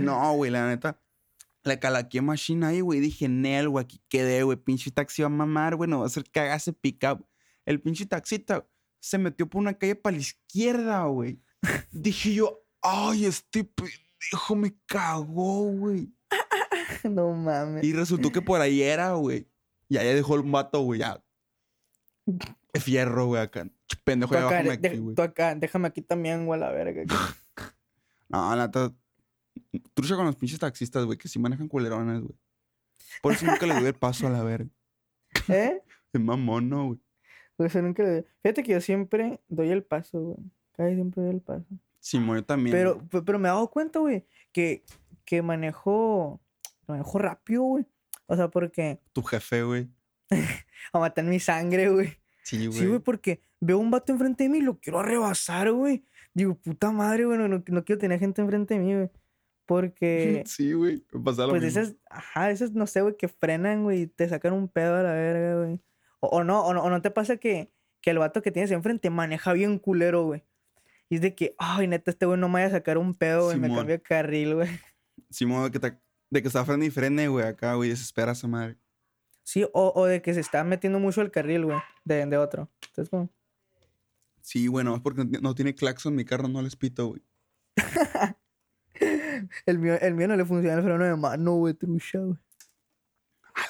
No, 0.00 0.32
güey, 0.36 0.50
la 0.50 0.66
neta. 0.66 0.98
La 1.62 1.78
calaqué 1.78 2.22
machine 2.22 2.64
ahí, 2.64 2.80
güey. 2.80 3.00
Dije, 3.00 3.28
Nel, 3.28 3.68
güey, 3.68 3.84
aquí 3.84 4.00
quedé, 4.08 4.44
güey. 4.44 4.56
Pinche 4.56 4.90
taxi 4.92 5.20
va 5.20 5.26
a 5.26 5.28
mamar, 5.28 5.76
güey. 5.76 5.90
No 5.90 5.98
va 5.98 6.04
a 6.04 6.06
hacer 6.06 6.24
cagase 6.24 6.72
pickup. 6.72 7.22
El 7.66 7.82
pinche 7.82 8.06
taxista 8.06 8.66
se 8.98 9.18
metió 9.18 9.46
por 9.46 9.60
una 9.60 9.74
calle 9.74 9.94
para 9.94 10.16
la 10.16 10.22
izquierda, 10.22 11.04
güey. 11.04 11.38
Dije 11.92 12.34
yo, 12.34 12.62
ay, 12.82 13.26
este 13.26 13.64
pendejo 13.64 14.56
me 14.56 14.74
cagó, 14.86 15.64
güey. 15.72 16.12
No 17.04 17.32
mames. 17.32 17.82
Y 17.84 17.92
resultó 17.92 18.30
que 18.30 18.42
por 18.42 18.60
ahí 18.60 18.82
era, 18.82 19.12
güey. 19.14 19.48
Y 19.88 19.96
ahí 19.96 20.14
dejó 20.14 20.36
el 20.36 20.42
vato, 20.42 20.80
güey, 20.82 21.00
ya. 21.00 21.22
Fierro, 22.78 23.26
güey, 23.26 23.42
acá. 23.42 23.68
Pendejo, 24.04 24.34
ya 24.34 24.44
bájame 24.44 24.70
aquí, 24.72 24.98
güey. 24.98 25.14
tú 25.14 25.22
acá, 25.22 25.54
déjame 25.54 25.88
aquí 25.88 26.02
también, 26.02 26.46
güey, 26.46 26.60
a 26.60 26.66
la 26.66 26.70
verga. 26.72 27.02
No, 28.28 28.54
la 28.54 28.66
neta. 28.68 28.94
Trucha 29.92 30.14
con 30.14 30.24
los 30.24 30.36
pinches 30.36 30.60
taxistas, 30.60 31.04
güey, 31.04 31.18
que 31.18 31.26
sí 31.26 31.40
manejan 31.40 31.66
culerones, 31.66 32.20
güey. 32.20 32.38
Por 33.22 33.32
eso 33.32 33.44
nunca 33.44 33.66
le 33.66 33.74
doy 33.74 33.86
el 33.86 33.94
paso 33.94 34.28
a 34.28 34.30
la 34.30 34.44
verga. 34.44 34.70
¿Eh? 35.48 35.82
Es 36.12 36.20
mamón, 36.20 36.68
¿no, 36.68 36.86
güey? 36.86 37.00
Pues 37.56 37.72
yo 37.72 37.82
nunca 37.82 38.04
le- 38.04 38.24
Fíjate 38.42 38.62
que 38.62 38.70
yo 38.72 38.80
siempre 38.80 39.40
doy 39.48 39.70
el 39.70 39.82
paso, 39.82 40.20
güey. 40.20 40.36
Casi 40.80 40.94
siempre 40.94 41.22
doy 41.22 41.30
el 41.32 41.42
paso. 41.42 41.66
Simón, 41.98 42.38
yo 42.38 42.44
también. 42.46 42.74
Pero, 42.74 43.06
pero 43.10 43.38
me 43.38 43.48
he 43.48 43.52
dado 43.52 43.68
cuenta, 43.68 43.98
güey, 43.98 44.24
que, 44.50 44.82
que 45.26 45.42
manejo, 45.42 46.40
manejo 46.86 47.18
rápido, 47.18 47.64
güey. 47.64 47.86
O 48.24 48.34
sea, 48.34 48.48
porque 48.48 48.98
Tu 49.12 49.22
jefe, 49.22 49.62
güey. 49.62 49.90
a 50.94 50.98
matar 50.98 51.26
mi 51.26 51.38
sangre, 51.38 51.90
güey. 51.90 52.16
Sí, 52.44 52.66
güey. 52.66 52.78
Sí, 52.78 52.86
güey, 52.86 53.00
porque 53.00 53.42
veo 53.60 53.78
un 53.78 53.90
vato 53.90 54.10
enfrente 54.10 54.44
de 54.44 54.48
mí 54.48 54.58
y 54.58 54.62
lo 54.62 54.80
quiero 54.80 55.00
arrebasar, 55.00 55.70
güey. 55.70 56.06
Digo, 56.32 56.54
puta 56.54 56.90
madre, 56.92 57.26
güey, 57.26 57.36
no, 57.36 57.46
no, 57.46 57.84
quiero 57.84 57.98
tener 57.98 58.18
gente 58.18 58.40
enfrente 58.40 58.72
de 58.72 58.80
mí, 58.80 58.94
güey. 58.94 59.10
Porque, 59.66 60.44
Sí, 60.46 60.72
güey. 60.72 61.04
Pasa 61.22 61.42
lo 61.42 61.50
pues 61.50 61.62
mismo. 61.62 61.82
esas, 61.82 61.96
ajá, 62.08 62.50
esas, 62.50 62.72
no 62.72 62.86
sé, 62.86 63.02
güey, 63.02 63.18
que 63.18 63.28
frenan, 63.28 63.82
güey, 63.82 64.02
y 64.02 64.06
te 64.06 64.26
sacan 64.30 64.54
un 64.54 64.68
pedo 64.68 64.96
a 64.96 65.02
la 65.02 65.12
verga, 65.12 65.62
güey. 65.62 65.78
O, 66.20 66.28
o 66.28 66.42
no, 66.42 66.64
o 66.64 66.72
no, 66.72 66.82
o 66.82 66.88
no 66.88 67.02
te 67.02 67.10
pasa 67.10 67.36
que, 67.36 67.70
que 68.00 68.12
el 68.12 68.18
vato 68.18 68.40
que 68.40 68.50
tienes 68.50 68.70
enfrente 68.70 69.10
maneja 69.10 69.52
bien 69.52 69.78
culero, 69.78 70.24
güey. 70.24 70.42
Y 71.10 71.16
es 71.16 71.20
de 71.20 71.34
que, 71.34 71.54
ay, 71.58 71.86
neta, 71.88 72.10
este 72.10 72.24
güey 72.24 72.38
no 72.38 72.48
me 72.48 72.54
vaya 72.54 72.66
a 72.68 72.70
sacar 72.78 72.96
un 72.96 73.14
pedo, 73.14 73.46
güey, 73.46 73.58
me 73.58 73.68
cambia 73.68 73.96
de 73.96 74.02
carril, 74.02 74.54
güey. 74.54 74.68
Simón, 75.28 75.64
de 75.64 75.70
que, 75.72 75.80
te- 75.80 76.00
de 76.30 76.40
que 76.42 76.48
está 76.48 76.64
frene 76.64 76.86
y 76.86 76.90
frene, 76.90 77.28
güey, 77.28 77.44
acá, 77.46 77.74
güey. 77.74 77.90
Desespera 77.90 78.32
esa 78.32 78.46
madre. 78.48 78.78
Sí, 79.42 79.64
o, 79.72 79.92
o 79.94 80.06
de 80.06 80.22
que 80.22 80.32
se 80.32 80.40
está 80.40 80.62
metiendo 80.64 80.98
mucho 81.00 81.20
el 81.20 81.30
carril, 81.32 81.64
güey, 81.66 81.78
de, 82.04 82.24
de 82.26 82.36
otro. 82.38 82.70
Entonces, 82.86 83.10
como, 83.10 83.28
Sí, 84.40 84.68
güey, 84.68 84.84
nomás 84.84 85.00
porque 85.02 85.24
no- 85.24 85.54
tiene 85.54 85.74
claxon 85.74 86.14
mi 86.14 86.24
carro, 86.24 86.46
no 86.48 86.62
les 86.62 86.76
pito, 86.76 87.08
güey. 87.08 87.22
el 89.66 89.78
mío, 89.78 89.94
el 90.00 90.14
mío 90.14 90.28
no 90.28 90.36
le 90.36 90.44
funciona 90.44 90.76
el 90.76 90.82
freno 90.84 91.04
de 91.04 91.16
mano, 91.16 91.54
güey, 91.54 91.74
trucha, 91.74 92.18
güey. 92.20 92.38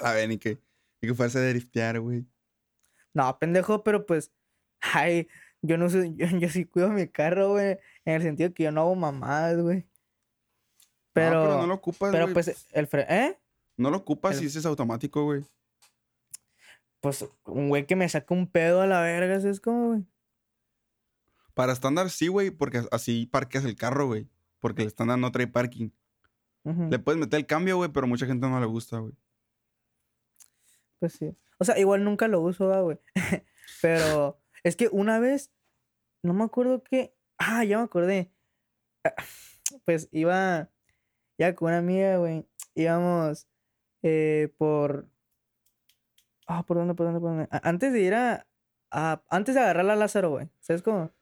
A 0.00 0.02
la 0.04 0.12
ver, 0.12 0.28
ni 0.28 0.38
que, 0.38 0.60
ni 1.00 1.08
que 1.08 1.14
fuerza 1.14 1.40
de 1.40 1.50
driftear, 1.50 2.00
güey. 2.00 2.26
No, 3.14 3.38
pendejo, 3.38 3.82
pero 3.82 4.06
pues, 4.06 4.32
ay, 4.80 5.28
yo 5.62 5.76
no 5.78 5.88
sé, 5.90 6.12
yo, 6.16 6.26
yo 6.38 6.48
sí 6.48 6.64
cuido 6.64 6.88
mi 6.90 7.08
carro, 7.08 7.50
güey, 7.50 7.78
en 8.04 8.14
el 8.14 8.22
sentido 8.22 8.52
que 8.54 8.64
yo 8.64 8.72
no 8.72 8.82
hago 8.82 8.94
mamadas, 8.94 9.60
güey. 9.60 9.86
Pero, 11.12 11.34
No, 11.40 11.42
pero 11.48 11.60
no 11.62 11.66
lo 11.66 11.74
ocupas, 11.74 12.12
pero 12.12 12.24
güey. 12.24 12.34
pues, 12.34 12.66
el 12.70 12.86
freno, 12.86 13.10
¿eh? 13.10 13.38
No 13.76 13.90
lo 13.90 13.96
ocupas 13.98 14.40
el- 14.40 14.48
si 14.50 14.58
es 14.58 14.66
automático, 14.66 15.24
güey. 15.24 15.42
Pues, 17.00 17.26
un 17.46 17.68
güey 17.68 17.86
que 17.86 17.96
me 17.96 18.08
saca 18.08 18.34
un 18.34 18.46
pedo 18.46 18.82
a 18.82 18.86
la 18.86 19.00
verga, 19.00 19.40
¿sabes 19.40 19.58
cómo, 19.60 19.88
güey? 19.88 20.04
Para 21.54 21.72
estándar 21.72 22.10
sí, 22.10 22.28
güey, 22.28 22.50
porque 22.50 22.82
así 22.92 23.26
parqueas 23.26 23.64
el 23.64 23.74
carro, 23.76 24.06
güey. 24.06 24.28
Porque 24.60 24.82
el 24.82 24.88
estándar 24.88 25.18
no 25.18 25.32
trae 25.32 25.46
parking. 25.46 25.90
Le 26.62 26.98
puedes 26.98 27.18
meter 27.18 27.40
el 27.40 27.46
cambio, 27.46 27.76
güey, 27.78 27.90
pero 27.90 28.06
mucha 28.06 28.26
gente 28.26 28.46
no 28.46 28.60
le 28.60 28.66
gusta, 28.66 28.98
güey. 28.98 29.14
Pues 30.98 31.14
sí. 31.14 31.34
O 31.58 31.64
sea, 31.64 31.78
igual 31.78 32.04
nunca 32.04 32.28
lo 32.28 32.40
uso, 32.40 32.66
¿va, 32.68 32.80
güey. 32.82 32.98
pero, 33.82 34.38
es 34.64 34.76
que 34.76 34.88
una 34.88 35.18
vez, 35.18 35.52
no 36.22 36.34
me 36.34 36.44
acuerdo 36.44 36.82
qué, 36.82 37.14
ah, 37.38 37.64
ya 37.64 37.78
me 37.78 37.84
acordé. 37.84 38.32
Ah, 39.04 39.14
Pues 39.84 40.08
iba, 40.10 40.68
ya 41.38 41.54
con 41.54 41.68
una 41.68 41.78
amiga, 41.78 42.16
güey, 42.18 42.44
íbamos 42.74 43.46
eh, 44.02 44.52
por, 44.58 45.08
ah, 46.46 46.64
¿por 46.66 46.76
dónde, 46.76 46.94
por 46.94 47.06
dónde, 47.06 47.20
por 47.20 47.30
dónde? 47.30 47.48
Antes 47.62 47.92
de 47.92 48.00
ir 48.00 48.14
a, 48.14 48.46
a- 48.90 49.22
antes 49.28 49.54
de 49.54 49.60
agarrar 49.60 49.88
a 49.88 49.96
Lázaro, 49.96 50.30
güey, 50.30 50.48
¿sabes 50.60 50.82
cómo? 50.82 51.12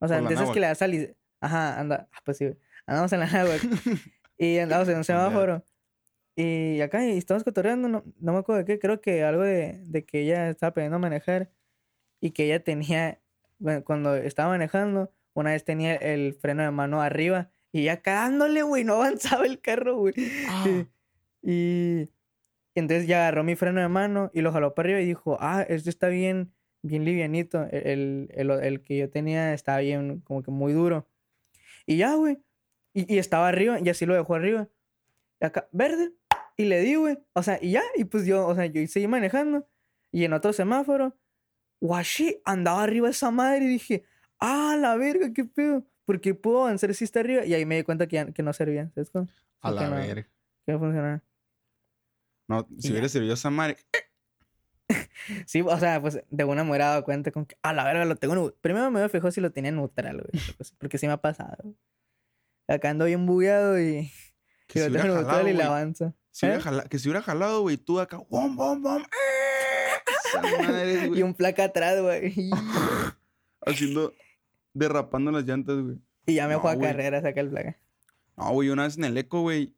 O 0.00 0.08
sea, 0.08 0.20
de 0.20 0.34
esas 0.34 0.50
que 0.50 0.60
le 0.60 0.66
das 0.66 0.82
al... 0.82 1.16
Ajá, 1.40 1.80
anda, 1.80 2.08
ah, 2.12 2.18
pues 2.24 2.36
sí, 2.36 2.44
güey. 2.46 2.58
Andamos 2.86 3.12
en 3.12 3.20
la 3.20 3.26
náhuac. 3.26 3.60
Y 4.38 4.58
andamos 4.58 4.86
en 4.88 4.98
un 4.98 5.04
semáforo. 5.04 5.64
Y 6.36 6.82
acá 6.82 7.02
y 7.06 7.16
estamos 7.16 7.42
cotorreando, 7.42 7.88
no, 7.88 8.04
no 8.18 8.32
me 8.34 8.38
acuerdo 8.40 8.58
de 8.58 8.64
qué, 8.66 8.78
creo 8.78 9.00
que 9.00 9.24
algo 9.24 9.42
de, 9.42 9.82
de 9.86 10.04
que 10.04 10.20
ella 10.20 10.50
estaba 10.50 10.68
aprendiendo 10.70 10.96
a 10.96 11.00
manejar 11.00 11.50
y 12.26 12.30
que 12.32 12.44
ella 12.44 12.62
tenía, 12.62 13.20
bueno, 13.58 13.84
cuando 13.84 14.16
estaba 14.16 14.50
manejando, 14.50 15.12
una 15.34 15.52
vez 15.52 15.64
tenía 15.64 15.94
el 15.94 16.34
freno 16.34 16.62
de 16.62 16.70
mano 16.70 17.00
arriba 17.00 17.50
y 17.72 17.84
ya 17.84 18.02
cagándole, 18.02 18.62
güey, 18.62 18.84
no 18.84 18.94
avanzaba 19.02 19.46
el 19.46 19.60
carro, 19.60 19.98
güey. 19.98 20.14
Ah, 20.48 20.84
Y 21.48 22.10
entonces 22.74 23.06
ya 23.06 23.18
agarró 23.18 23.44
mi 23.44 23.54
freno 23.54 23.80
de 23.80 23.86
mano 23.86 24.32
y 24.34 24.40
lo 24.40 24.50
jaló 24.50 24.74
para 24.74 24.88
arriba 24.88 25.00
y 25.00 25.06
dijo, 25.06 25.36
ah, 25.40 25.64
este 25.68 25.90
está 25.90 26.08
bien, 26.08 26.52
bien 26.82 27.04
livianito. 27.04 27.62
e-, 27.70 27.92
El, 27.92 28.28
el, 28.34 28.50
el 28.50 28.82
que 28.82 28.98
yo 28.98 29.08
tenía 29.10 29.54
estaba 29.54 29.78
bien, 29.78 30.20
como 30.22 30.42
que 30.42 30.50
muy 30.50 30.72
duro. 30.72 31.08
Y 31.86 31.98
ya, 31.98 32.16
güey. 32.16 32.38
Y, 32.92 33.14
y 33.14 33.18
estaba 33.18 33.46
arriba 33.46 33.78
y 33.80 33.88
así 33.88 34.06
lo 34.06 34.14
dejó 34.14 34.34
arriba. 34.34 34.68
Y 35.40 35.44
acá, 35.44 35.68
verde. 35.70 36.12
Y 36.56 36.64
le 36.64 36.80
di, 36.80 36.96
güey. 36.96 37.18
O 37.34 37.44
sea, 37.44 37.58
y 37.62 37.70
ya. 37.72 37.82
Y 37.94 38.04
pues 38.04 38.26
yo, 38.26 38.44
o 38.44 38.54
sea, 38.56 38.66
yo 38.66 38.84
seguí 38.88 39.06
manejando. 39.06 39.68
Y 40.10 40.24
en 40.24 40.32
otro 40.32 40.52
semáforo, 40.52 41.16
guashi, 41.86 42.40
andaba 42.44 42.82
arriba 42.82 43.08
esa 43.08 43.30
madre 43.30 43.64
y 43.64 43.68
dije, 43.68 44.04
ah, 44.38 44.76
la 44.78 44.96
verga, 44.96 45.32
qué 45.32 45.44
pedo. 45.44 45.84
Porque 46.04 46.34
puedo 46.34 46.62
avanzar 46.64 46.94
si 46.94 47.04
está 47.04 47.20
arriba. 47.20 47.44
Y 47.44 47.54
ahí 47.54 47.64
me 47.66 47.76
di 47.76 47.82
cuenta 47.82 48.06
que, 48.06 48.14
ya- 48.16 48.30
que 48.32 48.42
no 48.42 48.52
servía. 48.52 48.90
¿Sabes 48.94 49.10
cómo? 49.10 49.28
a 49.60 49.70
la 49.72 49.88
no. 49.90 49.96
verga. 49.96 50.28
Que 50.64 50.72
no 50.72 50.78
funcionaba. 50.78 51.22
No, 52.48 52.68
si 52.78 52.88
Y 52.88 52.90
hubiera 52.92 53.08
servido 53.08 53.34
esa 53.34 53.50
madre. 53.50 53.76
Sí, 55.46 55.60
o 55.62 55.78
sea, 55.80 56.00
pues 56.00 56.20
de 56.30 56.44
una 56.44 56.62
me 56.62 56.70
hubiera 56.70 56.86
dado 56.90 57.02
cuenta 57.04 57.32
con 57.32 57.46
que, 57.46 57.56
a 57.62 57.72
la 57.72 57.82
verga, 57.82 58.04
lo 58.04 58.14
tengo. 58.14 58.34
en 58.34 58.40
neu-". 58.40 58.54
Primero 58.60 58.88
me 58.92 59.08
fijó 59.08 59.32
si 59.32 59.40
lo 59.40 59.50
tenía 59.50 59.70
en 59.70 59.76
neutral, 59.76 60.18
güey. 60.22 60.42
Porque 60.78 60.98
sí 60.98 61.06
me 61.08 61.14
ha 61.14 61.16
pasado. 61.20 61.74
Acá 62.68 62.90
ando 62.90 63.06
bien 63.06 63.26
bugueado 63.26 63.80
y, 63.80 64.12
Que 64.68 64.78
y 64.78 64.82
si 64.82 64.88
lo 64.90 65.00
tengo 65.02 65.14
neutral 65.16 65.48
y 65.48 65.52
güey. 65.54 65.66
avanza. 65.66 66.14
Si 66.30 66.46
¿Eh? 66.46 66.60
jala- 66.60 66.84
que 66.84 67.00
si 67.00 67.08
hubiera 67.08 67.22
jalado, 67.22 67.62
güey, 67.62 67.76
tú 67.76 67.98
acá, 67.98 68.18
bom, 68.30 68.54
bom, 68.54 68.80
bom. 68.80 69.02
Esa 69.02 69.08
güey. 71.06 71.18
Y 71.18 71.22
un 71.22 71.34
placa 71.34 71.64
atrás, 71.64 72.00
güey. 72.00 72.34
Haciendo, 73.66 74.14
derrapando 74.74 75.30
las 75.32 75.44
llantas, 75.44 75.76
güey. 75.82 75.98
y 76.26 76.34
ya 76.34 76.46
me 76.46 76.54
No, 76.54 76.60
fue 76.60 76.72
a 76.72 76.74
güey. 76.74 76.88
carrera, 76.88 77.20
saca 77.22 77.40
el 77.40 77.50
placa. 77.50 77.78
No, 78.36 78.50
güey, 78.52 78.68
una 78.68 78.84
vez 78.84 78.96
en 78.96 79.04
el 79.04 79.16
eco, 79.16 79.40
güey. 79.42 79.74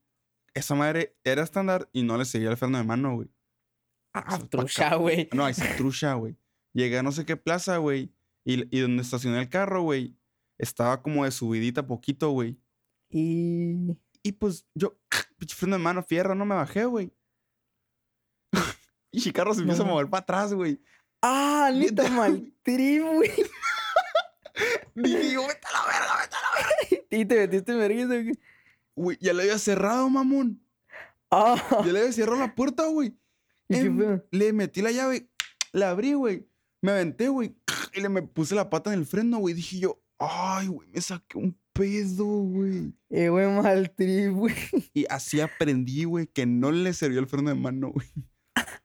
Esa 0.55 0.75
madre 0.75 1.17
era 1.25 1.43
estándar 1.43 1.89
y 1.93 2.03
no 2.03 2.17
le 2.19 2.25
seguía 2.25 2.51
el 2.51 2.57
freno 2.57 2.79
de 2.79 2.85
mano, 2.85 3.15
güey. 3.15 3.29
Ah, 4.13 4.39
trucha, 4.51 4.97
güey. 4.97 5.29
No, 5.33 5.53
sí, 5.53 5.63
trucha, 5.77 6.15
güey. 6.15 6.37
Llegué 6.73 6.99
a 6.99 7.03
no 7.03 7.13
sé 7.13 7.25
qué 7.25 7.37
plaza, 7.37 7.77
güey. 7.77 8.13
Y, 8.45 8.77
y 8.77 8.81
donde 8.81 9.03
estacioné 9.03 9.41
el 9.41 9.49
carro, 9.49 9.83
güey, 9.83 10.17
estaba 10.57 11.03
como 11.03 11.25
de 11.25 11.31
subidita 11.31 11.87
poquito, 11.87 12.31
güey. 12.31 12.59
Y. 13.11 13.97
Y 14.23 14.33
pues 14.33 14.67
yo, 14.75 14.99
freno 15.55 15.77
de 15.77 15.83
mano, 15.83 16.03
fierro, 16.03 16.35
no 16.35 16.45
me 16.45 16.55
bajé, 16.57 16.85
güey. 16.87 17.13
Y 19.11 19.27
el 19.27 19.33
carro 19.33 19.55
se 19.55 19.61
empieza 19.61 19.83
No. 19.83 19.91
a 19.91 19.93
mover 19.93 20.09
para 20.09 20.23
atrás, 20.23 20.53
güey. 20.55 20.81
¡Ah, 21.23 21.71
neta 21.73 22.05
Neta, 22.05 22.15
mal 22.15 22.53
güey. 22.65 23.31
Dije 24.95 25.33
yo, 25.33 25.47
vete 25.47 25.67
a 25.67 25.73
la 25.73 25.87
verga, 25.87 26.17
vete 26.21 26.37
a 26.37 26.41
la 26.41 26.57
verga. 26.57 27.05
Y 27.11 27.25
te 27.25 27.37
metiste 27.37 27.73
en 27.73 27.79
vergüenza, 27.79 28.15
güey. 28.15 28.39
Güey, 28.97 29.19
ya 29.21 29.33
le 29.33 29.43
había 29.45 29.59
cerrado, 29.59 30.09
mamón. 30.11 30.61
¡Ah! 31.31 31.57
Ya 31.85 31.93
le 31.93 32.01
había 32.01 32.13
cerrado 32.13 32.39
la 32.39 32.55
puerta, 32.55 32.87
güey. 32.87 33.17
¿Y 33.69 33.75
qué 33.75 33.81
Em? 33.81 34.23
Le 34.31 34.53
metí 34.53 34.83
la 34.83 34.91
llave, 34.91 35.29
la 35.73 35.91
abrí, 35.91 36.15
güey. 36.15 36.49
Me 36.83 36.93
aventé, 36.93 37.29
güey. 37.29 37.57
Y 37.95 38.01
le 38.01 38.09
me 38.11 38.23
puse 38.23 38.55
la 38.55 38.69
pata 38.71 38.93
en 38.93 38.99
el 39.01 39.07
freno, 39.07 39.39
güey. 39.39 39.55
Dije 39.55 39.79
yo, 39.81 40.01
ay, 40.19 40.67
güey, 40.69 40.89
me 40.91 41.01
saqué 41.01 41.39
un 41.39 41.59
pedo, 41.73 42.25
güey. 42.27 42.93
Eh, 43.11 43.29
güey, 43.29 43.47
mal 43.49 43.91
trip, 43.97 44.33
güey. 44.33 44.55
Y 44.93 45.07
así 45.09 45.41
aprendí, 45.41 46.05
güey, 46.05 46.27
que 46.27 46.45
no 46.47 46.71
le 46.71 46.93
sirvió 46.93 47.21
el 47.21 47.27
freno 47.27 47.49
de 47.51 47.55
mano, 47.57 47.91
güey. 47.93 48.07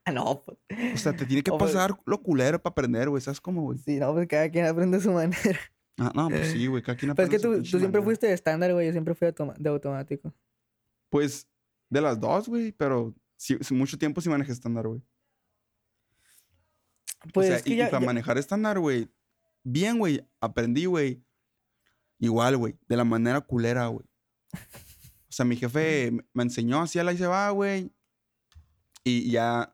No, 0.12 0.42
pues. 0.44 0.58
O 0.94 0.96
sea, 0.98 1.16
te 1.16 1.24
tiene 1.26 1.42
que 1.42 1.50
pues- 1.50 1.72
pasar 1.72 1.98
lo 2.04 2.22
culero 2.22 2.60
para 2.62 2.72
aprender, 2.72 3.08
güey. 3.08 3.22
¿Sabes 3.22 3.40
cómo, 3.40 3.62
güey? 3.62 3.78
Sí, 3.78 3.96
no, 3.98 4.12
pues 4.12 4.26
cada 4.28 4.50
quien 4.50 4.66
aprende 4.66 4.98
a 4.98 5.00
su 5.00 5.10
manera. 5.12 5.58
Ah, 5.96 6.12
no, 6.14 6.28
pues 6.28 6.50
sí, 6.52 6.66
güey. 6.66 6.82
Cada 6.82 6.96
quien 6.98 7.14
Pues 7.14 7.24
es 7.26 7.30
que 7.30 7.36
aprende 7.36 7.56
su 7.58 7.62
tú, 7.62 7.70
tú 7.70 7.78
siempre 7.78 8.00
manera. 8.00 8.04
fuiste 8.04 8.26
de 8.26 8.32
estándar, 8.34 8.72
güey. 8.72 8.86
Yo 8.86 8.92
siempre 8.92 9.14
fui 9.14 9.28
de 9.58 9.68
automático. 9.70 10.34
Pues 11.08 11.48
de 11.88 12.00
las 12.00 12.18
dos, 12.20 12.48
güey. 12.48 12.72
Pero 12.72 13.14
sí, 13.36 13.56
mucho 13.70 13.96
tiempo 13.98 14.20
sí 14.20 14.28
manejé 14.28 14.52
estándar, 14.52 14.86
güey. 14.88 15.00
Pues 17.32 17.46
o 17.46 17.48
sea, 17.48 17.56
es 17.56 17.62
que 17.62 17.70
y, 17.74 17.76
ya, 17.76 17.86
para 17.90 18.00
ya- 18.00 18.06
manejar 18.06 18.38
estándar, 18.38 18.78
güey. 18.78 19.08
Bien, 19.62 19.98
güey. 19.98 20.26
Aprendí, 20.40 20.84
güey. 20.84 21.24
Igual, 22.18 22.56
güey. 22.56 22.76
De 22.88 22.96
la 22.96 23.04
manera 23.04 23.40
culera, 23.40 23.86
güey. 23.86 24.04
O 24.52 25.32
sea, 25.32 25.44
mi 25.46 25.56
jefe 25.56 26.10
me- 26.12 26.24
me 26.34 26.42
enseñó 26.42 26.82
así 26.82 26.98
a 26.98 27.04
la 27.04 27.12
y 27.12 27.18
se 27.18 27.26
va, 27.26 27.48
güey. 27.50 27.90
Y 29.04 29.30
ya 29.30 29.73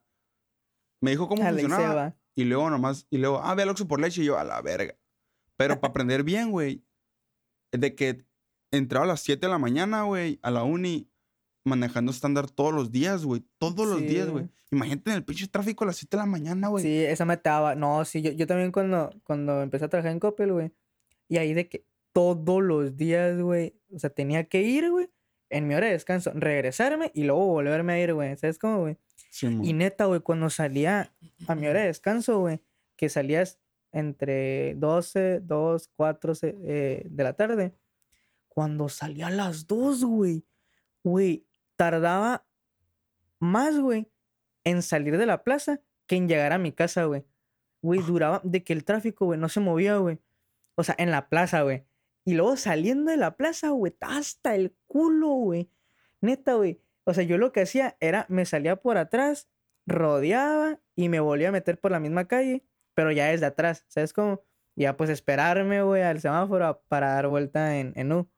me 1.01 1.11
dijo 1.11 1.29
cómo 1.29 1.43
a 1.43 1.51
la 1.51 1.59
y 1.59 1.63
se 1.63 1.69
funcionaba. 1.69 1.95
va. 1.95 2.17
Y 2.35 2.45
luego 2.45 2.71
nomás, 2.71 3.07
y 3.11 3.19
luego, 3.19 3.41
ah, 3.43 3.55
ve 3.55 3.63
al 3.63 3.71
Oxxo 3.71 3.89
por 3.89 4.01
leche. 4.01 4.23
Y 4.23 4.27
yo, 4.27 4.39
a 4.39 4.45
la 4.45 4.61
verga. 4.63 4.95
Pero 5.57 5.81
para 5.81 5.91
aprender 5.91 6.23
bien, 6.23 6.51
güey, 6.51 6.83
de 7.73 7.95
que 7.95 8.25
entraba 8.71 9.05
a 9.05 9.09
las 9.09 9.21
7 9.21 9.47
de 9.47 9.51
la 9.51 9.59
mañana, 9.59 10.05
güey, 10.05 10.39
a 10.43 10.51
la 10.51 10.63
uni, 10.63 11.11
manejando 11.65 12.13
estándar 12.13 12.51
todos 12.51 12.73
los 12.73 12.91
días, 12.91 13.25
güey. 13.25 13.45
Todos 13.59 13.87
los 13.87 14.01
días, 14.01 14.29
güey. 14.31 14.45
güey. 14.45 14.55
Imagínate 14.73 15.11
en 15.11 15.17
el 15.17 15.25
pinche 15.25 15.49
tráfico 15.49 15.85
a 15.85 15.89
las 15.89 15.97
7 15.97 16.17
de 16.17 16.23
la 16.23 16.27
mañana, 16.27 16.69
güey. 16.69 16.83
Sí, 16.85 17.05
esa 17.05 17.25
me 17.25 17.35
estaba. 17.35 17.75
No, 17.75 18.05
sí, 18.05 18.23
yo, 18.23 18.31
yo 18.31 18.47
también 18.47 18.73
cuando, 18.73 19.11
cuando 19.25 19.63
empecé 19.63 19.85
a 19.85 19.89
trabajar 19.89 20.13
en 20.13 20.21
Coppel, 20.21 20.53
güey. 20.53 20.73
Y 21.29 21.37
ahí 21.39 21.53
de 21.53 21.69
que 21.69 21.85
todos 22.13 22.63
los 22.63 22.97
días, 22.97 23.39
güey. 23.41 23.75
O 23.93 23.99
sea, 23.99 24.11
tenía 24.11 24.45
que 24.45 24.63
ir, 24.63 24.91
güey. 24.91 25.11
en 25.51 25.67
mi 25.67 25.75
hora 25.75 25.87
de 25.87 25.93
descanso, 25.93 26.31
regresarme 26.35 27.11
y 27.15 27.25
luego 27.25 27.45
volverme 27.47 27.93
a 27.95 28.01
ir, 28.01 28.15
güey. 28.15 28.37
¿Sabes 28.37 28.59
cómo, 28.59 28.81
güey? 28.81 28.97
Sí. 29.31 29.47
Y 29.63 29.73
neta, 29.73 30.05
güey, 30.07 30.21
cuando 30.21 30.51
salía 30.51 31.15
a 31.49 31.55
mi 31.55 31.67
hora 31.69 31.81
de 31.81 31.87
descanso, 31.87 32.41
güey, 32.41 32.61
que 32.97 33.09
salías 33.09 33.59
entre 33.93 34.75
12, 34.77 35.41
2, 35.41 35.89
4 35.97 36.35
se- 36.35 36.57
eh, 36.65 37.03
de 37.09 37.25
la 37.25 37.33
tarde, 37.33 37.75
cuando 38.49 38.89
salía 38.89 39.29
a 39.29 39.31
las 39.31 39.67
2, 39.67 40.05
güey, 40.05 40.45
güey, 41.03 41.47
tardaba 41.77 42.45
más, 43.39 43.79
güey, 43.79 44.11
en 44.65 44.83
salir 44.83 45.17
de 45.17 45.27
la 45.27 45.43
plaza 45.45 45.81
que 46.07 46.17
en 46.17 46.29
llegar 46.29 46.53
a 46.53 46.59
mi 46.59 46.73
casa, 46.73 47.05
güey. 47.05 47.25
Güey, 47.83 48.03
duraba 48.03 48.41
de 48.45 48.63
que 48.63 48.73
el 48.75 48.85
tráfico, 48.85 49.25
güey, 49.27 49.39
no 49.41 49.49
se 49.49 49.61
movía, 49.61 49.97
güey. 49.97 50.19
O 50.75 50.85
sea, 50.85 50.95
en 50.99 51.11
la 51.11 51.29
plaza, 51.29 51.63
güey. 51.63 51.85
Y 52.25 52.35
luego 52.35 52.57
saliendo 52.57 53.11
de 53.11 53.17
la 53.17 53.37
plaza, 53.37 53.71
güey, 53.71 53.97
hasta 54.01 54.55
el 54.55 54.77
culo, 54.87 55.29
güey. 55.31 55.71
Neta, 56.21 56.55
güey. 56.55 56.81
O 57.11 57.15
sea, 57.15 57.25
yo 57.25 57.39
lo 57.39 57.53
que 57.53 57.63
hacía 57.63 57.97
era, 58.01 58.27
me 58.29 58.45
salía 58.47 58.77
por 58.77 58.97
atrás, 58.97 59.49
rodeaba 59.87 60.81
y 60.95 61.09
me 61.09 61.21
volvía 61.21 61.49
a 61.49 61.53
meter 61.53 61.79
por 61.81 61.91
la 61.91 62.01
misma 62.01 62.27
calle, 62.29 62.65
pero 62.95 63.11
ya 63.13 63.27
desde 63.27 63.47
atrás, 63.47 63.85
¿sabes 63.89 64.13
cómo? 64.13 64.43
Ya 64.77 64.97
pues 64.97 65.11
esperarme, 65.11 65.83
güey, 65.83 66.03
al 66.03 66.21
semáforo 66.21 66.67
a- 66.67 66.83
para 66.83 67.15
dar 67.15 67.29
vuelta 67.29 67.77
en, 67.79 67.93
en 67.97 68.13
U. 68.13 68.31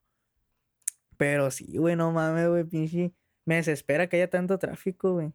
Pero 1.17 1.51
sí, 1.51 1.77
güey, 1.77 1.95
no 1.97 2.11
mames, 2.11 2.49
güey, 2.49 2.65
pinche. 2.65 3.13
Me 3.45 3.57
desespera 3.57 4.09
que 4.09 4.17
haya 4.17 4.31
tanto 4.31 4.59
tráfico, 4.59 5.13
güey. 5.15 5.33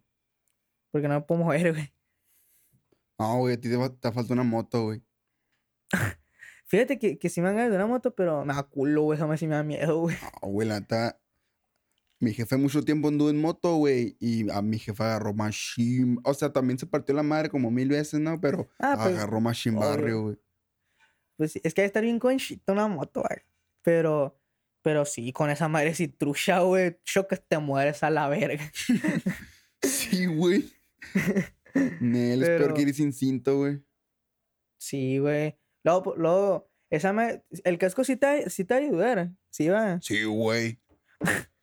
Porque 0.92 1.08
no 1.08 1.16
me 1.16 1.22
puedo 1.22 1.44
mover, 1.44 1.74
güey. 1.74 1.94
No, 3.20 3.38
güey, 3.40 3.54
a 3.56 3.62
ti 3.62 3.70
te, 3.70 3.90
te 4.00 4.12
falta 4.12 4.34
una 4.34 4.44
moto, 4.44 4.84
güey. 4.86 5.04
Fíjate 6.66 7.00
que, 7.00 7.18
que 7.18 7.30
sí 7.30 7.42
me 7.42 7.50
han 7.50 7.56
ganado 7.56 7.72
de 7.72 7.78
una 7.78 7.88
moto, 7.88 8.14
pero 8.14 8.44
me 8.44 8.54
da 8.54 8.64
culo, 8.64 9.04
güey, 9.04 9.18
jamás 9.18 9.40
sí 9.40 9.48
me 9.48 9.56
da 9.56 9.64
miedo, 9.64 10.00
güey. 10.02 10.18
No, 10.42 10.50
güey, 10.50 10.68
la 10.68 10.80
neta. 10.80 11.20
Mi 12.20 12.34
jefe 12.34 12.58
mucho 12.58 12.82
tiempo 12.84 13.08
anduvo 13.10 13.30
en 13.30 13.40
moto, 13.40 13.76
güey. 13.76 14.18
Y 14.20 14.50
a 14.50 14.62
mi 14.62 14.80
jefe 14.80 15.04
agarró 15.04 15.34
machine. 15.34 16.18
O 16.24 16.34
sea, 16.34 16.52
también 16.52 16.80
se 16.80 16.88
partió 16.88 17.14
la 17.14 17.24
madre 17.24 17.50
como 17.50 17.70
mil 17.70 17.90
veces, 17.90 18.20
¿no? 18.20 18.40
Pero 18.42 18.68
Ah, 18.80 18.96
pues, 18.96 19.16
agarró 19.16 19.40
machine 19.40 19.78
obvio. 19.78 19.90
barrio, 19.90 20.22
güey. 20.24 20.38
Pues 21.38 21.56
es 21.58 21.62
que 21.62 21.82
hay 21.82 21.86
que 21.86 21.86
estar 21.86 22.04
bien 22.04 22.18
conchita 22.20 22.74
una 22.74 22.88
moto, 22.88 23.22
güey. 23.22 23.42
Pero, 23.84 24.40
pero 24.82 25.06
sí, 25.06 25.32
con 25.32 25.52
esa 25.52 25.68
madre 25.68 25.94
si 25.94 26.08
trucha, 26.08 26.62
güey, 26.62 26.98
chocas, 27.04 27.42
te 27.48 27.60
mueres 27.60 28.02
a 28.04 28.10
la 28.10 28.28
verga. 28.30 28.72
Sí, 29.84 30.26
güey. 30.26 30.74
Nel, 32.02 32.42
es 32.42 32.50
peor 32.50 32.74
que 32.74 32.82
ir 32.82 32.94
sin 32.96 33.14
cinto, 33.14 33.58
güey. 33.58 33.84
Sí, 34.80 35.20
güey. 35.20 35.56
Luego, 35.84 36.16
luego, 36.18 36.72
esa 36.90 37.14
madre, 37.14 37.44
el 37.64 37.78
casco 37.78 38.04
sí 38.04 38.18
te, 38.18 38.50
sí 38.50 38.66
te 38.66 38.74
va 38.74 38.80
a 38.80 38.84
ayudar. 38.84 39.32
Sí, 39.52 39.68
va. 39.68 40.02
Sí, 40.02 40.24
güey. 40.24 40.80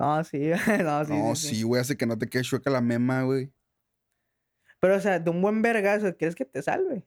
No, 0.00 0.24
sí, 0.24 0.38
no, 0.82 1.04
sí, 1.04 1.12
no, 1.12 1.36
sí, 1.36 1.62
güey, 1.62 1.80
hace 1.82 1.96
que 1.96 2.06
no 2.06 2.16
te 2.16 2.26
quede 2.26 2.42
chueca 2.42 2.70
la 2.70 2.80
mema, 2.80 3.22
güey. 3.22 3.52
Pero, 4.80 4.96
o 4.96 5.00
sea, 5.00 5.18
de 5.18 5.30
un 5.30 5.42
buen 5.42 5.60
vergazo, 5.60 6.16
¿quieres 6.16 6.34
que 6.34 6.46
te 6.46 6.62
salve? 6.62 7.04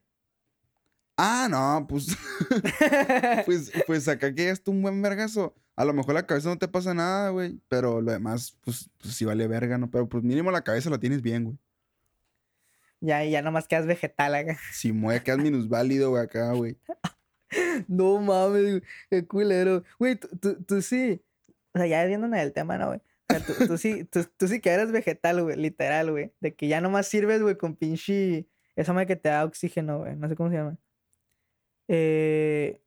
Ah, 1.17 1.47
no, 1.49 1.87
pues, 1.87 2.15
pues, 3.45 3.71
pues 3.87 4.07
acá 4.07 4.33
que 4.33 4.49
es 4.49 4.61
un 4.67 4.81
buen 4.81 5.01
vergazo. 5.01 5.55
A 5.75 5.85
lo 5.85 5.93
mejor 5.93 6.13
la 6.13 6.27
cabeza 6.27 6.49
no 6.49 6.57
te 6.59 6.67
pasa 6.67 6.93
nada, 6.93 7.29
güey. 7.29 7.59
Pero 7.67 7.99
lo 8.01 8.11
demás, 8.11 8.57
pues, 8.61 8.89
pues 8.99 9.15
sí 9.15 9.25
vale 9.25 9.47
verga, 9.47 9.77
¿no? 9.79 9.89
Pero 9.89 10.07
pues 10.07 10.23
mínimo 10.23 10.51
la 10.51 10.63
cabeza 10.63 10.89
la 10.91 10.99
tienes 10.99 11.21
bien, 11.23 11.45
güey. 11.45 11.57
ya, 12.99 13.23
ya 13.25 13.41
nomás 13.41 13.67
quedas 13.67 13.85
vegetal 13.87 14.35
acá. 14.35 14.59
Si 14.71 14.91
mueve, 14.93 15.23
quedas 15.23 15.39
minusválido, 15.39 16.11
güey, 16.11 16.23
acá, 16.23 16.51
güey. 16.53 16.77
No 17.87 18.19
mames, 18.21 18.81
qué 19.09 19.25
culero. 19.27 19.83
Güey, 19.99 20.15
tú, 20.15 20.27
tú, 20.39 20.63
tú 20.63 20.81
sí. 20.81 21.21
O 21.73 21.79
sea, 21.79 21.87
ya 21.87 22.03
viendo 22.05 22.27
en 22.27 22.35
el 22.35 22.53
tema, 22.53 22.77
¿no, 22.77 22.87
güey? 22.87 22.99
O 22.99 23.33
sea, 23.33 23.39
tú, 23.45 23.53
tú 23.67 23.77
sí, 23.77 24.03
tú, 24.05 24.25
tú 24.37 24.47
sí 24.47 24.59
que 24.61 24.69
eres 24.69 24.91
vegetal, 24.91 25.41
güey, 25.43 25.57
literal, 25.57 26.11
güey. 26.11 26.33
De 26.39 26.55
que 26.55 26.67
ya 26.67 26.81
nomás 26.81 27.07
sirves, 27.07 27.41
güey, 27.41 27.57
con 27.57 27.75
pinche. 27.75 28.47
Esa 28.75 28.93
madre 28.93 29.07
que 29.07 29.15
te 29.15 29.29
da 29.29 29.45
oxígeno, 29.45 29.99
güey. 29.99 30.15
No 30.15 30.27
sé 30.29 30.35
cómo 30.35 30.49
se 30.49 30.55
llama. 30.57 30.77
Eh. 31.87 32.81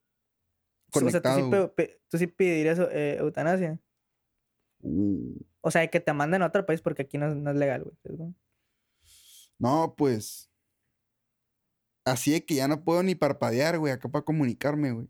o 0.92 1.10
sea, 1.10 1.20
tú 1.22 1.28
sí, 1.76 1.90
tú 2.08 2.18
sí 2.18 2.26
pedirías 2.26 2.78
eh, 2.78 3.16
eutanasia. 3.18 3.78
Uh, 4.82 5.36
O 5.60 5.70
sea, 5.70 5.86
que 5.88 6.00
te 6.00 6.12
manden 6.12 6.42
a 6.42 6.46
otro 6.46 6.64
país 6.64 6.80
porque 6.80 7.02
aquí 7.02 7.18
no, 7.18 7.28
es- 7.28 7.34
no 7.36 7.50
es 7.50 7.56
legal, 7.56 7.84
güey. 7.84 8.34
No, 9.58 9.94
pues. 9.96 10.50
Así 12.04 12.30
de 12.32 12.44
que 12.44 12.54
ya 12.54 12.68
no 12.68 12.84
puedo 12.84 13.02
ni 13.02 13.14
parpadear, 13.14 13.78
güey, 13.78 13.92
acá 13.92 14.08
para 14.08 14.24
comunicarme, 14.24 14.92
güey. 14.92 15.08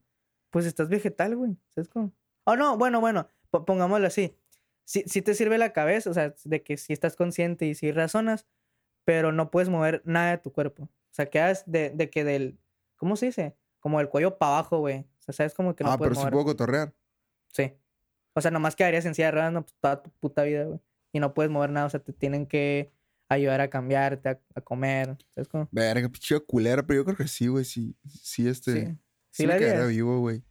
Pues 0.50 0.64
estás 0.64 0.88
vegetal, 0.88 1.36
güey. 1.36 1.56
¿Sabes 1.74 1.88
cómo? 1.88 2.12
Oh, 2.44 2.56
no, 2.56 2.78
bueno, 2.78 3.00
bueno. 3.00 3.28
Po- 3.58 3.64
pongámoslo 3.64 4.06
así. 4.06 4.36
Si, 4.84 5.02
si 5.02 5.22
te 5.22 5.34
sirve 5.34 5.58
la 5.58 5.72
cabeza, 5.72 6.10
o 6.10 6.14
sea, 6.14 6.34
de 6.44 6.62
que 6.62 6.76
si 6.76 6.92
estás 6.92 7.16
consciente 7.16 7.66
y 7.66 7.74
si 7.74 7.90
razonas, 7.92 8.46
pero 9.04 9.32
no 9.32 9.50
puedes 9.50 9.68
mover 9.68 10.02
nada 10.04 10.30
de 10.32 10.38
tu 10.38 10.52
cuerpo. 10.52 10.84
O 10.84 11.14
sea, 11.16 11.26
quedas 11.26 11.64
de, 11.66 11.90
de 11.90 12.10
que 12.10 12.24
del. 12.24 12.58
¿Cómo 12.96 13.16
se 13.16 13.26
dice? 13.26 13.56
Como 13.80 13.98
del 13.98 14.08
cuello 14.08 14.38
para 14.38 14.58
abajo, 14.58 14.78
güey. 14.78 14.98
O 15.00 15.22
sea, 15.22 15.32
sabes 15.34 15.54
como 15.54 15.74
que 15.74 15.84
no 15.84 15.92
ah, 15.92 15.98
puedes 15.98 16.10
pero 16.10 16.14
sí 16.14 16.20
mover. 16.20 16.32
puedo 16.32 16.44
cotorrear. 16.46 16.94
Sí. 17.52 17.72
O 18.34 18.40
sea, 18.40 18.50
nomás 18.50 18.76
quedarías 18.76 19.04
en 19.06 19.14
silla 19.14 19.26
de 19.26 19.32
ruedas 19.32 19.52
no, 19.52 19.62
pues, 19.62 19.74
toda 19.80 20.02
tu 20.02 20.10
puta 20.20 20.42
vida, 20.44 20.64
güey. 20.64 20.80
Y 21.12 21.20
no 21.20 21.34
puedes 21.34 21.50
mover 21.50 21.70
nada. 21.70 21.86
O 21.86 21.90
sea, 21.90 22.00
te 22.00 22.12
tienen 22.12 22.46
que 22.46 22.92
ayudar 23.28 23.60
a 23.60 23.70
cambiarte, 23.70 24.28
a, 24.28 24.40
a 24.54 24.60
comer. 24.60 25.16
¿Sabes 25.34 25.48
cómo? 25.48 25.68
Verga, 25.72 26.08
pinche 26.08 26.38
culera, 26.40 26.86
pero 26.86 27.00
yo 27.00 27.04
creo 27.04 27.16
que 27.16 27.28
sí, 27.28 27.48
güey, 27.48 27.64
sí. 27.64 27.96
Sí, 28.06 28.48
este. 28.48 28.72
Sí. 28.72 28.86
Sí, 29.30 29.42
¿Sí 29.42 29.46
me 29.46 29.58
quedaría 29.58 29.84
vivo, 29.86 30.20
güey. 30.20 30.42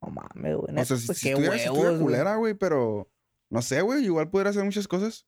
No 0.00 0.10
mames, 0.10 0.56
güey. 0.56 0.76
O 0.78 0.84
sea, 0.84 0.96
si, 0.96 1.06
pues 1.06 1.18
si 1.18 1.28
estuviera, 1.30 1.58
si 1.58 1.68
culera, 1.68 2.36
güey, 2.36 2.54
pero. 2.54 3.10
No 3.50 3.62
sé, 3.62 3.80
güey, 3.80 4.04
igual 4.04 4.28
pudiera 4.30 4.50
hacer 4.50 4.64
muchas 4.64 4.86
cosas. 4.88 5.26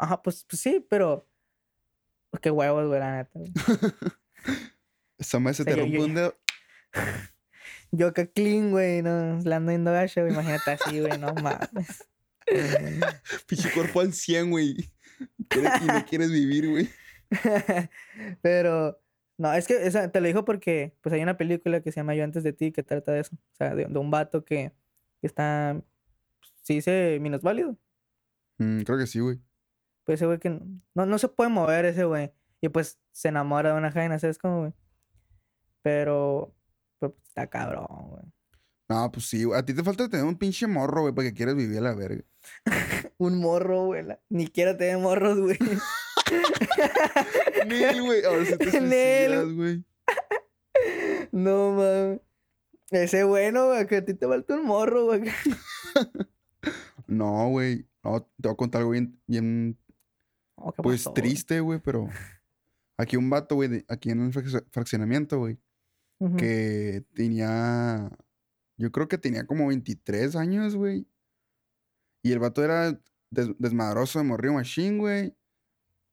Ajá, 0.00 0.22
pues, 0.22 0.44
pues 0.48 0.60
sí, 0.60 0.84
pero. 0.88 1.26
Pues 2.30 2.40
qué 2.40 2.50
huevos, 2.50 2.86
güey, 2.86 3.00
la 3.00 3.16
neta. 3.16 3.40
Esa 5.18 5.40
madre 5.40 5.54
se 5.54 5.62
O 5.62 5.64
sea, 5.64 5.74
te 5.74 5.80
rompe 5.80 5.96
yo- 5.98 6.04
un 6.04 6.14
dedo. 6.14 6.38
Yo 7.90 8.12
que 8.12 8.30
clean, 8.30 8.70
güey, 8.70 9.00
no, 9.00 9.40
le 9.42 9.54
ando 9.54 9.72
yendo 9.72 9.90
gacho, 9.90 10.20
güey, 10.20 10.34
imagínate 10.34 10.72
así, 10.72 11.00
güey, 11.00 11.18
no 11.18 11.32
mames. 11.32 12.06
Pinche 13.46 13.72
cuerpo 13.72 14.00
al 14.00 14.12
100, 14.12 14.50
güey. 14.50 14.90
Y 15.38 15.86
no 15.86 16.04
quieres 16.06 16.30
vivir, 16.30 16.68
güey. 16.68 16.90
Pero, 18.42 19.00
no, 19.38 19.52
es 19.54 19.66
que 19.66 19.86
esa, 19.86 20.10
te 20.10 20.20
lo 20.20 20.26
digo 20.26 20.44
porque, 20.44 20.94
pues 21.00 21.12
hay 21.14 21.22
una 21.22 21.36
película 21.36 21.80
que 21.80 21.92
se 21.92 22.00
llama 22.00 22.14
Yo 22.14 22.24
antes 22.24 22.42
de 22.42 22.52
ti 22.52 22.72
que 22.72 22.82
trata 22.82 23.12
de 23.12 23.20
eso. 23.20 23.34
O 23.36 23.56
sea, 23.56 23.74
de, 23.74 23.86
de 23.86 23.98
un 23.98 24.10
vato 24.10 24.44
que, 24.44 24.72
que 25.20 25.26
está, 25.26 25.80
sí 26.62 26.74
dice 26.74 27.18
minusválido. 27.20 27.76
Mm, 28.58 28.80
creo 28.82 28.98
que 28.98 29.06
sí, 29.06 29.20
güey. 29.20 29.38
Pues 30.04 30.18
ese 30.18 30.26
güey 30.26 30.38
que 30.38 30.50
no, 30.94 31.06
no, 31.06 31.18
se 31.18 31.28
puede 31.28 31.50
mover 31.50 31.84
ese 31.84 32.04
güey. 32.04 32.32
Y 32.60 32.68
pues 32.68 32.98
se 33.12 33.28
enamora 33.28 33.72
de 33.72 33.78
una 33.78 33.92
jaina, 33.92 34.18
¿sabes 34.18 34.38
cómo, 34.38 34.60
güey? 34.60 34.72
Pero, 35.82 36.54
pero 36.98 37.12
pues, 37.14 37.28
está 37.28 37.46
cabrón, 37.48 37.86
güey. 38.08 38.22
No, 38.88 39.12
pues 39.12 39.26
sí, 39.28 39.44
güey. 39.44 39.58
A 39.58 39.64
ti 39.64 39.74
te 39.74 39.84
falta 39.84 40.08
tener 40.08 40.24
un 40.24 40.36
pinche 40.38 40.66
morro, 40.66 41.02
güey, 41.02 41.14
para 41.14 41.28
que 41.28 41.34
quieras 41.34 41.54
vivir 41.54 41.78
a 41.78 41.82
la 41.82 41.94
verga. 41.94 42.24
Un 43.18 43.38
morro, 43.38 43.86
güey. 43.86 44.02
la- 44.02 44.20
Ni 44.30 44.48
quiero 44.48 44.76
tener 44.76 44.98
morros, 44.98 45.38
güey. 45.38 45.58
Nel, 47.66 48.02
güey. 48.02 48.24
Ahora 48.24 48.44
sí 48.44 48.56
te 48.58 48.70
suicidas, 48.70 49.52
güey. 49.52 49.84
No 51.32 51.72
mames. 51.72 52.20
Ese 52.90 53.24
bueno, 53.24 53.66
güey, 53.68 53.86
que 53.86 53.96
a 53.96 54.04
ti 54.04 54.14
te 54.14 54.26
falta 54.26 54.54
un 54.54 54.64
morro, 54.64 55.06
güey. 55.06 55.22
No, 57.06 57.48
güey. 57.48 57.86
No, 58.04 58.20
te 58.22 58.48
voy 58.48 58.52
a 58.52 58.56
contar 58.56 58.80
algo 58.80 58.90
bien, 58.92 59.18
bien 59.26 59.78
Oh, 60.56 60.72
¿qué 60.72 60.82
pues 60.82 61.04
pasó, 61.04 61.14
triste, 61.14 61.60
güey, 61.60 61.78
pero. 61.80 62.08
Aquí 62.98 63.16
un 63.16 63.30
vato, 63.30 63.54
güey, 63.54 63.84
aquí 63.88 64.10
en 64.10 64.26
el 64.26 64.32
frac- 64.32 64.66
fraccionamiento, 64.72 65.38
güey, 65.38 65.56
Ujú. 66.18 66.36
que 66.36 67.04
tenía. 67.14 68.10
Yo 68.76 68.90
creo 68.92 69.06
que 69.08 69.18
tenía 69.18 69.46
como 69.46 69.68
23 69.68 70.34
años, 70.36 70.74
güey. 70.76 71.06
Y 72.22 72.32
el 72.32 72.40
vato 72.40 72.62
era 72.64 73.00
des- 73.30 73.54
desmadroso 73.58 74.18
de 74.18 74.24
morrillo 74.24 74.54
machine, 74.54 74.98
güey. 74.98 75.34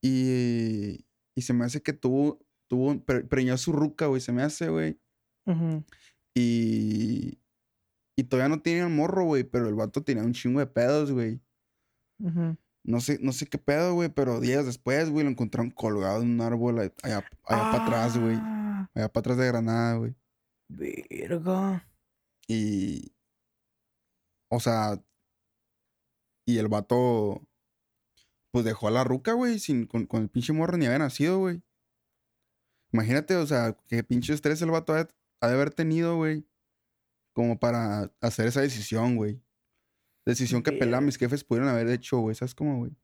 Y. 0.05 1.05
Y 1.37 1.41
se 1.41 1.53
me 1.53 1.65
hace 1.65 1.81
que 1.81 1.93
tuvo. 1.93 2.39
tuvo 2.69 2.99
pre- 3.03 3.23
preñó 3.23 3.53
a 3.53 3.57
su 3.57 3.71
ruca, 3.71 4.05
güey. 4.07 4.21
Se 4.21 4.31
me 4.31 4.43
hace, 4.43 4.69
güey. 4.69 4.99
Ujú. 5.47 5.83
Y. 6.35 7.39
Y 8.17 8.23
todavía 8.25 8.55
no 8.55 8.61
tenía 8.61 8.83
el 8.83 8.93
morro, 8.93 9.25
güey. 9.25 9.43
Pero 9.43 9.67
el 9.67 9.75
vato 9.75 10.03
tenía 10.03 10.23
un 10.23 10.33
chingo 10.33 10.59
de 10.59 10.67
pedos, 10.67 11.11
güey. 11.11 11.41
Ujú. 12.21 12.57
No 12.87 13.01
sé, 13.01 13.17
no 13.21 13.31
sé 13.33 13.47
qué 13.47 13.57
pedo, 13.57 13.95
güey. 13.95 14.09
Pero 14.09 14.39
días 14.39 14.65
después, 14.65 15.09
güey, 15.09 15.23
lo 15.25 15.31
encontraron 15.31 15.71
colgado 15.71 16.21
en 16.21 16.29
un 16.29 16.41
árbol 16.41 16.79
allá, 16.79 16.93
allá, 17.03 17.25
para 17.43 17.83
atrás, 17.83 18.17
güey. 18.17 18.35
Ah, 18.39 18.89
Allá 18.93 19.09
para 19.11 19.19
atrás 19.21 19.37
de 19.37 19.47
Granada, 19.47 19.95
güey. 19.97 20.15
Verga. 20.69 21.87
Y. 22.47 23.11
O 24.51 24.59
sea. 24.59 25.03
Y 26.47 26.57
el 26.59 26.67
vato. 26.67 27.41
Pues 28.55 28.63
dejó 28.63 28.87
a 28.87 28.91
la 28.91 29.03
ruca, 29.03 29.33
güey, 29.33 29.59
sin, 29.59 29.85
con, 29.85 30.05
con 30.05 30.21
el 30.21 30.29
pinche 30.29 30.53
morro 30.53 30.77
ni 30.77 30.85
había 30.85 30.99
nacido, 30.99 31.39
güey. 31.39 31.61
Imagínate, 32.93 33.35
o 33.35 33.45
sea, 33.45 33.75
qué 33.89 34.01
pinche 34.01 34.31
estrés 34.31 34.61
el 34.61 34.71
vato 34.71 34.93
ha, 34.93 35.03
de- 35.03 35.13
ha 35.41 35.47
de 35.49 35.53
haber 35.55 35.73
tenido, 35.73 36.15
güey. 36.15 36.47
como 37.33 37.59
para 37.59 38.13
hacer 38.21 38.47
esa 38.47 38.61
decisión, 38.61 39.17
güey. 39.17 39.41
Decisión 40.25 40.63
que 40.63 40.71
pelá 40.71 41.01
mis 41.01 41.17
jefes 41.17 41.43
pudieron 41.43 41.67
haber 41.67 41.89
hecho, 41.89 42.19
güey. 42.19 42.33
¿Sabes 42.33 42.55
cómo, 42.55 42.77
güey? 42.77 42.95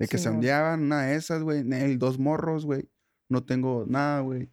De 0.00 0.08
que 0.08 0.18
se 0.18 0.24
Simón. 0.24 0.38
ondeaban 0.38 0.82
una 0.82 1.02
de 1.06 1.14
esas, 1.14 1.44
güey. 1.44 1.62
Dos 1.96 2.18
morros, 2.18 2.64
güey. 2.66 2.90
No 3.28 3.44
tengo 3.44 3.84
nada, 3.86 4.18
güey. 4.22 4.50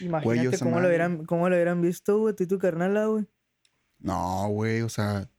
Imagínate 0.00 0.58
cómo 0.58 0.80
lo, 0.80 0.88
hubieran, 0.88 1.26
cómo 1.26 1.50
lo 1.50 1.56
hubieran 1.56 1.82
visto, 1.82 2.18
güey, 2.20 2.34
tú 2.34 2.44
y 2.44 2.46
tu 2.46 2.58
carnala, 2.58 3.04
güey. 3.04 3.26
No, 3.98 4.48
güey, 4.48 4.80
o 4.80 4.88
sea. 4.88 5.30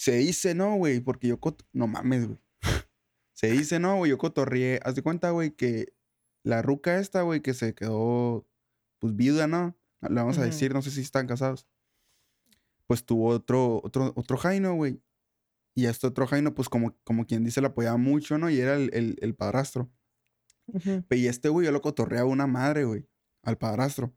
Se 0.00 0.12
dice 0.16 0.54
no, 0.54 0.76
güey, 0.76 1.00
porque 1.00 1.28
yo. 1.28 1.38
cot- 1.38 1.66
No 1.74 1.86
mames, 1.86 2.26
güey. 2.26 2.38
se 3.34 3.50
dice 3.50 3.78
no, 3.78 3.96
güey, 3.98 4.08
yo 4.10 4.16
cotorrié. 4.16 4.80
Haz 4.82 4.94
de 4.94 5.02
cuenta, 5.02 5.30
güey, 5.30 5.50
que 5.50 5.92
la 6.42 6.62
ruca 6.62 6.98
esta, 6.98 7.20
güey, 7.20 7.42
que 7.42 7.52
se 7.52 7.74
quedó, 7.74 8.48
pues, 8.98 9.14
viuda, 9.14 9.46
¿no? 9.46 9.76
Le 10.00 10.14
vamos 10.14 10.38
a 10.38 10.42
decir, 10.44 10.72
no 10.72 10.80
sé 10.80 10.90
si 10.90 11.02
están 11.02 11.26
casados. 11.26 11.66
Pues 12.86 13.04
tuvo 13.04 13.28
otro, 13.28 13.82
otro, 13.84 14.14
otro 14.16 14.38
Jaino, 14.38 14.74
güey. 14.74 15.02
Y 15.74 15.84
a 15.84 15.90
este 15.90 16.06
otro 16.06 16.26
Jaino, 16.26 16.54
pues, 16.54 16.70
como, 16.70 16.96
como 17.04 17.26
quien 17.26 17.44
dice, 17.44 17.60
le 17.60 17.66
apoyaba 17.66 17.98
mucho, 17.98 18.38
¿no? 18.38 18.48
Y 18.48 18.58
era 18.58 18.76
el, 18.76 18.88
el, 18.94 19.18
el 19.20 19.34
padrastro. 19.34 19.90
Ujú. 20.66 21.04
Y 21.10 21.26
este 21.26 21.50
güey 21.50 21.66
yo 21.66 21.72
lo 21.72 21.82
cotorreaba 21.82 22.26
una 22.26 22.46
madre, 22.46 22.84
güey, 22.84 23.06
al 23.42 23.58
padrastro. 23.58 24.14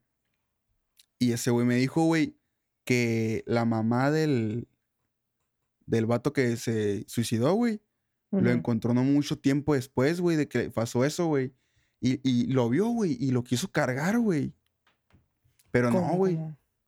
Y 1.20 1.34
ese 1.34 1.52
güey 1.52 1.66
me 1.68 1.76
dijo, 1.76 2.06
güey, 2.06 2.38
que 2.86 3.44
la 3.48 3.66
mamá 3.66 4.12
del, 4.12 4.70
del 5.86 6.06
vato 6.06 6.34
que 6.34 6.58
se 6.58 7.04
suicidó, 7.08 7.54
güey, 7.54 7.82
lo 8.32 8.50
encontró 8.50 8.94
no 8.94 9.04
mucho 9.04 9.38
tiempo 9.38 9.76
después, 9.76 10.20
güey, 10.20 10.36
de 10.38 10.48
que 10.48 10.70
pasó 10.72 11.06
eso, 11.06 11.28
güey. 11.28 11.54
Y, 12.02 12.20
y 12.28 12.48
lo 12.48 12.68
vio, 12.70 12.88
güey, 12.88 13.16
y 13.20 13.32
lo 13.32 13.44
quiso 13.44 13.72
cargar, 13.72 14.18
güey. 14.20 14.54
Pero 15.72 15.90
no, 15.92 16.02
¿Cómo, 16.02 16.16
güey. 16.18 16.38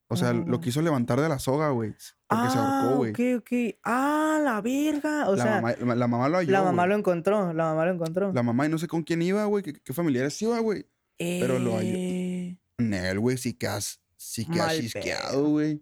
O 0.07 0.15
sea, 0.15 0.33
lo 0.33 0.61
quiso 0.61 0.81
levantar 0.81 1.19
de 1.19 1.27
la 1.29 1.39
soga, 1.39 1.69
güey. 1.69 1.91
Porque 2.27 2.49
se 2.51 2.57
Ah, 2.57 2.81
ahorcó, 2.81 2.97
güey. 2.97 3.11
ok, 3.11 3.41
ok. 3.41 3.77
Ah, 3.83 4.39
la 4.43 4.61
verga. 4.61 5.27
O 5.29 5.35
la, 5.35 5.43
sea, 5.43 5.61
mamá, 5.61 5.95
la 5.95 6.07
mamá 6.07 6.29
lo 6.29 6.37
halló, 6.37 6.51
la 6.51 6.61
mamá 6.63 6.85
lo 6.85 6.95
encontró, 6.95 7.53
la 7.53 7.63
mamá 7.65 7.85
lo 7.85 7.93
encontró. 7.93 8.31
La 8.33 8.43
mamá 8.43 8.65
y 8.65 8.69
no 8.69 8.77
sé 8.77 8.87
con 8.87 9.03
quién 9.03 9.21
iba, 9.21 9.43
güey, 9.45 9.63
qué, 9.63 9.73
qué 9.73 9.93
familiares 9.93 10.39
iba, 10.41 10.59
güey. 10.59 10.85
pero 11.17 11.57
lo 11.59 11.75
halló. 11.77 11.93
Eh, 11.95 12.57
Nel, 12.77 13.19
güey, 13.19 13.37
sí 13.37 13.53
quedas, 13.53 13.99
sí 14.17 14.45
quedas 14.45 14.67
Mal 14.67 14.79
chisqueado, 14.81 15.49
güey. 15.49 15.81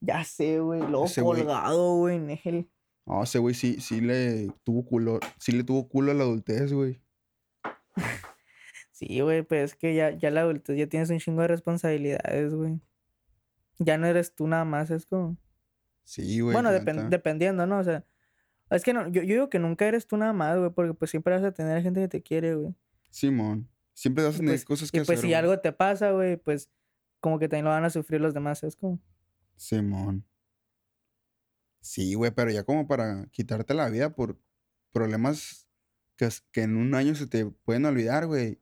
Ya 0.00 0.24
sé, 0.24 0.60
güey. 0.60 0.80
Luego 0.80 1.04
Ese 1.06 1.22
güey- 1.22 1.38
colgado, 1.38 1.96
güey, 1.96 2.18
Nel. 2.18 2.68
No, 3.06 3.22
ese 3.22 3.38
güey 3.38 3.54
sí, 3.54 3.80
sí 3.80 4.00
le 4.00 4.48
tuvo 4.64 4.84
culo, 4.84 5.20
sí 5.38 5.52
le 5.52 5.64
tuvo 5.64 5.88
culo 5.88 6.12
a 6.12 6.14
la 6.14 6.22
adultez, 6.24 6.72
güey. 6.72 7.00
Sí, 8.92 9.20
güey, 9.20 9.42
pues 9.42 9.72
es 9.72 9.76
que 9.76 9.94
ya, 9.94 10.10
ya 10.10 10.30
la 10.30 10.42
adultez 10.42 10.76
ya 10.76 10.86
tienes 10.86 11.10
un 11.10 11.18
chingo 11.18 11.40
de 11.42 11.48
responsabilidades, 11.48 12.54
güey. 12.54 12.80
Ya 13.78 13.96
no 13.96 14.06
eres 14.06 14.34
tú 14.34 14.46
nada 14.46 14.64
más, 14.64 14.90
es 14.90 15.06
como... 15.06 15.38
Sí, 16.04 16.40
güey. 16.40 16.52
bueno, 16.52 16.70
dependiendo, 16.72 17.66
¿no? 17.66 17.78
O 17.78 17.84
sea, 17.84 18.04
es 18.70 18.82
que 18.84 18.92
no, 18.92 19.08
yo, 19.08 19.22
yo 19.22 19.34
digo 19.34 19.48
que 19.50 19.58
nunca 19.58 19.86
eres 19.86 20.06
tú 20.06 20.16
nada 20.16 20.32
más, 20.32 20.58
güey, 20.58 20.70
porque 20.70 20.92
pues 20.92 21.10
siempre 21.10 21.34
vas 21.34 21.42
a 21.44 21.52
tener 21.52 21.82
gente 21.82 22.00
que 22.00 22.08
te 22.08 22.22
quiere, 22.22 22.54
güey. 22.56 22.74
Simón. 23.10 23.68
Siempre 23.94 24.24
vas 24.24 24.34
a 24.34 24.38
tener 24.38 24.52
pues- 24.52 24.64
cosas 24.64 24.90
que 24.90 24.98
Y 24.98 25.00
pues 25.00 25.08
hacer. 25.10 25.18
si 25.20 25.26
güey. 25.28 25.34
algo 25.34 25.58
te 25.60 25.72
pasa, 25.72 26.10
güey, 26.12 26.36
pues 26.36 26.70
como 27.20 27.38
que 27.38 27.48
también 27.48 27.64
lo 27.64 27.70
van 27.70 27.84
a 27.84 27.90
sufrir 27.90 28.20
los 28.20 28.34
demás, 28.34 28.62
es 28.64 28.76
como... 28.76 29.00
Simón. 29.60 30.24
Sí, 31.82 32.14
güey, 32.14 32.30
pero 32.30 32.50
ya 32.50 32.64
como 32.64 32.88
para 32.88 33.26
quitarte 33.30 33.74
la 33.74 33.90
vida 33.90 34.14
por 34.14 34.40
problemas 34.90 35.68
que, 36.16 36.28
que 36.50 36.62
en 36.62 36.76
un 36.76 36.94
año 36.94 37.14
se 37.14 37.26
te 37.26 37.44
pueden 37.44 37.84
olvidar, 37.84 38.26
güey. 38.26 38.58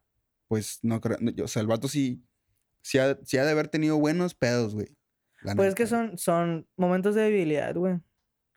Pues 0.49 0.81
no 0.83 1.01
creo. 1.01 1.17
no, 1.21 1.33
o 1.45 1.49
sea, 1.49 1.63
el 1.63 1.69
vato 1.69 1.87
sí, 1.87 2.27
sí 2.83 2.99
ha, 2.99 3.17
sí 3.25 3.39
ha 3.39 3.45
de 3.45 3.53
haber 3.53 3.69
tenido 3.69 3.97
buenos 3.99 4.35
pedos, 4.35 4.75
güey. 4.75 4.97
la 5.41 5.55
Pues 5.55 5.69
es 5.69 5.75
que 5.77 5.85
neta. 5.85 5.87
son, 5.87 6.19
son 6.19 6.69
momentos 6.77 7.15
de 7.15 7.23
debilidad, 7.23 7.75
güey. 7.77 8.01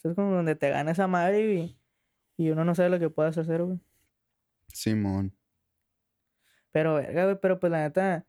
Es 0.04 0.16
como 0.16 0.32
donde 0.32 0.56
te 0.56 0.70
gana 0.72 0.92
esa 0.92 1.06
madre 1.08 1.54
y, 1.54 1.80
y 2.38 2.50
uno 2.50 2.66
no 2.66 2.74
sabe 2.74 2.90
lo 2.90 3.00
que 3.00 3.12
puedas 3.12 3.38
hacer, 3.38 3.62
güey. 3.64 3.80
Simón. 4.74 5.36
Pero, 6.72 6.96
verga, 6.96 7.26
güey, 7.26 7.40
pero 7.40 7.60
pues 7.60 7.72
la 7.72 7.82
neta, 7.84 8.26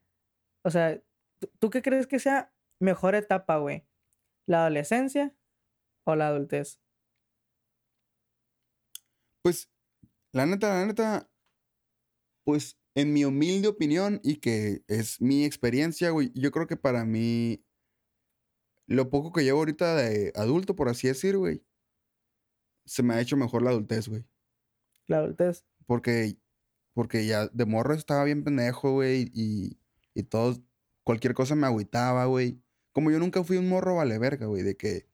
o 0.62 0.70
sea, 0.70 1.00
¿tú, 1.38 1.50
tú 1.58 1.70
qué 1.70 1.80
crees 1.80 2.06
que 2.06 2.18
sea 2.18 2.52
mejor 2.78 3.14
etapa, 3.14 3.56
güey? 3.56 3.86
¿La 4.46 4.62
adolescencia 4.62 5.34
o 6.04 6.16
la 6.16 6.28
adultez? 6.28 6.80
Pues, 9.42 9.70
la 10.32 10.46
neta, 10.46 10.74
la 10.74 10.86
neta, 10.86 11.30
pues, 12.44 12.78
en 12.94 13.12
mi 13.12 13.24
humilde 13.24 13.68
opinión 13.68 14.20
y 14.22 14.36
que 14.36 14.84
es 14.88 15.20
mi 15.20 15.44
experiencia, 15.44 16.10
güey, 16.10 16.30
yo 16.34 16.50
creo 16.50 16.66
que 16.66 16.76
para 16.76 17.04
mí, 17.04 17.64
lo 18.86 19.10
poco 19.10 19.32
que 19.32 19.44
llevo 19.44 19.60
ahorita 19.60 19.96
de 19.96 20.32
adulto, 20.34 20.76
por 20.76 20.88
así 20.88 21.08
decir, 21.08 21.36
güey, 21.36 21.64
se 22.84 23.02
me 23.02 23.14
ha 23.14 23.20
hecho 23.20 23.36
mejor 23.36 23.62
la 23.62 23.70
adultez, 23.70 24.08
güey. 24.08 24.24
La 25.06 25.18
adultez. 25.18 25.64
Porque, 25.86 26.36
porque 26.94 27.26
ya 27.26 27.48
de 27.48 27.66
morro 27.66 27.94
estaba 27.94 28.24
bien 28.24 28.44
pendejo, 28.44 28.92
güey, 28.92 29.30
y, 29.34 29.78
y 30.14 30.22
todo, 30.24 30.62
cualquier 31.04 31.34
cosa 31.34 31.54
me 31.54 31.66
agüitaba, 31.66 32.26
güey. 32.26 32.61
Como 32.92 33.10
yo 33.10 33.18
nunca 33.18 33.42
fui 33.44 33.56
un 33.56 33.68
morro 33.68 33.96
vale 33.96 34.18
verga, 34.18 34.46
güey, 34.46 34.62
de 34.62 34.76
que 34.76 35.06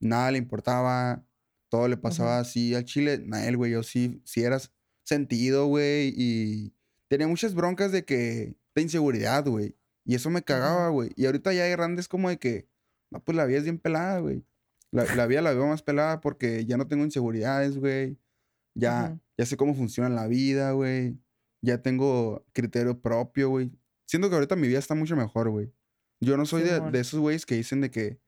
nada 0.00 0.30
le 0.30 0.38
importaba, 0.38 1.24
todo 1.68 1.88
le 1.88 1.96
pasaba 1.96 2.38
así 2.38 2.74
al 2.74 2.84
chile. 2.84 3.22
Nael, 3.24 3.56
güey, 3.56 3.72
yo 3.72 3.82
sí, 3.82 4.22
sí 4.24 4.42
eras 4.42 4.72
sentido, 5.04 5.66
güey, 5.66 6.12
y 6.16 6.74
tenía 7.08 7.28
muchas 7.28 7.54
broncas 7.54 7.92
de 7.92 8.04
que, 8.04 8.56
de 8.74 8.82
inseguridad, 8.82 9.46
güey. 9.46 9.76
Y 10.04 10.14
eso 10.14 10.30
me 10.30 10.42
cagaba, 10.42 10.88
güey. 10.88 11.10
Y 11.16 11.26
ahorita 11.26 11.52
ya 11.52 11.64
de 11.64 11.70
grande 11.70 12.00
es 12.00 12.08
como 12.08 12.28
de 12.28 12.38
que, 12.38 12.68
no, 13.10 13.22
pues 13.22 13.36
la 13.36 13.44
vida 13.44 13.58
es 13.58 13.64
bien 13.64 13.78
pelada, 13.78 14.20
güey. 14.20 14.44
La, 14.92 15.04
la 15.16 15.26
vida 15.26 15.42
la 15.42 15.52
veo 15.52 15.66
más 15.66 15.82
pelada 15.82 16.20
porque 16.20 16.64
ya 16.64 16.76
no 16.76 16.86
tengo 16.86 17.04
inseguridades, 17.04 17.78
güey. 17.78 18.18
Ya, 18.74 19.18
ya 19.36 19.46
sé 19.46 19.56
cómo 19.56 19.74
funciona 19.74 20.08
la 20.08 20.26
vida, 20.28 20.72
güey. 20.72 21.18
Ya 21.62 21.82
tengo 21.82 22.44
criterio 22.52 23.00
propio, 23.00 23.48
güey. 23.48 23.72
Siento 24.06 24.28
que 24.28 24.36
ahorita 24.36 24.56
mi 24.56 24.68
vida 24.68 24.78
está 24.78 24.94
mucho 24.94 25.16
mejor, 25.16 25.50
güey. 25.50 25.72
Yo 26.20 26.36
no 26.36 26.46
soy 26.46 26.62
de, 26.62 26.80
esos 27.00 27.20
güeyes 27.20 27.44
que 27.46 27.54
dicen 27.56 27.80
de 27.80 27.90
que, 27.90 28.18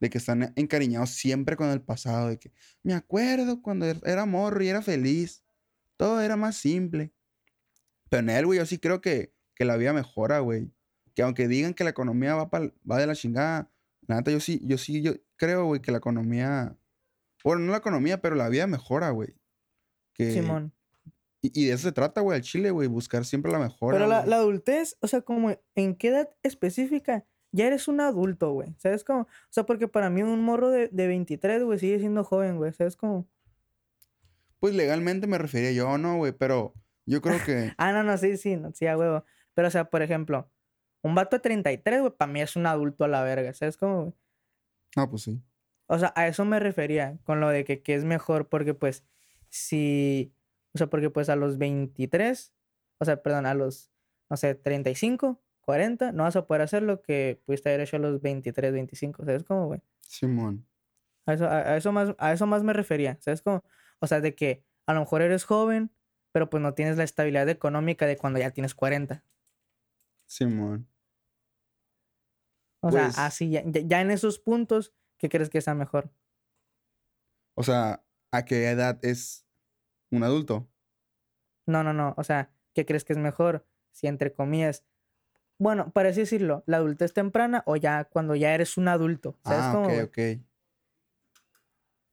de 0.00 0.10
que 0.10 0.18
están 0.18 0.52
encariñados 0.56 1.10
siempre 1.10 1.56
con 1.56 1.68
el 1.68 1.80
pasado, 1.80 2.28
de 2.28 2.38
que 2.38 2.52
me 2.82 2.94
acuerdo 2.94 3.62
cuando 3.62 3.86
er- 3.86 4.00
era 4.04 4.26
morro 4.26 4.62
y 4.62 4.68
era 4.68 4.82
feliz. 4.82 5.44
Todo 5.96 6.20
era 6.20 6.36
más 6.36 6.56
simple. 6.56 7.12
Pero 8.08 8.20
en 8.20 8.30
él, 8.30 8.46
güey, 8.46 8.58
yo 8.58 8.66
sí 8.66 8.78
creo 8.78 9.00
que, 9.00 9.34
que 9.54 9.64
la 9.64 9.76
vida 9.76 9.92
mejora, 9.92 10.38
güey. 10.40 10.70
Que 11.14 11.22
aunque 11.22 11.48
digan 11.48 11.74
que 11.74 11.84
la 11.84 11.90
economía 11.90 12.34
va, 12.34 12.50
pa'l- 12.50 12.72
va 12.88 12.98
de 12.98 13.06
la 13.06 13.14
chingada, 13.14 13.70
la 14.06 14.16
neta, 14.16 14.30
yo 14.30 14.40
sí, 14.40 14.60
yo 14.64 14.78
sí, 14.78 15.02
yo 15.02 15.12
creo, 15.36 15.66
güey, 15.66 15.80
que 15.82 15.90
la 15.92 15.98
economía. 15.98 16.76
Bueno, 17.44 17.62
no 17.62 17.72
la 17.72 17.78
economía, 17.78 18.20
pero 18.20 18.34
la 18.36 18.48
vida 18.48 18.66
mejora, 18.66 19.10
güey. 19.10 19.34
Que, 20.14 20.32
Simón. 20.32 20.72
y, 21.42 21.50
y 21.62 21.66
de 21.66 21.74
eso 21.74 21.84
se 21.88 21.92
trata, 21.92 22.20
güey, 22.20 22.36
al 22.36 22.42
chile, 22.42 22.70
güey, 22.70 22.88
buscar 22.88 23.24
siempre 23.24 23.52
la 23.52 23.58
mejora. 23.58 23.96
Pero 23.96 24.08
la, 24.08 24.24
la 24.26 24.36
adultez, 24.36 24.96
o 25.00 25.06
sea, 25.08 25.20
como 25.22 25.56
en 25.74 25.94
qué 25.96 26.08
edad 26.08 26.30
específica 26.42 27.26
ya 27.52 27.66
eres 27.66 27.88
un 27.88 28.00
adulto, 28.00 28.52
güey. 28.52 28.74
¿Sabes 28.78 29.04
cómo? 29.04 29.22
O 29.22 29.26
sea, 29.50 29.64
porque 29.64 29.88
para 29.88 30.10
mí 30.10 30.22
un 30.22 30.42
morro 30.42 30.70
de, 30.70 30.88
de 30.88 31.06
23, 31.06 31.64
güey, 31.64 31.78
sigue 31.78 31.98
siendo 31.98 32.24
joven, 32.24 32.56
güey. 32.56 32.72
¿Sabes 32.72 32.96
cómo? 32.96 33.28
Pues 34.60 34.74
legalmente 34.74 35.26
me 35.26 35.38
refería 35.38 35.72
yo, 35.72 35.98
no, 35.98 36.16
güey, 36.16 36.32
pero 36.32 36.74
yo 37.06 37.20
creo 37.22 37.38
que. 37.44 37.72
Ah, 37.78 37.92
no, 37.92 38.02
no, 38.02 38.16
sí, 38.18 38.36
sí, 38.36 38.56
no, 38.56 38.72
sí, 38.72 38.86
a 38.86 38.96
huevo. 38.96 39.24
Pero, 39.54 39.68
o 39.68 39.70
sea, 39.70 39.84
por 39.90 40.02
ejemplo, 40.02 40.50
un 41.02 41.14
vato 41.14 41.36
de 41.36 41.40
33, 41.40 42.00
güey, 42.00 42.12
para 42.16 42.32
mí 42.32 42.40
es 42.40 42.56
un 42.56 42.66
adulto 42.66 43.04
a 43.04 43.08
la 43.08 43.22
verga. 43.22 43.54
¿Sabes 43.54 43.76
cómo, 43.76 44.02
güey? 44.02 44.14
no, 44.96 45.08
pues 45.10 45.22
sí. 45.22 45.40
O 45.86 45.98
sea, 45.98 46.12
a 46.16 46.26
eso 46.26 46.44
me 46.44 46.60
refería 46.60 47.18
con 47.24 47.40
lo 47.40 47.48
de 47.48 47.64
que, 47.64 47.82
que 47.82 47.94
es 47.94 48.04
mejor, 48.04 48.48
porque 48.48 48.74
pues, 48.74 49.04
si, 49.48 50.34
o 50.74 50.78
sea, 50.78 50.88
porque 50.88 51.08
pues 51.08 51.28
a 51.30 51.36
los 51.36 51.56
23, 51.56 52.52
o 52.98 53.04
sea, 53.04 53.22
perdón, 53.22 53.46
a 53.46 53.54
los, 53.54 53.90
no 54.28 54.36
sé, 54.36 54.54
35, 54.54 55.40
40, 55.68 56.12
no 56.12 56.22
vas 56.22 56.34
a 56.34 56.46
poder 56.46 56.62
hacer 56.62 56.82
lo 56.82 57.02
que 57.02 57.42
pudiste 57.44 57.68
haber 57.68 57.82
hecho 57.82 57.96
a 57.96 57.98
los 57.98 58.22
23, 58.22 58.72
25, 58.72 59.22
¿sabes 59.26 59.44
cómo, 59.44 59.66
güey? 59.66 59.82
Simón. 60.00 60.66
A 61.26 61.34
eso, 61.34 61.44
a, 61.44 61.58
a 61.58 61.76
eso 61.76 61.92
más, 61.92 62.14
a 62.16 62.32
eso 62.32 62.46
más 62.46 62.62
me 62.62 62.72
refería, 62.72 63.18
¿sabes 63.20 63.42
cómo? 63.42 63.62
O 63.98 64.06
sea, 64.06 64.22
de 64.22 64.34
que 64.34 64.64
a 64.86 64.94
lo 64.94 65.00
mejor 65.00 65.20
eres 65.20 65.44
joven, 65.44 65.90
pero 66.32 66.48
pues 66.48 66.62
no 66.62 66.72
tienes 66.72 66.96
la 66.96 67.04
estabilidad 67.04 67.46
económica 67.50 68.06
de 68.06 68.16
cuando 68.16 68.38
ya 68.38 68.50
tienes 68.50 68.74
40. 68.74 69.22
Simón. 70.26 70.88
O 72.80 72.88
Pues- 72.88 73.14
sea, 73.14 73.26
así, 73.26 73.50
ya, 73.50 73.62
ya- 73.66 74.00
en 74.00 74.10
esos 74.10 74.38
puntos, 74.38 74.94
¿qué 75.18 75.28
crees 75.28 75.50
que 75.50 75.60
sea 75.60 75.74
mejor? 75.74 76.10
O 77.56 77.62
sea, 77.62 78.02
¿a 78.32 78.46
qué 78.46 78.70
edad 78.70 78.98
es 79.04 79.46
un 80.10 80.22
adulto? 80.22 80.66
No, 81.66 81.84
no, 81.84 81.92
no. 81.92 82.14
O 82.16 82.24
sea, 82.24 82.54
¿qué 82.72 82.86
crees 82.86 83.04
que 83.04 83.12
es 83.12 83.18
mejor? 83.18 83.66
Si 83.92 84.06
entre 84.06 84.32
comillas. 84.32 84.86
Bueno, 85.58 85.90
para 85.90 86.10
así 86.10 86.20
decirlo, 86.20 86.62
la 86.66 86.76
adultez 86.76 87.12
temprana 87.12 87.64
o 87.66 87.76
ya 87.76 88.04
cuando 88.04 88.36
ya 88.36 88.54
eres 88.54 88.76
un 88.76 88.86
adulto. 88.86 89.36
¿Sabes 89.44 89.64
ah, 89.64 89.72
cómo? 89.74 89.86
ok, 89.88 90.04
ok. 90.04 90.18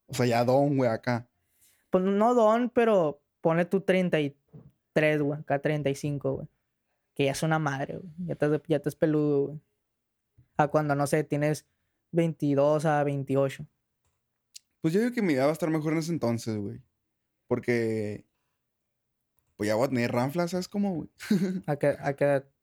O 0.07 0.13
sea, 0.13 0.25
ya 0.25 0.43
don, 0.43 0.77
güey, 0.77 0.89
acá. 0.89 1.27
Pues 1.91 2.03
no 2.03 2.33
don, 2.33 2.69
pero 2.69 3.21
ponle 3.41 3.65
tu 3.65 3.81
33, 3.81 5.21
güey. 5.21 5.39
Acá 5.39 5.59
35, 5.59 6.33
güey. 6.33 6.47
Que 7.13 7.25
ya 7.25 7.31
es 7.31 7.43
una 7.43 7.59
madre, 7.59 7.97
güey. 7.97 8.11
Ya 8.25 8.35
te, 8.35 8.61
ya 8.67 8.79
te 8.79 8.89
es 8.89 8.95
peludo, 8.95 9.45
güey. 9.47 9.59
A 10.57 10.67
cuando, 10.67 10.95
no 10.95 11.05
sé, 11.05 11.23
tienes 11.23 11.67
22 12.11 12.85
a 12.85 13.03
28. 13.03 13.67
Pues 14.81 14.93
yo 14.93 15.01
digo 15.01 15.13
que 15.13 15.21
mi 15.21 15.33
edad 15.33 15.45
va 15.45 15.49
a 15.49 15.53
estar 15.53 15.69
mejor 15.69 15.93
en 15.93 15.99
ese 15.99 16.11
entonces, 16.11 16.57
güey. 16.57 16.81
Porque. 17.47 18.25
Pues 19.55 19.67
ya 19.67 19.75
voy 19.75 19.85
a 19.85 19.89
tener 19.89 20.11
ranflas, 20.11 20.51
¿sabes 20.51 20.67
cómo, 20.67 20.95
güey? 20.95 21.09
¿A 21.67 21.75
qué, 21.77 21.95
a 21.99 22.13
qué 22.15 22.25
edad? 22.25 22.54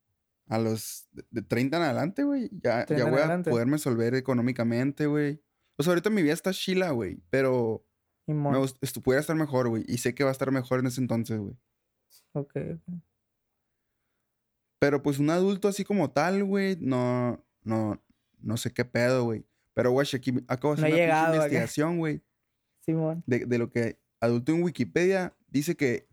A 0.52 0.58
los 0.58 1.08
de- 1.12 1.24
de 1.30 1.42
30 1.42 1.78
en 1.78 1.82
adelante, 1.84 2.24
güey. 2.24 2.50
Ya, 2.62 2.84
30 2.84 2.96
ya 3.04 3.10
voy 3.10 3.20
a 3.20 3.42
poderme 3.42 3.72
resolver 3.72 4.14
económicamente, 4.14 5.06
güey. 5.06 5.40
O 5.78 5.82
sea, 5.82 5.92
ahorita 5.92 6.10
mi 6.10 6.22
vida 6.22 6.34
está 6.34 6.52
chila, 6.52 6.90
güey. 6.90 7.18
Pero 7.30 7.84
me 8.26 8.62
esto 8.82 9.00
pudiera 9.00 9.20
estar 9.20 9.34
mejor, 9.36 9.68
güey. 9.68 9.84
Y 9.88 9.98
sé 9.98 10.14
que 10.14 10.24
va 10.24 10.30
a 10.30 10.32
estar 10.32 10.50
mejor 10.52 10.80
en 10.80 10.86
ese 10.86 11.00
entonces, 11.00 11.38
güey. 11.38 11.56
Ok, 12.34 12.52
ok. 12.56 12.94
Pero 14.78 15.02
pues 15.02 15.18
un 15.18 15.30
adulto 15.30 15.68
así 15.68 15.84
como 15.84 16.10
tal, 16.10 16.44
güey, 16.44 16.76
no, 16.80 17.44
no, 17.62 18.02
no 18.40 18.56
sé 18.56 18.72
qué 18.72 18.84
pedo, 18.84 19.24
güey. 19.24 19.46
Pero, 19.74 19.90
güey, 19.92 20.06
aquí 20.12 20.34
acabo 20.48 20.74
de 20.74 20.82
hacer 20.82 20.92
una 20.92 21.02
llegado 21.02 21.34
investigación, 21.34 21.98
güey. 21.98 22.22
Simón. 22.84 23.22
de, 23.26 23.46
de 23.46 23.58
lo 23.58 23.70
que 23.70 24.00
adulto 24.20 24.52
en 24.52 24.62
Wikipedia 24.62 25.36
dice 25.46 25.76
que 25.76 26.08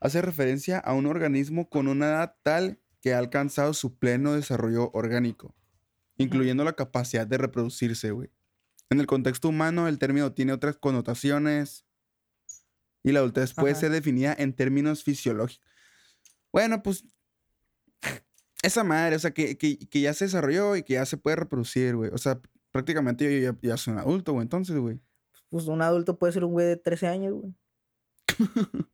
hace 0.00 0.22
referencia 0.22 0.78
a 0.78 0.94
un 0.94 1.04
organismo 1.06 1.68
con 1.68 1.88
una 1.88 2.06
edad 2.06 2.36
tal 2.42 2.80
que 3.00 3.14
ha 3.14 3.18
alcanzado 3.18 3.72
su 3.74 3.96
pleno 3.98 4.34
desarrollo 4.34 4.90
orgánico, 4.92 5.54
incluyendo 6.18 6.64
la 6.64 6.74
capacidad 6.74 7.26
de 7.26 7.38
reproducirse, 7.38 8.10
güey. 8.10 8.30
En 8.90 9.00
el 9.00 9.06
contexto 9.06 9.48
humano, 9.48 9.88
el 9.88 9.98
término 9.98 10.32
tiene 10.32 10.52
otras 10.52 10.76
connotaciones 10.76 11.84
y 13.02 13.12
la 13.12 13.20
adultez 13.20 13.54
puede 13.54 13.72
Ajá. 13.72 13.80
ser 13.80 13.92
definida 13.92 14.34
en 14.38 14.52
términos 14.52 15.02
fisiológicos. 15.04 15.62
Bueno, 16.52 16.82
pues 16.82 17.04
esa 18.62 18.84
madre, 18.84 19.16
o 19.16 19.18
sea, 19.18 19.30
que, 19.30 19.56
que- 19.56 19.78
que 19.78 20.00
ya 20.00 20.12
se 20.12 20.24
desarrolló 20.26 20.76
y 20.76 20.82
que 20.82 20.94
ya 20.94 21.06
se 21.06 21.16
puede 21.16 21.36
reproducir, 21.36 21.96
güey. 21.96 22.10
O 22.12 22.18
sea, 22.18 22.40
prácticamente 22.72 23.40
yo 23.40 23.52
ya, 23.52 23.58
ya 23.62 23.76
soy 23.76 23.92
un 23.94 24.00
adulto, 24.00 24.32
güey, 24.32 24.42
entonces, 24.42 24.76
güey. 24.76 25.00
Pues 25.48 25.66
un 25.66 25.80
adulto 25.82 26.18
puede 26.18 26.32
ser 26.32 26.44
un 26.44 26.52
güey 26.52 26.66
de 26.66 26.76
13 26.76 27.06
años, 27.06 27.34
güey. 27.34 27.54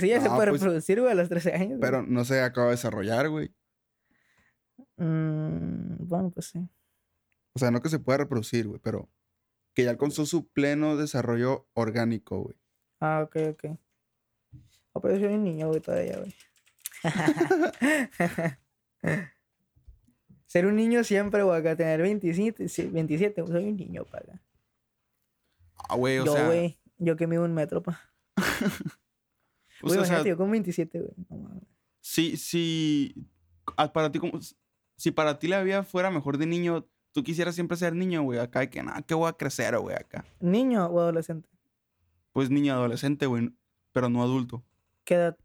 pues 0.00 0.02
sí, 0.02 0.08
ya 0.08 0.20
se 0.20 0.28
No, 0.28 0.36
puede 0.36 0.50
pues, 0.50 0.60
reproducir, 0.62 1.00
güey, 1.00 1.12
a 1.12 1.14
los 1.14 1.28
13 1.28 1.52
años. 1.54 1.68
güey. 1.68 1.80
Pero 1.80 2.02
no 2.02 2.24
se 2.24 2.40
acaba 2.42 2.66
de 2.68 2.72
desarrollar, 2.72 3.28
güey. 3.28 3.54
Mm, 4.96 6.06
bueno, 6.08 6.30
pues 6.30 6.46
sí. 6.46 6.68
O 7.54 7.58
sea, 7.58 7.70
no 7.70 7.80
que 7.80 7.88
se 7.88 7.98
pueda 7.98 8.18
reproducir, 8.18 8.66
güey, 8.68 8.80
pero 8.82 9.08
que 9.74 9.84
ya 9.84 9.90
alcanzó 9.90 10.26
su 10.26 10.48
pleno 10.48 10.96
desarrollo 10.96 11.66
orgánico, 11.74 12.42
güey. 12.42 12.56
Ah, 13.00 13.22
ok, 13.24 13.36
ok. 13.50 13.64
Ah, 14.94 15.00
pero 15.00 15.14
yo 15.16 15.26
soy 15.26 15.34
un 15.34 15.44
niño, 15.44 15.68
güey, 15.68 15.80
todavía, 15.80 16.18
güey. 16.18 16.34
Ser 20.46 20.66
un 20.66 20.76
niño 20.76 21.04
siempre, 21.04 21.42
güey, 21.42 21.58
acá 21.60 21.76
tener 21.76 22.00
27, 22.00 22.68
sí, 22.68 22.86
27, 22.86 23.42
güey, 23.42 23.52
soy 23.52 23.68
un 23.68 23.76
niño, 23.76 24.04
pa' 24.04 24.18
acá. 24.18 24.40
Ah, 25.88 25.96
güey, 25.96 26.18
o 26.20 26.24
yo, 26.24 26.32
sea, 26.32 26.46
güey, 26.46 26.78
yo 26.98 27.16
que 27.16 27.26
mido 27.26 27.44
un 27.44 27.52
metro, 27.54 27.82
pa. 27.82 28.00
pues, 29.80 29.94
Güey, 29.94 29.98
o 29.98 30.04
sea, 30.04 30.14
imagínate, 30.16 30.28
yo 30.30 30.36
con 30.36 30.50
27, 30.50 31.00
güey. 31.00 31.12
No 31.28 31.36
mames. 31.36 31.62
si, 32.00 32.36
si, 32.36 33.28
para 33.92 34.10
ti, 34.10 34.18
como, 34.18 34.38
si 34.96 35.10
para 35.10 35.38
ti 35.38 35.48
la 35.48 35.62
vida 35.62 35.82
fuera 35.82 36.10
mejor 36.10 36.38
de 36.38 36.46
niño, 36.46 36.86
tú 37.12 37.22
quisieras 37.22 37.54
siempre 37.54 37.76
ser 37.76 37.94
niño, 37.94 38.22
güey, 38.22 38.38
acá, 38.38 38.60
de 38.60 38.70
que 38.70 38.82
nada, 38.82 39.02
que 39.02 39.14
voy 39.14 39.28
a 39.28 39.32
crecer, 39.34 39.78
güey, 39.78 39.96
acá. 39.96 40.24
¿Niño 40.40 40.86
o 40.86 41.00
adolescente? 41.00 41.48
Pues 42.32 42.50
niño 42.50 42.74
adolescente, 42.74 43.26
güey, 43.26 43.50
pero 43.92 44.08
no 44.08 44.22
adulto. 44.22 44.62
¿Qué 45.04 45.14
edad? 45.14 45.38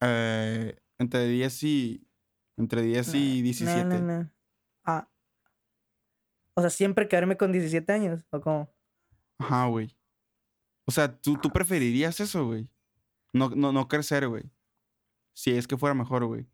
Eh, 0.00 0.76
entre 0.98 1.26
10 1.26 1.62
y, 1.62 2.06
entre 2.56 2.82
10 2.82 3.14
y 3.14 3.36
No, 3.38 3.42
17. 3.44 3.84
no, 3.84 4.00
no. 4.00 4.30
Ah. 4.84 5.08
O 6.54 6.60
sea, 6.60 6.70
siempre 6.70 7.08
quedarme 7.08 7.36
con 7.36 7.52
17 7.52 7.90
años, 7.92 8.26
¿o 8.30 8.40
cómo? 8.40 8.70
Ajá, 9.38 9.66
güey. 9.66 9.96
O 10.84 10.92
sea, 10.92 11.10
¿tú, 11.18 11.36
tú 11.38 11.50
preferirías 11.50 12.20
eso, 12.20 12.46
güey. 12.46 12.68
No, 13.34 13.50
no, 13.50 13.72
no 13.72 13.88
crecer, 13.88 14.28
güey. 14.28 14.44
Si 15.34 15.50
es 15.50 15.66
que 15.66 15.76
fuera 15.76 15.94
mejor, 15.94 16.24
güey. 16.24 16.46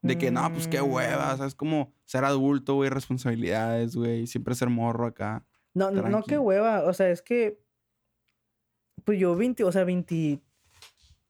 De 0.00 0.16
que, 0.16 0.30
no, 0.30 0.50
pues 0.52 0.68
qué 0.68 0.80
hueva, 0.80 1.34
Mm. 1.34 1.38
¿sabes? 1.38 1.54
Como 1.54 1.92
ser 2.04 2.24
adulto, 2.24 2.74
güey, 2.76 2.88
responsabilidades, 2.88 3.96
güey. 3.96 4.26
Siempre 4.26 4.54
ser 4.54 4.70
morro 4.70 5.06
acá. 5.06 5.44
No, 5.74 5.90
no, 5.90 6.08
no, 6.08 6.22
qué 6.22 6.38
hueva. 6.38 6.84
O 6.84 6.94
sea, 6.94 7.10
es 7.10 7.20
que. 7.20 7.60
Pues 9.04 9.18
yo 9.18 9.34
20, 9.36 9.64
o 9.64 9.72
sea, 9.72 9.84
20. 9.84 10.40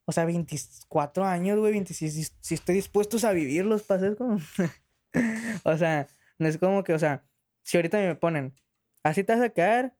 O 0.04 0.12
sea, 0.12 0.24
24 0.26 1.24
años, 1.24 1.58
güey, 1.58 1.72
26. 1.72 2.14
Si, 2.14 2.24
si 2.40 2.54
estoy 2.54 2.74
dispuesto 2.74 3.16
a 3.26 3.32
vivirlos, 3.32 3.82
pases 3.82 4.16
como. 4.16 4.38
o 5.64 5.76
sea, 5.76 6.06
no 6.38 6.46
es 6.46 6.58
como 6.58 6.84
que, 6.84 6.92
o 6.92 6.98
sea, 6.98 7.24
si 7.62 7.78
ahorita 7.78 7.98
me 7.98 8.14
ponen, 8.14 8.54
así 9.02 9.24
te 9.24 9.34
vas 9.34 9.42
a 9.42 9.48
quedar, 9.50 9.96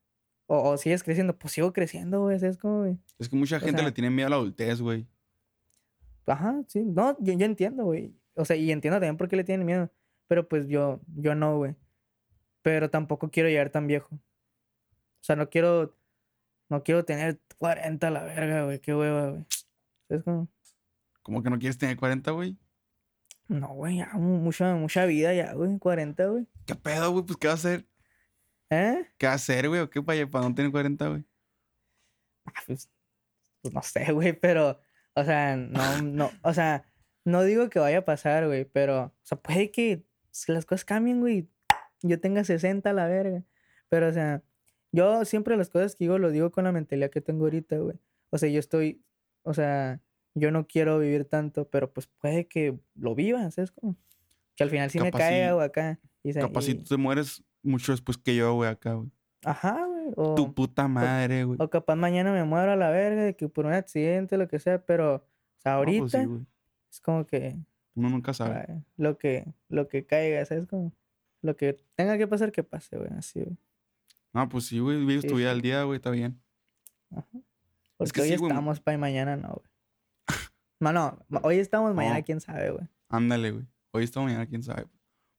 o, 0.49 0.71
o 0.71 0.77
sigues 0.77 1.03
creciendo, 1.05 1.39
pues 1.39 1.53
sigo 1.55 1.73
creciendo, 1.73 2.23
güey. 2.23 2.37
Es 2.43 2.59
como, 2.59 2.81
güey. 2.81 2.99
Es 3.19 3.29
que 3.29 3.37
mucha 3.37 3.61
gente 3.61 3.79
sea- 3.79 3.87
le 3.87 3.93
tiene 3.93 4.11
miedo 4.11 4.27
a 4.27 4.31
la 4.31 4.37
adultez, 4.37 4.81
güey. 4.81 5.07
Ajá, 6.27 6.63
sí. 6.67 6.83
No, 6.85 7.17
yo, 7.21 7.33
yo 7.35 7.47
entiendo, 7.47 7.85
güey. 7.85 8.15
O 8.35 8.45
sea, 8.45 8.57
y 8.57 8.71
entiendo 8.71 8.97
también 8.97 9.17
por 9.17 9.29
qué 9.29 9.37
le 9.37 9.45
tienen 9.45 9.65
miedo. 9.67 9.91
Pero 10.27 10.47
pues 10.49 10.69
yo, 10.69 11.01
yo 11.17 11.35
no, 11.35 11.57
güey. 11.57 11.75
Pero 12.63 12.91
tampoco 12.91 13.31
quiero 13.31 13.49
llegar 13.49 13.71
tan 13.71 13.87
viejo. 13.87 14.15
O 14.15 15.23
sea, 15.25 15.37
no 15.37 15.49
quiero. 15.49 15.97
No 16.69 16.83
quiero 16.83 17.05
tener 17.05 17.41
40 17.57 18.09
a 18.09 18.11
la 18.11 18.25
verga, 18.25 18.65
güey. 18.65 18.79
Qué 18.81 18.95
hueva, 18.95 19.31
güey. 19.31 19.47
Es 20.11 20.23
como. 20.23 20.49
Como 21.23 21.43
que 21.43 21.51
no 21.51 21.59
quieres 21.59 21.79
tener 21.79 21.97
40, 21.97 22.31
güey. 22.33 22.57
No, 23.49 23.69
güey, 23.69 23.97
ya. 23.99 24.11
mu- 24.15 24.39
Mucha, 24.39 24.75
mucha 24.75 25.07
vida 25.07 25.33
ya, 25.33 25.55
güey. 25.55 25.79
40, 25.79 26.27
güey. 26.27 26.47
¿Qué 26.67 26.75
pedo, 26.75 27.11
güey? 27.13 27.25
Pues, 27.25 27.39
¿qué 27.39 27.47
va 27.49 27.53
a 27.53 27.57
hacer? 27.57 27.87
¿Eh? 28.71 29.07
¿Qué 29.16 29.27
va 29.27 29.33
a 29.33 29.37
hacer, 29.37 29.69
güey? 29.69 29.81
¿O 29.81 29.91
qué 29.91 30.03
para, 30.03 30.27
para 30.27 30.49
no 30.49 30.55
tener 30.55 30.71
40, 30.71 31.09
güey? 31.09 31.25
Ah, 32.47 32.53
pues, 32.66 32.89
pues 33.62 33.75
no 33.75 33.83
sé, 33.83 34.12
güey, 34.12 34.33
pero. 34.33 34.81
O 35.14 35.25
sea, 35.25 35.57
no, 35.57 36.03
no. 36.03 36.31
O 36.43 36.53
sea, 36.55 36.85
no 37.25 37.43
digo 37.43 37.69
que 37.71 37.79
vaya 37.79 37.99
a 37.99 38.05
pasar, 38.05 38.47
güey, 38.47 38.64
pero. 38.64 39.05
O 39.05 39.12
sea, 39.23 39.39
puede 39.39 39.71
que 39.71 40.05
si 40.31 40.53
las 40.53 40.64
cosas 40.66 40.85
cambien, 40.85 41.21
güey. 41.21 41.49
Yo 42.03 42.21
tenga 42.21 42.45
60 42.45 42.91
a 42.91 42.93
la 42.93 43.07
verga. 43.07 43.43
Pero, 43.89 44.09
o 44.09 44.12
sea, 44.12 44.43
yo 44.93 45.25
siempre 45.25 45.57
las 45.57 45.71
cosas 45.71 45.97
que 45.97 46.05
digo 46.05 46.19
lo 46.19 46.31
digo 46.31 46.53
con 46.53 46.64
la 46.64 46.73
mentalidad 46.73 47.11
que 47.11 47.21
tengo 47.21 47.45
ahorita, 47.45 47.77
güey. 47.79 47.99
O 48.31 48.39
sea, 48.39 48.49
yo 48.49 48.61
estoy. 48.61 49.03
O 49.43 49.55
sea, 49.55 50.01
yo 50.35 50.51
no 50.53 50.66
quiero 50.69 50.99
vivir 50.99 51.25
tanto, 51.25 51.69
pero 51.69 51.93
pues 51.93 52.07
puede 52.07 52.47
que 52.47 52.79
lo 52.95 53.14
viva, 53.14 53.51
¿sabes? 53.51 53.73
Como 53.73 53.97
que 54.55 54.62
al 54.62 54.71
final 54.71 54.91
sí 54.91 54.99
me 55.01 55.07
Capaz 55.11 55.19
caiga 55.19 55.47
sí- 55.49 55.53
o 55.53 55.61
acá. 55.61 55.99
Y, 56.23 56.35
Capaz 56.35 56.62
si 56.62 56.73
y- 56.73 56.75
tú 56.75 56.85
te 56.85 56.97
mueres 56.97 57.43
mucho 57.63 57.93
después 57.93 58.19
que 58.19 58.35
yo, 58.37 58.55
güey, 58.55 58.71
acá, 58.71 58.95
güey. 58.95 59.11
Ajá, 59.45 59.85
güey. 59.87 60.13
O... 60.17 60.35
Tu 60.35 60.53
puta 60.55 60.89
madre, 60.89 61.45
güey. 61.45 61.59
O 61.61 61.71
capaz 61.71 61.97
mañana 61.97 62.33
me 62.33 62.45
muero 62.45 62.73
a 62.73 62.77
la 62.77 62.91
verga 62.91 63.23
de 63.23 63.37
que 63.37 63.49
por 63.49 63.67
un 63.67 63.73
accidente, 63.73 64.37
lo 64.37 64.49
que 64.49 64.59
sea, 64.59 64.85
pero 64.85 65.17
o 65.17 65.23
sea, 65.61 65.73
No, 65.73 65.79
ahorita 65.79 66.01
pues 66.01 66.13
sí, 66.13 66.47
es 66.91 67.01
como 67.01 67.27
que 67.27 67.57
Uno 67.95 68.11
nunca 68.11 68.33
sabe. 68.35 68.83
lo 68.97 69.19
que 69.19 69.47
lo 69.69 69.89
que 69.89 70.07
caiga, 70.07 70.45
¿sabes? 70.45 70.67
Como 70.67 70.93
lo 71.43 71.57
que 71.57 71.77
tenga 71.95 72.17
que 72.19 72.27
pasar, 72.27 72.51
que 72.53 72.63
pase, 72.65 72.97
güey, 72.97 73.11
así, 73.17 73.41
güey. 73.43 73.57
No, 74.33 74.49
pues 74.49 74.67
sí, 74.67 74.79
güey. 74.79 74.99
Vives 75.05 75.23
Sí, 75.23 75.29
tu 75.29 75.37
vida 75.37 75.49
sí. 75.51 75.55
al 75.55 75.61
día, 75.63 75.83
güey. 75.85 75.97
Está 75.97 76.11
bien. 76.11 76.41
Porque 77.97 78.13
que 78.13 78.21
hoy 78.23 78.29
sí, 78.29 78.35
estamos 78.35 78.81
para 78.81 78.95
y 78.97 78.99
mañana 78.99 79.37
no, 79.37 79.49
güey. 79.49 79.69
No, 80.81 80.93
no, 80.93 81.41
hoy 81.43 81.59
estamos, 81.59 81.95
mañana 81.95 82.19
No. 82.19 82.25
quién 82.25 82.41
sabe, 82.41 82.71
güey. 82.71 82.87
Ándale, 83.09 83.51
güey. 83.53 83.67
Hoy 83.93 84.05
está 84.05 84.21
mañana, 84.21 84.47
quién 84.47 84.63
sabe. 84.63 84.87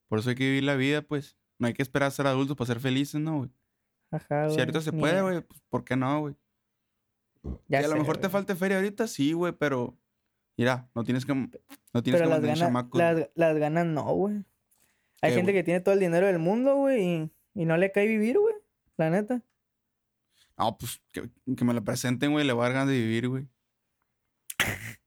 Por 0.09 0.20
eso 0.20 0.30
hay 0.30 0.36
que 0.36 0.43
vivir 0.43 0.63
la 0.63 0.76
vida, 0.76 1.01
pues. 1.01 1.38
No 1.60 1.68
hay 1.68 1.74
que 1.74 1.82
esperar 1.82 2.07
a 2.07 2.12
ser 2.12 2.26
adultos 2.26 2.55
para 2.57 2.68
ser 2.68 2.80
felices, 2.80 3.20
¿no, 3.20 3.39
güey? 3.39 3.49
Ajá, 4.12 4.45
güey. 4.45 4.55
Si 4.55 4.60
ahorita 4.60 4.82
se 4.82 4.91
puede, 4.91 5.22
güey, 5.22 5.41
pues 5.41 5.62
¿por 5.70 5.84
qué 5.84 5.95
no, 5.95 6.22
güey? 6.22 6.36
Ya 7.68 7.80
que 7.80 7.86
a 7.86 7.89
lo 7.89 7.95
mejor 7.97 8.18
te 8.18 8.30
falte 8.30 8.55
feria 8.55 8.78
ahorita, 8.78 9.07
sí, 9.07 9.34
güey, 9.34 9.53
pero... 9.53 9.97
Mira, 10.57 10.89
no 10.95 11.03
tienes 11.03 11.26
que... 11.26 11.34
No 11.34 12.03
tienes 12.03 12.22
Pero 12.22 12.26
que 12.26 12.47
las 12.47 12.60
ganas, 12.60 12.88
las, 12.93 13.30
las 13.34 13.57
ganas 13.57 13.86
no, 13.86 14.03
güey. 14.14 14.36
Hay 15.22 15.32
¿Qué, 15.32 15.36
gente 15.36 15.51
güey? 15.51 15.62
que 15.62 15.64
tiene 15.64 15.80
todo 15.82 15.93
el 15.93 15.99
dinero 15.99 16.28
del 16.28 16.39
mundo, 16.39 16.76
güey, 16.76 17.03
y, 17.03 17.32
y 17.53 17.66
no 17.66 17.78
le 17.78 17.91
cae 17.91 18.07
vivir, 18.07 18.39
güey. 18.39 18.55
La 18.97 19.10
neta. 19.10 19.43
No, 20.57 20.78
pues 20.78 21.01
que, 21.14 21.30
que 21.55 21.66
me 21.66 21.74
lo 21.74 21.84
presenten, 21.84 22.32
güey. 22.34 22.45
Le 22.45 22.51
voy 22.51 22.62
a 22.62 22.66
dar 22.66 22.74
ganas 22.74 22.89
de 22.89 22.99
vivir, 22.99 23.30
güey. 23.30 23.47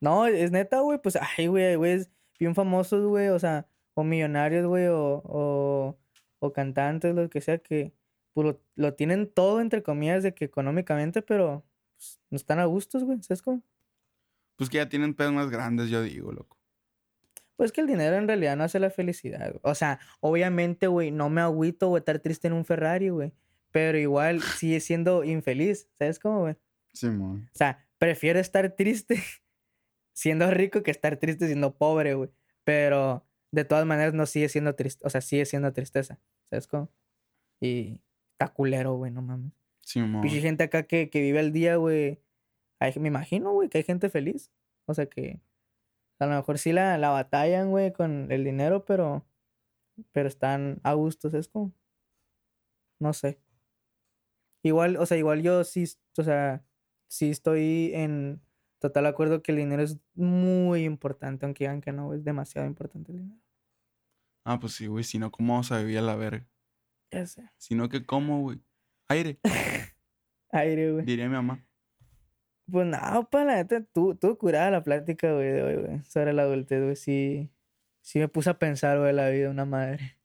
No, 0.00 0.26
es 0.26 0.50
neta, 0.50 0.80
güey, 0.80 1.00
pues, 1.00 1.16
ay, 1.16 1.46
güey, 1.46 1.76
güey, 1.76 1.92
es 1.92 2.10
bien 2.38 2.54
famosos, 2.54 3.06
güey, 3.06 3.28
o 3.28 3.38
sea, 3.38 3.66
o 3.94 4.04
millonarios, 4.04 4.66
güey, 4.66 4.86
o, 4.86 5.22
o, 5.24 5.98
o 6.40 6.52
cantantes, 6.52 7.14
lo 7.14 7.28
que 7.30 7.40
sea, 7.40 7.58
que 7.58 7.94
pues, 8.32 8.46
lo, 8.46 8.60
lo 8.74 8.94
tienen 8.94 9.32
todo, 9.32 9.60
entre 9.60 9.82
comillas, 9.82 10.22
de 10.22 10.34
que 10.34 10.44
económicamente, 10.44 11.22
pero 11.22 11.64
pues, 11.96 12.20
no 12.30 12.36
están 12.36 12.58
a 12.58 12.64
gustos, 12.66 13.04
güey, 13.04 13.22
¿sabes 13.22 13.42
cómo? 13.42 13.62
Pues 14.56 14.70
que 14.70 14.76
ya 14.78 14.88
tienen 14.88 15.14
pedos 15.14 15.32
más 15.32 15.50
grandes, 15.50 15.90
yo 15.90 16.02
digo, 16.02 16.32
loco. 16.32 16.58
Pues 17.56 17.70
que 17.70 17.80
el 17.80 17.86
dinero 17.86 18.16
en 18.16 18.26
realidad 18.26 18.56
no 18.56 18.64
hace 18.64 18.80
la 18.80 18.90
felicidad, 18.90 19.50
güey. 19.50 19.60
O 19.62 19.74
sea, 19.74 20.00
obviamente, 20.20 20.88
güey, 20.88 21.10
no 21.10 21.30
me 21.30 21.40
agüito, 21.40 21.88
güey, 21.88 22.00
estar 22.00 22.18
triste 22.18 22.48
en 22.48 22.54
un 22.54 22.64
Ferrari, 22.64 23.10
güey, 23.10 23.32
pero 23.70 23.98
igual 23.98 24.40
sigue 24.60 24.80
siendo 24.80 25.24
infeliz, 25.24 25.88
¿sabes 25.98 26.18
cómo, 26.18 26.40
güey? 26.40 26.56
Sí, 26.92 27.08
mon. 27.08 27.44
O 27.44 27.56
sea, 27.56 27.86
prefiero 27.98 28.38
estar 28.38 28.70
triste 28.72 29.22
siendo 30.12 30.50
rico 30.50 30.82
que 30.82 30.90
estar 30.90 31.16
triste 31.16 31.46
siendo 31.46 31.76
pobre, 31.76 32.14
güey. 32.14 32.30
Pero, 32.64 33.26
de 33.54 33.64
todas 33.64 33.86
maneras 33.86 34.14
no 34.14 34.26
sigue 34.26 34.48
siendo 34.48 34.74
triste, 34.74 35.06
o 35.06 35.10
sea, 35.10 35.20
sigue 35.20 35.46
siendo 35.46 35.72
tristeza, 35.72 36.20
¿sabes 36.50 36.66
cómo? 36.66 36.90
Y 37.60 38.02
está 38.32 38.52
culero, 38.52 38.94
güey, 38.96 39.12
no 39.12 39.22
mames. 39.22 39.52
Sí, 39.82 40.00
mo. 40.00 40.20
Pinche 40.22 40.40
gente 40.40 40.64
acá 40.64 40.84
que, 40.84 41.08
que 41.08 41.20
vive 41.20 41.38
al 41.38 41.52
día, 41.52 41.76
güey. 41.76 42.20
Me 42.96 43.08
imagino, 43.08 43.52
güey, 43.52 43.68
que 43.68 43.78
hay 43.78 43.84
gente 43.84 44.10
feliz. 44.10 44.50
O 44.86 44.92
sea 44.94 45.06
que 45.06 45.40
a 46.18 46.26
lo 46.26 46.34
mejor 46.34 46.58
sí 46.58 46.72
la, 46.72 46.98
la 46.98 47.10
batallan, 47.10 47.70
güey, 47.70 47.92
con 47.92 48.30
el 48.30 48.44
dinero, 48.44 48.84
pero, 48.84 49.24
pero 50.12 50.28
están 50.28 50.80
a 50.82 50.92
gusto, 50.94 51.30
¿sabes 51.30 51.48
cómo? 51.48 51.72
No 53.00 53.12
sé. 53.12 53.38
Igual, 54.62 54.96
o 54.96 55.06
sea, 55.06 55.16
igual 55.16 55.42
yo 55.42 55.62
sí, 55.64 55.84
o 56.18 56.22
sea, 56.24 56.64
sí 57.08 57.30
estoy 57.30 57.92
en 57.94 58.42
total 58.80 59.06
acuerdo 59.06 59.42
que 59.42 59.52
el 59.52 59.58
dinero 59.58 59.82
es 59.82 59.98
muy 60.14 60.84
importante, 60.84 61.46
aunque 61.46 61.64
digan 61.64 61.80
que 61.80 61.92
no, 61.92 62.06
güey, 62.06 62.18
es 62.18 62.24
demasiado 62.24 62.66
importante 62.66 63.12
el 63.12 63.18
dinero. 63.18 63.43
Ah, 64.44 64.58
pues 64.60 64.74
sí, 64.74 64.86
güey. 64.86 65.04
Si 65.04 65.18
no, 65.18 65.30
¿cómo 65.30 65.54
vamos 65.54 65.72
a 65.72 65.78
vivir 65.78 65.98
a 65.98 66.02
la 66.02 66.16
verga? 66.16 66.46
Ya 67.10 67.26
sé. 67.26 67.50
Si 67.56 67.74
no, 67.74 67.88
¿qué 67.88 68.04
como, 68.04 68.42
güey? 68.42 68.60
Aire, 69.08 69.38
Aire, 70.50 70.92
güey. 70.92 71.04
diría 71.04 71.26
mi 71.28 71.34
mamá. 71.34 71.64
Pues 72.70 72.86
nada, 72.86 73.22
pa, 73.28 73.44
la 73.44 73.56
neta, 73.56 73.84
tú, 73.92 74.14
tú 74.14 74.38
curada 74.38 74.70
la 74.70 74.82
plática, 74.82 75.32
güey, 75.32 75.52
de 75.52 75.62
hoy, 75.62 75.76
güey, 75.76 76.04
sobre 76.04 76.32
la 76.32 76.42
adultez, 76.42 76.82
güey, 76.82 76.96
sí, 76.96 77.50
sí 78.00 78.18
me 78.18 78.28
puse 78.28 78.48
a 78.48 78.58
pensar, 78.58 78.98
güey, 78.98 79.12
la 79.12 79.28
vida 79.28 79.44
de 79.44 79.48
una 79.50 79.66
madre. 79.66 80.16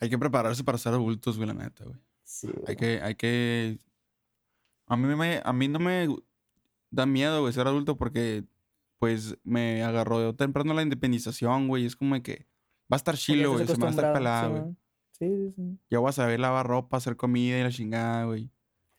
Hay 0.00 0.10
que 0.10 0.18
prepararse 0.18 0.64
para 0.64 0.78
ser 0.78 0.92
adultos, 0.94 1.36
güey, 1.36 1.46
la 1.46 1.54
neta, 1.54 1.84
güey. 1.84 1.98
Sí, 2.24 2.48
Hay 2.66 2.76
que, 2.76 3.00
hay 3.02 3.14
que... 3.14 3.78
A 4.86 4.96
mí, 4.96 5.14
me, 5.14 5.40
a 5.44 5.52
mí 5.52 5.68
no 5.68 5.78
me 5.78 6.08
da 6.90 7.06
miedo, 7.06 7.40
güey, 7.42 7.52
ser 7.52 7.68
adulto 7.68 7.96
porque, 7.96 8.44
pues, 8.98 9.38
me 9.44 9.84
agarró 9.84 10.34
temprano 10.34 10.74
la 10.74 10.82
independización, 10.82 11.68
güey. 11.68 11.86
Es 11.86 11.94
como 11.94 12.20
que 12.20 12.46
va 12.90 12.94
a 12.94 12.96
estar 12.96 13.16
chilo, 13.16 13.52
güey. 13.52 13.66
Se 13.66 13.74
me 13.74 13.82
va 13.82 13.88
a 13.88 13.90
estar 13.90 14.12
pelada, 14.12 14.48
güey. 14.48 14.62
Sí, 15.12 15.28
sí, 15.28 15.52
sí. 15.54 15.78
Ya 15.90 15.98
voy 15.98 16.08
a 16.08 16.12
saber 16.12 16.40
lavar 16.40 16.66
ropa, 16.66 16.96
hacer 16.96 17.16
comida 17.16 17.58
y 17.58 17.62
la 17.62 17.70
chingada, 17.70 18.24
güey. 18.24 18.50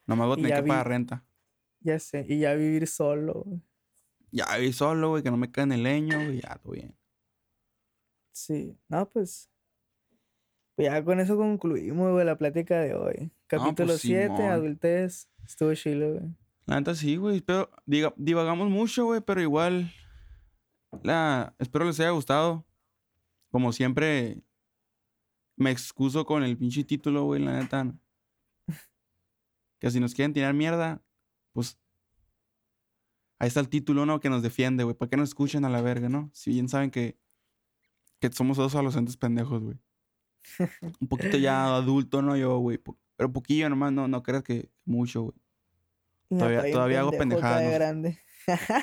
Nomás 0.06 0.28
voy 0.28 0.34
a 0.34 0.42
tener 0.42 0.62
que 0.62 0.68
pagar 0.68 0.88
renta. 0.88 1.24
Ya 1.80 1.98
sé, 1.98 2.24
y 2.28 2.38
ya 2.38 2.54
vivir 2.54 2.86
solo, 2.86 3.42
güey. 3.44 3.60
Ya 4.30 4.46
viví 4.56 4.72
solo, 4.72 5.10
güey, 5.10 5.22
que 5.22 5.30
no 5.30 5.36
me 5.36 5.50
cae 5.50 5.64
en 5.64 5.72
el 5.72 5.82
leño, 5.82 6.16
güey. 6.16 6.40
Ya, 6.40 6.56
todo 6.62 6.72
bien. 6.72 6.96
Sí, 8.32 8.78
no, 8.88 9.08
pues, 9.10 9.50
pues 10.74 10.88
ya 10.88 11.04
con 11.04 11.20
eso 11.20 11.36
concluimos, 11.36 12.12
güey, 12.12 12.24
la 12.24 12.38
plática 12.38 12.80
de 12.80 12.94
hoy. 12.94 13.30
Capítulo 13.46 13.88
pues, 13.88 14.00
7, 14.00 14.36
Simón. 14.36 14.50
adultez, 14.50 15.28
estuvo 15.44 15.74
chilo, 15.74 16.14
güey. 16.14 16.34
La 16.66 16.76
neta 16.76 16.94
sí, 16.94 17.16
güey. 17.16 17.40
Pero 17.40 17.70
diga, 17.84 18.14
divagamos 18.16 18.70
mucho, 18.70 19.04
güey, 19.04 19.20
pero 19.20 19.42
igual. 19.42 19.92
La, 21.02 21.54
espero 21.58 21.84
les 21.84 22.00
haya 22.00 22.10
gustado. 22.10 22.64
Como 23.52 23.72
siempre, 23.72 24.42
me 25.56 25.70
excuso 25.70 26.26
con 26.26 26.42
el 26.42 26.56
pinche 26.58 26.82
título, 26.82 27.24
güey, 27.24 27.40
la 27.40 27.60
neta. 27.60 27.94
Que 29.78 29.90
si 29.90 30.00
nos 30.00 30.14
quieren 30.14 30.32
tirar 30.32 30.54
mierda, 30.54 31.00
pues. 31.52 31.78
Ahí 33.38 33.48
está 33.48 33.60
el 33.60 33.68
título, 33.68 34.06
¿no? 34.06 34.18
Que 34.20 34.30
nos 34.30 34.42
defiende, 34.42 34.84
güey. 34.84 34.96
¿Para 34.96 35.10
qué 35.10 35.16
nos 35.16 35.28
escuchan 35.30 35.64
a 35.64 35.68
la 35.68 35.82
verga, 35.82 36.08
no? 36.08 36.30
Si 36.32 36.50
bien 36.50 36.68
saben 36.68 36.90
que. 36.90 37.18
Que 38.20 38.32
somos 38.32 38.56
dos 38.56 38.74
adolescentes 38.74 39.16
pendejos, 39.16 39.62
güey. 39.62 39.78
Un 41.00 41.08
poquito 41.08 41.36
ya 41.36 41.74
adulto, 41.76 42.22
¿no? 42.22 42.36
Yo, 42.36 42.56
güey. 42.58 42.78
po- 42.78 42.98
Pero 43.16 43.32
poquillo 43.32 43.68
nomás, 43.68 43.92
no, 43.92 44.08
no 44.08 44.22
creas 44.22 44.42
que 44.44 44.70
mucho, 44.84 45.22
güey. 45.22 45.34
Todavía- 46.30 46.72
todavía 46.72 47.00
hago 47.00 47.10
pendejadas, 47.10 47.62
no 47.64 47.70
grande. 47.72 48.18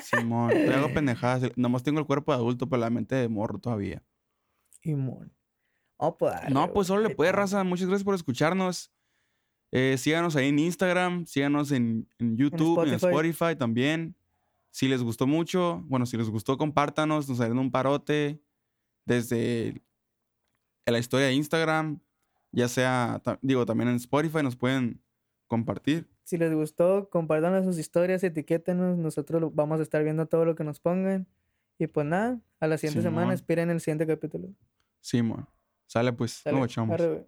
Simón, 0.04 0.50
te 0.50 0.72
hago 0.72 0.88
pendejadas. 0.94 1.50
Nomás 1.56 1.82
tengo 1.82 1.98
el 1.98 2.06
cuerpo 2.06 2.30
de 2.32 2.38
adulto, 2.38 2.68
pero 2.68 2.78
la 2.80 2.90
mente 2.90 3.16
de 3.16 3.28
morro 3.28 3.58
todavía. 3.58 4.04
Y 4.82 4.94
mon. 4.94 5.32
Oh, 5.96 6.16
pues, 6.16 6.34
No, 6.50 6.72
pues 6.72 6.86
solo 6.86 7.02
le 7.02 7.14
puede, 7.14 7.32
raza. 7.32 7.62
Muchas 7.64 7.88
gracias 7.88 8.04
por 8.04 8.14
escucharnos. 8.14 8.90
Eh, 9.72 9.96
síganos 9.98 10.34
ahí 10.34 10.48
en 10.48 10.58
Instagram, 10.58 11.26
síganos 11.26 11.70
en, 11.70 12.08
en 12.18 12.36
YouTube, 12.36 12.80
en 12.82 12.94
Spotify. 12.94 13.30
Spotify. 13.30 13.56
también. 13.56 14.16
Si 14.70 14.88
les 14.88 15.02
gustó 15.02 15.26
mucho, 15.26 15.82
bueno, 15.86 16.06
si 16.06 16.16
les 16.16 16.28
gustó, 16.28 16.56
compártanos, 16.56 17.28
nos 17.28 17.40
harán 17.40 17.58
un 17.58 17.70
parote 17.70 18.40
desde 19.04 19.82
la 20.86 20.98
historia 20.98 21.26
de 21.26 21.34
Instagram, 21.34 22.00
ya 22.52 22.68
sea, 22.68 23.20
digo, 23.42 23.66
también 23.66 23.90
en 23.90 23.96
Spotify 23.96 24.42
nos 24.42 24.56
pueden 24.56 25.02
compartir. 25.46 26.08
Si 26.24 26.36
les 26.36 26.54
gustó, 26.54 27.08
compartan 27.10 27.64
sus 27.64 27.78
historias, 27.78 28.22
etiquétenos. 28.22 28.98
Nosotros 28.98 29.54
vamos 29.54 29.80
a 29.80 29.82
estar 29.82 30.02
viendo 30.02 30.26
todo 30.26 30.44
lo 30.44 30.54
que 30.54 30.64
nos 30.64 30.80
pongan. 30.80 31.26
Y 31.80 31.86
pues 31.86 32.06
nada, 32.06 32.38
a 32.60 32.66
la 32.66 32.76
siguiente 32.76 33.00
semana 33.02 33.22
Simón. 33.28 33.34
esperen 33.34 33.70
el 33.70 33.80
siguiente 33.80 34.06
capítulo. 34.06 34.48
Simón, 35.00 35.48
sale 35.86 36.12
pues, 36.12 36.32
Sale, 36.34 36.58
nos 36.58 36.66
echamos. 36.66 36.92
arre, 36.94 37.08
güey. 37.08 37.26